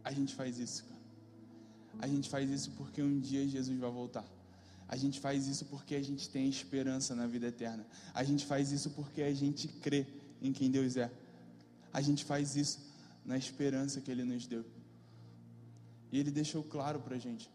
a 0.03 0.11
gente 0.11 0.33
faz 0.33 0.57
isso, 0.57 0.83
cara. 0.85 0.99
A 1.99 2.07
gente 2.07 2.27
faz 2.27 2.49
isso 2.49 2.71
porque 2.71 3.03
um 3.03 3.19
dia 3.19 3.47
Jesus 3.47 3.77
vai 3.77 3.91
voltar. 3.91 4.25
A 4.87 4.95
gente 4.95 5.19
faz 5.19 5.45
isso 5.45 5.63
porque 5.65 5.93
a 5.93 6.01
gente 6.01 6.27
tem 6.27 6.49
esperança 6.49 7.13
na 7.13 7.27
vida 7.27 7.45
eterna. 7.45 7.85
A 8.15 8.23
gente 8.23 8.47
faz 8.47 8.71
isso 8.71 8.89
porque 8.89 9.21
a 9.21 9.31
gente 9.31 9.67
crê 9.67 10.07
em 10.41 10.51
quem 10.51 10.71
Deus 10.71 10.97
é. 10.97 11.11
A 11.91 12.01
gente 12.01 12.23
faz 12.23 12.55
isso 12.55 12.79
na 13.25 13.37
esperança 13.37 14.01
que 14.01 14.11
Ele 14.11 14.23
nos 14.23 14.47
deu. 14.47 14.65
E 16.11 16.19
ele 16.19 16.31
deixou 16.31 16.63
claro 16.63 16.99
para 16.99 17.15
a 17.15 17.19
gente 17.19 17.49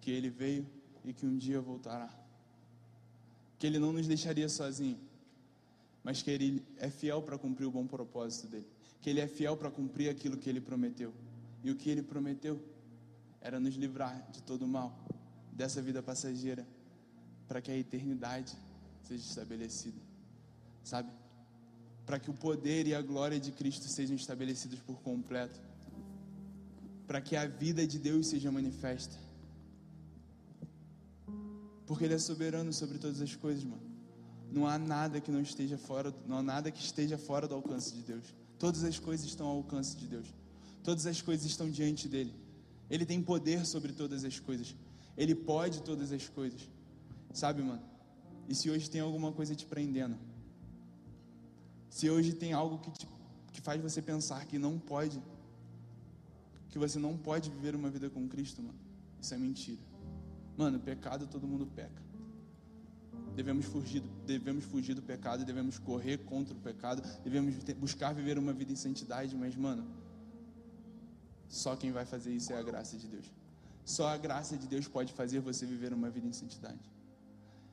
que 0.00 0.10
ele 0.10 0.30
veio 0.30 0.66
e 1.04 1.12
que 1.12 1.26
um 1.26 1.36
dia 1.36 1.60
voltará. 1.60 2.10
Que 3.58 3.66
ele 3.66 3.78
não 3.78 3.92
nos 3.92 4.06
deixaria 4.06 4.48
sozinho, 4.48 4.98
mas 6.02 6.22
que 6.22 6.30
ele 6.30 6.64
é 6.76 6.90
fiel 6.90 7.22
para 7.22 7.38
cumprir 7.38 7.66
o 7.66 7.70
bom 7.70 7.86
propósito 7.86 8.48
dele. 8.48 8.66
Que 9.00 9.10
ele 9.10 9.20
é 9.20 9.26
fiel 9.26 9.56
para 9.56 9.70
cumprir 9.70 10.08
aquilo 10.08 10.36
que 10.36 10.48
ele 10.50 10.60
prometeu. 10.60 11.12
E 11.62 11.70
o 11.70 11.76
que 11.76 11.88
ele 11.88 12.02
prometeu 12.02 12.60
era 13.40 13.58
nos 13.60 13.74
livrar 13.76 14.28
de 14.30 14.42
todo 14.42 14.62
o 14.62 14.68
mal, 14.68 14.96
dessa 15.52 15.80
vida 15.80 16.02
passageira, 16.02 16.66
para 17.46 17.60
que 17.60 17.70
a 17.70 17.76
eternidade 17.76 18.56
seja 19.02 19.24
estabelecida. 19.24 20.00
Sabe? 20.82 21.10
Para 22.06 22.18
que 22.18 22.30
o 22.30 22.34
poder 22.34 22.86
e 22.86 22.94
a 22.94 23.02
glória 23.02 23.38
de 23.38 23.52
Cristo 23.52 23.88
sejam 23.88 24.16
estabelecidos 24.16 24.78
por 24.78 24.96
completo. 25.02 25.60
Para 27.06 27.20
que 27.20 27.36
a 27.36 27.46
vida 27.46 27.86
de 27.86 27.98
Deus 27.98 28.28
seja 28.28 28.50
manifesta. 28.50 29.16
Porque 31.86 32.04
Ele 32.04 32.14
é 32.14 32.18
soberano 32.18 32.72
sobre 32.72 32.98
todas 32.98 33.20
as 33.20 33.34
coisas, 33.34 33.64
mano. 33.64 33.82
Não 34.50 34.66
há 34.66 34.78
nada 34.78 35.20
que 35.20 35.30
não 35.30 35.40
esteja 35.40 35.76
fora, 35.76 36.14
não 36.26 36.38
há 36.38 36.42
nada 36.42 36.70
que 36.70 36.80
esteja 36.80 37.18
fora 37.18 37.46
do 37.46 37.54
alcance 37.54 37.92
de 37.92 38.02
Deus. 38.02 38.24
Todas 38.58 38.84
as 38.84 38.98
coisas 38.98 39.26
estão 39.26 39.46
ao 39.46 39.56
alcance 39.56 39.96
de 39.96 40.06
Deus. 40.06 40.26
Todas 40.82 41.06
as 41.06 41.20
coisas 41.20 41.44
estão 41.44 41.70
diante 41.70 42.08
dele. 42.08 42.32
Ele 42.88 43.04
tem 43.04 43.20
poder 43.20 43.66
sobre 43.66 43.92
todas 43.92 44.24
as 44.24 44.38
coisas. 44.38 44.74
Ele 45.16 45.34
pode 45.34 45.82
todas 45.82 46.12
as 46.12 46.28
coisas. 46.28 46.68
Sabe, 47.32 47.62
mano? 47.62 47.82
E 48.48 48.54
se 48.54 48.70
hoje 48.70 48.88
tem 48.88 49.00
alguma 49.00 49.32
coisa 49.32 49.54
te 49.54 49.66
prendendo? 49.66 50.16
Se 51.96 52.10
hoje 52.10 52.34
tem 52.34 52.52
algo 52.52 52.76
que, 52.76 52.90
te, 52.90 53.08
que 53.54 53.60
faz 53.62 53.80
você 53.80 54.02
pensar 54.02 54.44
que 54.44 54.58
não 54.58 54.78
pode, 54.78 55.18
que 56.68 56.78
você 56.78 56.98
não 56.98 57.16
pode 57.16 57.48
viver 57.48 57.74
uma 57.74 57.88
vida 57.88 58.10
com 58.10 58.28
Cristo, 58.28 58.60
mano, 58.62 58.78
isso 59.18 59.32
é 59.32 59.38
mentira. 59.38 59.80
Mano, 60.58 60.78
pecado 60.78 61.26
todo 61.26 61.48
mundo 61.48 61.66
peca. 61.74 62.02
Devemos 63.34 63.64
fugir, 63.64 64.02
devemos 64.26 64.64
fugir 64.64 64.92
do 64.92 65.00
pecado, 65.00 65.42
devemos 65.42 65.78
correr 65.78 66.18
contra 66.18 66.52
o 66.52 66.60
pecado, 66.60 67.02
devemos 67.24 67.54
buscar 67.78 68.12
viver 68.12 68.36
uma 68.36 68.52
vida 68.52 68.70
em 68.70 68.76
santidade, 68.76 69.34
mas, 69.34 69.56
mano, 69.56 69.86
só 71.48 71.76
quem 71.76 71.92
vai 71.92 72.04
fazer 72.04 72.30
isso 72.30 72.52
é 72.52 72.58
a 72.58 72.62
graça 72.62 72.98
de 72.98 73.06
Deus. 73.06 73.32
Só 73.86 74.08
a 74.08 74.18
graça 74.18 74.54
de 74.58 74.66
Deus 74.66 74.86
pode 74.86 75.14
fazer 75.14 75.40
você 75.40 75.64
viver 75.64 75.94
uma 75.94 76.10
vida 76.10 76.26
em 76.26 76.32
santidade. 76.34 76.92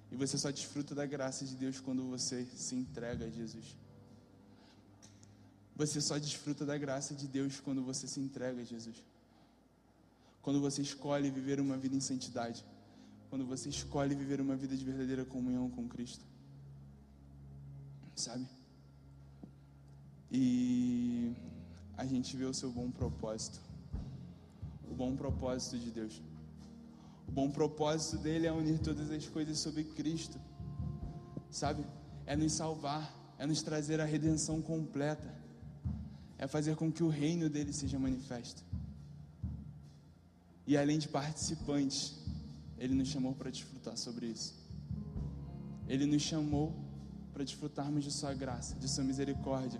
E 0.09 0.15
você 0.15 0.37
só 0.37 0.49
desfruta 0.49 0.95
da 0.95 1.05
graça 1.05 1.43
de 1.43 1.57
Deus 1.57 1.81
quando 1.81 2.09
você 2.09 2.45
se 2.55 2.73
entrega 2.73 3.25
a 3.25 3.29
Jesus. 3.29 3.82
Você 5.75 5.99
só 6.01 6.17
desfruta 6.17 6.65
da 6.65 6.77
graça 6.77 7.13
de 7.15 7.27
Deus 7.27 7.59
quando 7.59 7.83
você 7.83 8.07
se 8.07 8.19
entrega 8.19 8.61
a 8.61 8.63
Jesus. 8.63 9.03
Quando 10.41 10.59
você 10.61 10.81
escolhe 10.81 11.29
viver 11.31 11.59
uma 11.59 11.77
vida 11.77 11.95
em 11.95 11.99
santidade 11.99 12.63
quando 13.33 13.47
você 13.47 13.67
escolhe 13.67 14.13
viver 14.13 14.39
uma 14.39 14.55
vida 14.55 14.77
de 14.77 14.85
verdadeira 14.85 15.25
comunhão 15.25 15.67
com 15.67 15.87
Cristo. 15.87 16.23
Sabe? 18.15 18.45
E 20.31 21.33
a 21.97 22.05
gente 22.05 22.37
vê 22.37 22.45
o 22.45 22.53
seu 22.53 22.69
bom 22.69 22.91
propósito. 22.91 23.59
O 24.87 24.93
bom 24.93 25.15
propósito 25.15 25.79
de 25.79 25.89
Deus. 25.89 26.21
O 27.27 27.31
bom 27.31 27.49
propósito 27.49 28.19
dele 28.19 28.45
é 28.45 28.51
unir 28.51 28.77
todas 28.77 29.09
as 29.09 29.27
coisas 29.27 29.57
sobre 29.57 29.83
Cristo. 29.83 30.39
Sabe? 31.49 31.83
É 32.27 32.35
nos 32.35 32.53
salvar, 32.53 33.11
é 33.39 33.47
nos 33.47 33.63
trazer 33.63 33.99
a 33.99 34.05
redenção 34.05 34.61
completa. 34.61 35.33
É 36.37 36.47
fazer 36.47 36.75
com 36.75 36.91
que 36.91 37.03
o 37.03 37.09
reino 37.09 37.49
dele 37.49 37.71
seja 37.71 37.97
manifesto. 37.99 38.63
E 40.65 40.77
além 40.77 40.97
de 40.97 41.07
participantes, 41.07 42.15
ele 42.77 42.93
nos 42.93 43.07
chamou 43.07 43.33
para 43.33 43.49
desfrutar 43.49 43.97
sobre 43.97 44.27
isso. 44.27 44.53
Ele 45.87 46.05
nos 46.05 46.21
chamou 46.21 46.73
para 47.33 47.43
desfrutarmos 47.43 48.03
de 48.03 48.11
Sua 48.11 48.33
graça, 48.33 48.75
de 48.75 48.87
Sua 48.87 49.03
misericórdia 49.03 49.79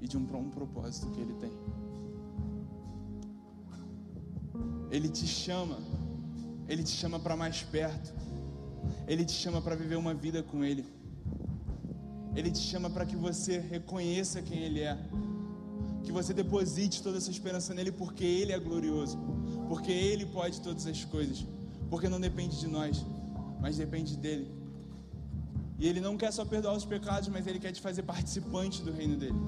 e 0.00 0.08
de 0.08 0.16
um, 0.16 0.24
propósito 0.50 1.10
que 1.10 1.20
Ele 1.20 1.34
tem. 1.34 1.52
Ele 4.90 5.08
te 5.08 5.26
chama, 5.26 5.78
Ele 6.68 6.82
te 6.82 6.90
chama 6.90 7.20
para 7.20 7.36
mais 7.36 7.62
perto, 7.62 8.12
Ele 9.06 9.24
te 9.24 9.32
chama 9.32 9.62
para 9.62 9.76
viver 9.76 9.96
uma 9.96 10.14
vida 10.14 10.42
com 10.42 10.64
Ele, 10.64 10.84
Ele 12.34 12.50
te 12.50 12.60
chama 12.60 12.88
para 12.88 13.04
que 13.04 13.16
você 13.16 13.58
reconheça 13.58 14.40
quem 14.42 14.58
Ele 14.58 14.80
é, 14.80 14.96
que 16.04 16.12
você 16.12 16.32
deposite 16.32 17.02
toda 17.02 17.18
essa 17.18 17.30
esperança 17.30 17.74
nele, 17.74 17.92
porque 17.92 18.24
Ele 18.24 18.52
é 18.52 18.58
glorioso 18.58 19.18
porque 19.70 19.92
Ele 19.92 20.26
pode 20.26 20.60
todas 20.60 20.84
as 20.84 21.04
coisas, 21.04 21.46
porque 21.88 22.08
não 22.08 22.20
depende 22.20 22.58
de 22.58 22.66
nós, 22.66 23.06
mas 23.60 23.76
depende 23.76 24.16
dEle. 24.16 24.50
E 25.78 25.86
Ele 25.86 26.00
não 26.00 26.16
quer 26.16 26.32
só 26.32 26.44
perdoar 26.44 26.74
os 26.74 26.84
pecados, 26.84 27.28
mas 27.28 27.46
Ele 27.46 27.60
quer 27.60 27.70
te 27.70 27.80
fazer 27.80 28.02
participante 28.02 28.82
do 28.82 28.92
reino 28.92 29.16
dEle. 29.16 29.40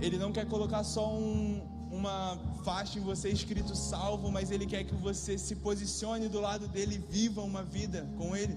Ele 0.00 0.16
não 0.16 0.32
quer 0.32 0.46
colocar 0.46 0.82
só 0.82 1.12
um, 1.12 1.60
uma 1.90 2.38
faixa 2.64 2.98
em 2.98 3.02
você 3.02 3.28
escrito 3.28 3.76
salvo, 3.76 4.32
mas 4.32 4.50
Ele 4.50 4.64
quer 4.64 4.84
que 4.84 4.94
você 4.94 5.36
se 5.36 5.56
posicione 5.56 6.26
do 6.28 6.40
lado 6.40 6.68
dele 6.68 6.94
e 6.94 7.12
viva 7.12 7.42
uma 7.42 7.62
vida 7.62 8.08
com 8.16 8.34
Ele. 8.34 8.56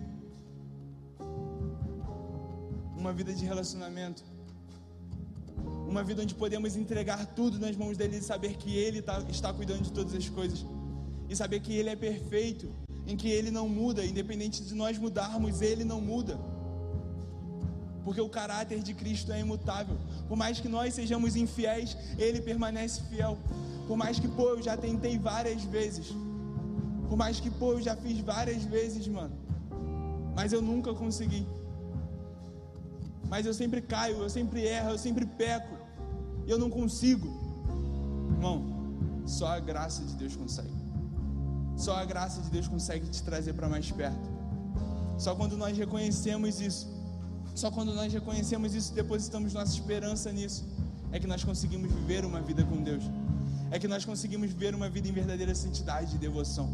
Uma 3.02 3.12
vida 3.20 3.34
de 3.34 3.44
relacionamento 3.52 4.24
uma 5.92 6.04
vida 6.04 6.22
onde 6.22 6.34
podemos 6.34 6.78
entregar 6.78 7.26
tudo 7.38 7.60
nas 7.60 7.76
mãos 7.76 7.98
dele 7.98 8.18
e 8.18 8.22
saber 8.22 8.54
que 8.56 8.78
ele 8.78 9.02
tá, 9.02 9.22
está 9.30 9.52
cuidando 9.52 9.82
de 9.82 9.92
todas 9.92 10.14
as 10.14 10.30
coisas, 10.30 10.66
e 11.28 11.36
saber 11.36 11.60
que 11.60 11.74
ele 11.74 11.90
é 11.90 11.98
perfeito, 11.98 12.72
em 13.06 13.18
que 13.18 13.30
ele 13.30 13.52
não 13.52 13.68
muda, 13.68 14.06
independente 14.06 14.64
de 14.64 14.74
nós 14.74 14.98
mudarmos, 14.98 15.62
ele 15.62 15.84
não 15.84 16.00
muda. 16.00 16.40
Porque 18.06 18.22
o 18.22 18.30
caráter 18.30 18.80
de 18.82 18.94
Cristo 18.94 19.34
é 19.34 19.42
imutável. 19.42 19.98
Por 20.30 20.38
mais 20.38 20.62
que 20.62 20.70
nós 20.70 20.94
sejamos 20.94 21.36
infiéis, 21.36 21.98
ele 22.18 22.40
permanece 22.42 23.02
fiel. 23.10 23.38
Por 23.86 23.98
mais 23.98 24.18
que, 24.18 24.30
pô, 24.30 24.50
eu 24.52 24.62
já 24.62 24.78
tentei 24.78 25.20
várias 25.20 25.62
vezes. 25.64 26.08
Por 27.10 27.18
mais 27.18 27.40
que, 27.42 27.50
pô, 27.50 27.74
eu 27.74 27.82
já 27.82 27.96
fiz 27.98 28.18
várias 28.22 28.64
vezes, 28.64 29.08
mano. 29.08 29.36
Mas 30.36 30.54
eu 30.54 30.62
nunca 30.62 30.94
consegui. 30.94 31.46
Mas 33.32 33.46
eu 33.46 33.54
sempre 33.54 33.82
caio, 33.82 34.18
eu 34.18 34.30
sempre 34.30 34.60
erro, 34.62 34.90
eu 34.90 34.98
sempre 34.98 35.26
peco 35.26 35.74
e 36.46 36.52
eu 36.52 36.60
não 36.60 36.70
consigo. 36.70 37.28
Irmão, 38.36 38.58
só 39.26 39.48
a 39.48 39.60
graça 39.60 40.04
de 40.04 40.16
Deus 40.16 40.36
consegue. 40.36 40.76
Só 41.78 41.96
a 41.96 42.04
graça 42.04 42.42
de 42.42 42.50
Deus 42.50 42.68
consegue 42.68 43.08
te 43.08 43.24
trazer 43.24 43.54
para 43.54 43.70
mais 43.70 43.90
perto. 43.90 44.30
Só 45.18 45.34
quando 45.34 45.56
nós 45.56 45.78
reconhecemos 45.78 46.60
isso, 46.60 46.90
só 47.56 47.72
quando 47.72 47.94
nós 47.94 48.12
reconhecemos 48.12 48.76
isso, 48.76 48.94
depositamos 48.94 49.54
nossa 49.54 49.72
esperança 49.72 50.30
nisso, 50.34 50.66
é 51.14 51.18
que 51.18 51.26
nós 51.26 51.42
conseguimos 51.42 51.90
viver 51.90 52.26
uma 52.26 52.42
vida 52.42 52.66
com 52.66 52.84
Deus. 52.84 53.06
É 53.72 53.80
que 53.80 53.88
nós 53.88 54.04
conseguimos 54.04 54.52
viver 54.52 54.76
uma 54.76 54.90
vida 54.90 55.08
em 55.08 55.14
verdadeira 55.14 55.56
santidade 55.56 56.16
e 56.16 56.20
devoção. 56.20 56.70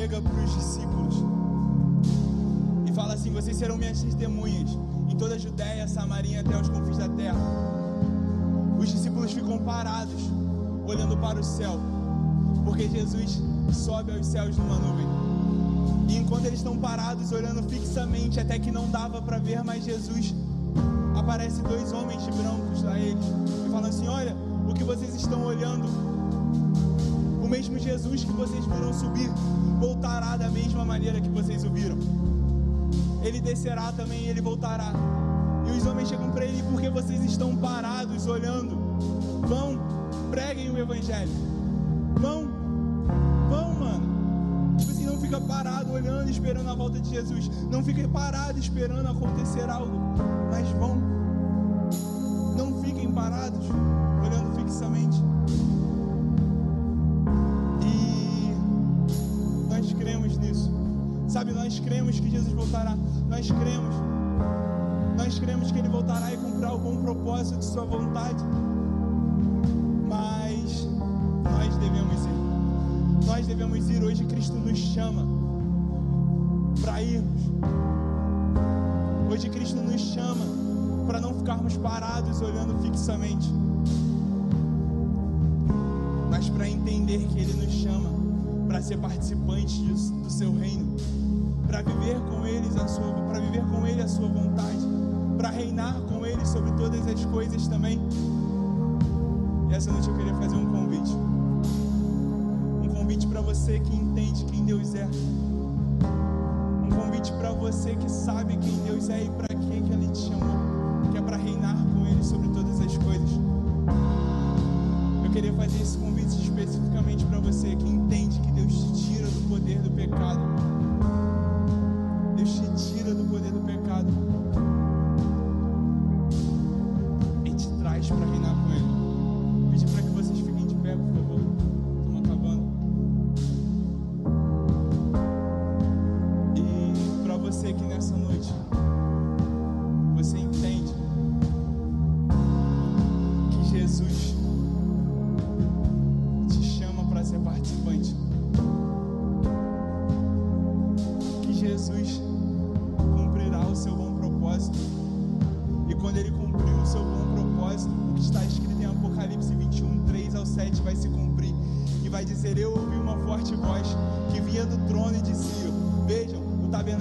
Chega 0.00 0.20
para 0.20 0.44
os 0.44 0.54
discípulos 0.54 1.14
e 2.86 2.92
fala 2.92 3.14
assim: 3.14 3.30
Vocês 3.32 3.56
serão 3.56 3.76
minhas 3.76 4.02
testemunhas 4.02 4.70
em 5.08 5.16
toda 5.16 5.34
a 5.34 5.38
Judéia, 5.38 5.88
Samaria 5.88 6.40
até 6.40 6.58
os 6.60 6.68
confins 6.68 6.98
da 6.98 7.08
terra. 7.08 7.38
Os 8.78 8.88
discípulos 8.88 9.32
ficam 9.32 9.58
parados, 9.58 10.22
olhando 10.86 11.16
para 11.16 11.40
o 11.40 11.44
céu, 11.44 11.78
porque 12.64 12.88
Jesus 12.88 13.42
sobe 13.72 14.12
aos 14.12 14.26
céus 14.26 14.56
numa 14.56 14.78
nuvem. 14.78 15.06
E 16.08 16.16
enquanto 16.16 16.46
eles 16.46 16.60
estão 16.60 16.76
parados, 16.76 17.30
olhando 17.32 17.62
fixamente, 17.68 18.40
até 18.40 18.58
que 18.58 18.70
não 18.70 18.88
dava 18.90 19.20
para 19.20 19.38
ver 19.38 19.62
mais 19.62 19.84
Jesus, 19.84 20.34
aparece 21.18 21.62
dois 21.62 21.92
homens 21.92 22.24
brancos 22.24 22.84
a 22.86 22.98
eles 22.98 23.24
e 23.66 23.70
falam 23.70 23.88
assim: 23.88 24.08
Olha, 24.08 24.34
o 24.68 24.72
que 24.72 24.84
vocês 24.84 25.14
estão 25.14 25.44
olhando, 25.44 25.88
mesmo 27.50 27.76
Jesus 27.80 28.22
que 28.22 28.32
vocês 28.32 28.64
viram 28.64 28.94
subir, 28.94 29.28
voltará 29.80 30.36
da 30.36 30.48
mesma 30.48 30.84
maneira 30.84 31.20
que 31.20 31.28
vocês 31.28 31.64
o 31.64 31.70
viram. 31.70 31.98
Ele 33.24 33.40
descerá 33.40 33.90
também, 33.92 34.28
ele 34.28 34.40
voltará. 34.40 34.92
E 35.66 35.76
os 35.76 35.84
homens 35.84 36.08
chegam 36.08 36.30
para 36.30 36.44
ele: 36.44 36.62
Por 36.62 36.80
que 36.80 36.88
vocês 36.88 37.22
estão 37.24 37.56
parados 37.56 38.26
olhando? 38.26 38.76
Vão, 39.48 39.80
preguem 40.30 40.70
o 40.70 40.78
Evangelho. 40.78 41.30
Vão, 42.14 42.48
vão, 43.50 43.74
mano. 43.74 44.76
Tipo 44.78 44.92
assim, 44.92 45.06
não 45.06 45.20
fica 45.20 45.40
parado 45.40 45.92
olhando, 45.92 46.30
esperando 46.30 46.70
a 46.70 46.74
volta 46.74 47.00
de 47.00 47.10
Jesus. 47.10 47.50
Não 47.68 47.82
fica 47.82 48.06
parado 48.08 48.60
esperando 48.60 49.08
acontecer 49.08 49.68
algo. 49.68 49.98
Mas 50.50 50.68
vão. 50.70 50.96
Não 52.56 52.80
fiquem 52.80 53.10
parados 53.10 53.66
cremos 62.10 62.20
que 62.20 62.30
Jesus 62.30 62.52
voltará. 62.52 62.96
Nós 63.28 63.46
cremos. 63.50 63.94
Nós 65.16 65.38
cremos 65.38 65.70
que 65.70 65.78
Ele 65.78 65.88
voltará 65.88 66.32
e 66.32 66.36
cumprirá 66.36 66.76
bom 66.76 66.96
propósito 67.02 67.58
de 67.58 67.64
Sua 67.64 67.84
vontade. 67.84 68.42
Mas 70.08 70.88
nós 71.44 71.76
devemos 71.76 72.24
ir. 72.24 73.26
Nós 73.26 73.46
devemos 73.46 73.88
ir. 73.90 74.02
Hoje 74.02 74.24
Cristo 74.24 74.54
nos 74.54 74.78
chama 74.78 75.24
para 76.82 77.02
irmos. 77.02 77.42
Hoje 79.30 79.48
Cristo 79.48 79.76
nos 79.76 80.00
chama 80.00 80.44
para 81.06 81.20
não 81.20 81.34
ficarmos 81.34 81.76
parados 81.76 82.40
olhando 82.40 82.76
fixamente, 82.82 83.48
mas 86.28 86.48
para 86.48 86.68
entender 86.68 87.18
que 87.28 87.38
Ele 87.38 87.52
nos 87.52 87.72
chama 87.72 88.10
para 88.66 88.82
ser 88.82 88.98
participantes 88.98 90.10
do 90.10 90.30
seu 90.30 90.52
reino, 90.56 90.96
para 91.70 91.82
viver 91.82 92.18
com 92.28 92.44
eles 92.44 92.76
a 92.76 92.88
sua, 92.88 93.12
para 93.28 93.38
viver 93.38 93.62
com 93.66 93.86
Ele 93.86 94.02
a 94.02 94.08
sua 94.08 94.28
vontade, 94.28 94.86
para 95.38 95.50
reinar 95.50 95.94
com 96.02 96.26
Ele 96.26 96.44
sobre 96.44 96.72
todas 96.72 97.06
as 97.06 97.24
coisas 97.26 97.68
também. 97.68 98.00
E 99.70 99.74
essa 99.74 99.92
noite 99.92 100.08
eu 100.08 100.16
queria 100.16 100.34
fazer 100.34 100.56
um 100.56 100.66
convite, 100.66 101.12
um 102.82 102.88
convite 102.92 103.26
para 103.28 103.40
você 103.40 103.78
que 103.78 103.94
entende 103.94 104.44
quem 104.46 104.64
Deus 104.64 104.96
é, 104.96 105.08
um 106.84 106.88
convite 106.88 107.32
para 107.34 107.52
você 107.52 107.94
que 107.94 108.10
sabe 108.10 108.56
quem 108.56 108.76
Deus 108.84 109.08
é 109.08 109.22
e 109.22 109.30
para 109.30 109.49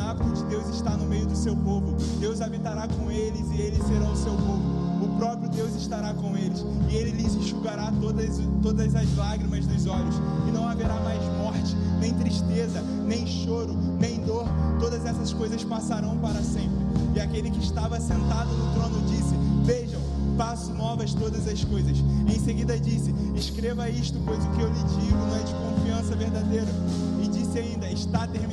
tabernáculo 0.09 0.33
de 0.33 0.43
Deus 0.45 0.67
está 0.69 0.91
no 0.91 1.05
meio 1.05 1.25
do 1.25 1.35
seu 1.35 1.55
povo. 1.55 1.95
Deus 2.19 2.41
habitará 2.41 2.87
com 2.87 3.11
eles 3.11 3.47
e 3.51 3.61
eles 3.61 3.79
serão 3.85 4.11
o 4.11 4.15
seu 4.15 4.33
povo. 4.33 4.79
O 5.03 5.17
próprio 5.17 5.49
Deus 5.49 5.75
estará 5.75 6.13
com 6.13 6.35
eles 6.35 6.65
e 6.89 6.95
ele 6.95 7.11
lhes 7.11 7.35
enxugará 7.35 7.91
todas, 8.01 8.39
todas 8.61 8.95
as 8.95 9.15
lágrimas 9.15 9.65
dos 9.67 9.85
olhos. 9.85 10.15
E 10.47 10.51
não 10.51 10.67
haverá 10.67 10.95
mais 11.01 11.21
morte, 11.37 11.75
nem 11.99 12.13
tristeza, 12.13 12.81
nem 13.05 13.27
choro, 13.27 13.73
nem 13.99 14.19
dor. 14.25 14.45
Todas 14.79 15.05
essas 15.05 15.33
coisas 15.33 15.63
passarão 15.63 16.17
para 16.17 16.41
sempre. 16.41 16.79
E 17.15 17.19
aquele 17.19 17.51
que 17.51 17.59
estava 17.59 17.99
sentado 17.99 18.49
no 18.49 18.73
trono 18.73 19.01
disse: 19.07 19.35
Vejam, 19.63 20.01
faço 20.37 20.73
novas 20.73 21.13
todas 21.13 21.47
as 21.47 21.63
coisas. 21.63 21.97
Em 22.27 22.39
seguida 22.39 22.79
disse: 22.79 23.13
Escreva 23.35 23.89
isto, 23.89 24.19
pois 24.25 24.43
o 24.43 24.49
que 24.49 24.61
eu 24.61 24.69
lhe 24.69 24.83
digo 25.01 25.17
não 25.17 25.35
é 25.35 25.43
de 25.43 25.53
confiança 25.53 26.15
verdadeira. 26.15 26.73
E 27.23 27.27
disse 27.27 27.59
ainda: 27.59 27.89
Está 27.89 28.25
terminado. 28.27 28.48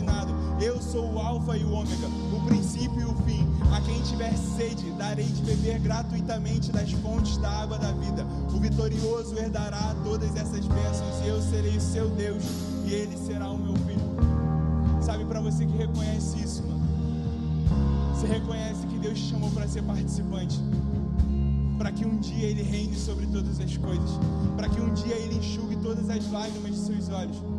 Eu 0.67 0.83
sou 0.83 1.13
o 1.13 1.19
Alfa 1.21 1.57
e 1.57 1.63
o 1.63 1.71
Ômega, 1.71 2.09
o 2.35 2.45
princípio 2.45 3.01
e 3.01 3.05
o 3.05 3.15
fim. 3.19 3.47
A 3.73 3.81
quem 3.83 4.03
tiver 4.03 4.37
sede, 4.37 4.91
darei 4.99 5.25
de 5.25 5.41
beber 5.43 5.79
gratuitamente 5.79 6.73
das 6.73 6.91
fontes 6.91 7.37
da 7.37 7.49
água 7.49 7.79
da 7.79 7.93
vida. 7.93 8.27
O 8.53 8.59
vitorioso 8.59 9.39
herdará 9.39 9.95
todas 10.03 10.35
essas 10.35 10.67
bênçãos, 10.67 11.25
e 11.25 11.29
eu 11.29 11.41
serei 11.41 11.77
o 11.77 11.81
seu 11.81 12.09
Deus, 12.09 12.43
e 12.85 12.93
ele 12.93 13.17
será 13.17 13.49
o 13.49 13.57
meu 13.57 13.77
filho. 13.77 14.01
Sabe, 15.01 15.25
para 15.25 15.41
você 15.41 15.65
que 15.65 15.77
reconhece 15.77 16.43
isso, 16.43 16.65
mano, 16.67 16.85
você 18.13 18.27
reconhece 18.27 18.89
que 18.89 18.99
Deus 18.99 19.21
te 19.21 19.31
chamou 19.31 19.53
para 19.53 19.69
ser 19.69 19.85
participante. 19.85 20.59
Para 21.79 21.93
que 21.93 22.05
um 22.05 22.17
dia 22.17 22.45
Ele 22.45 22.63
reine 22.63 22.97
sobre 22.97 23.25
todas 23.27 23.61
as 23.61 23.77
coisas. 23.77 24.11
Para 24.57 24.69
que 24.69 24.81
um 24.81 24.93
dia 24.95 25.15
Ele 25.15 25.37
enxugue 25.37 25.77
todas 25.77 26.11
as 26.11 26.29
lágrimas 26.33 26.73
de 26.73 26.79
seus 26.79 27.09
olhos. 27.11 27.56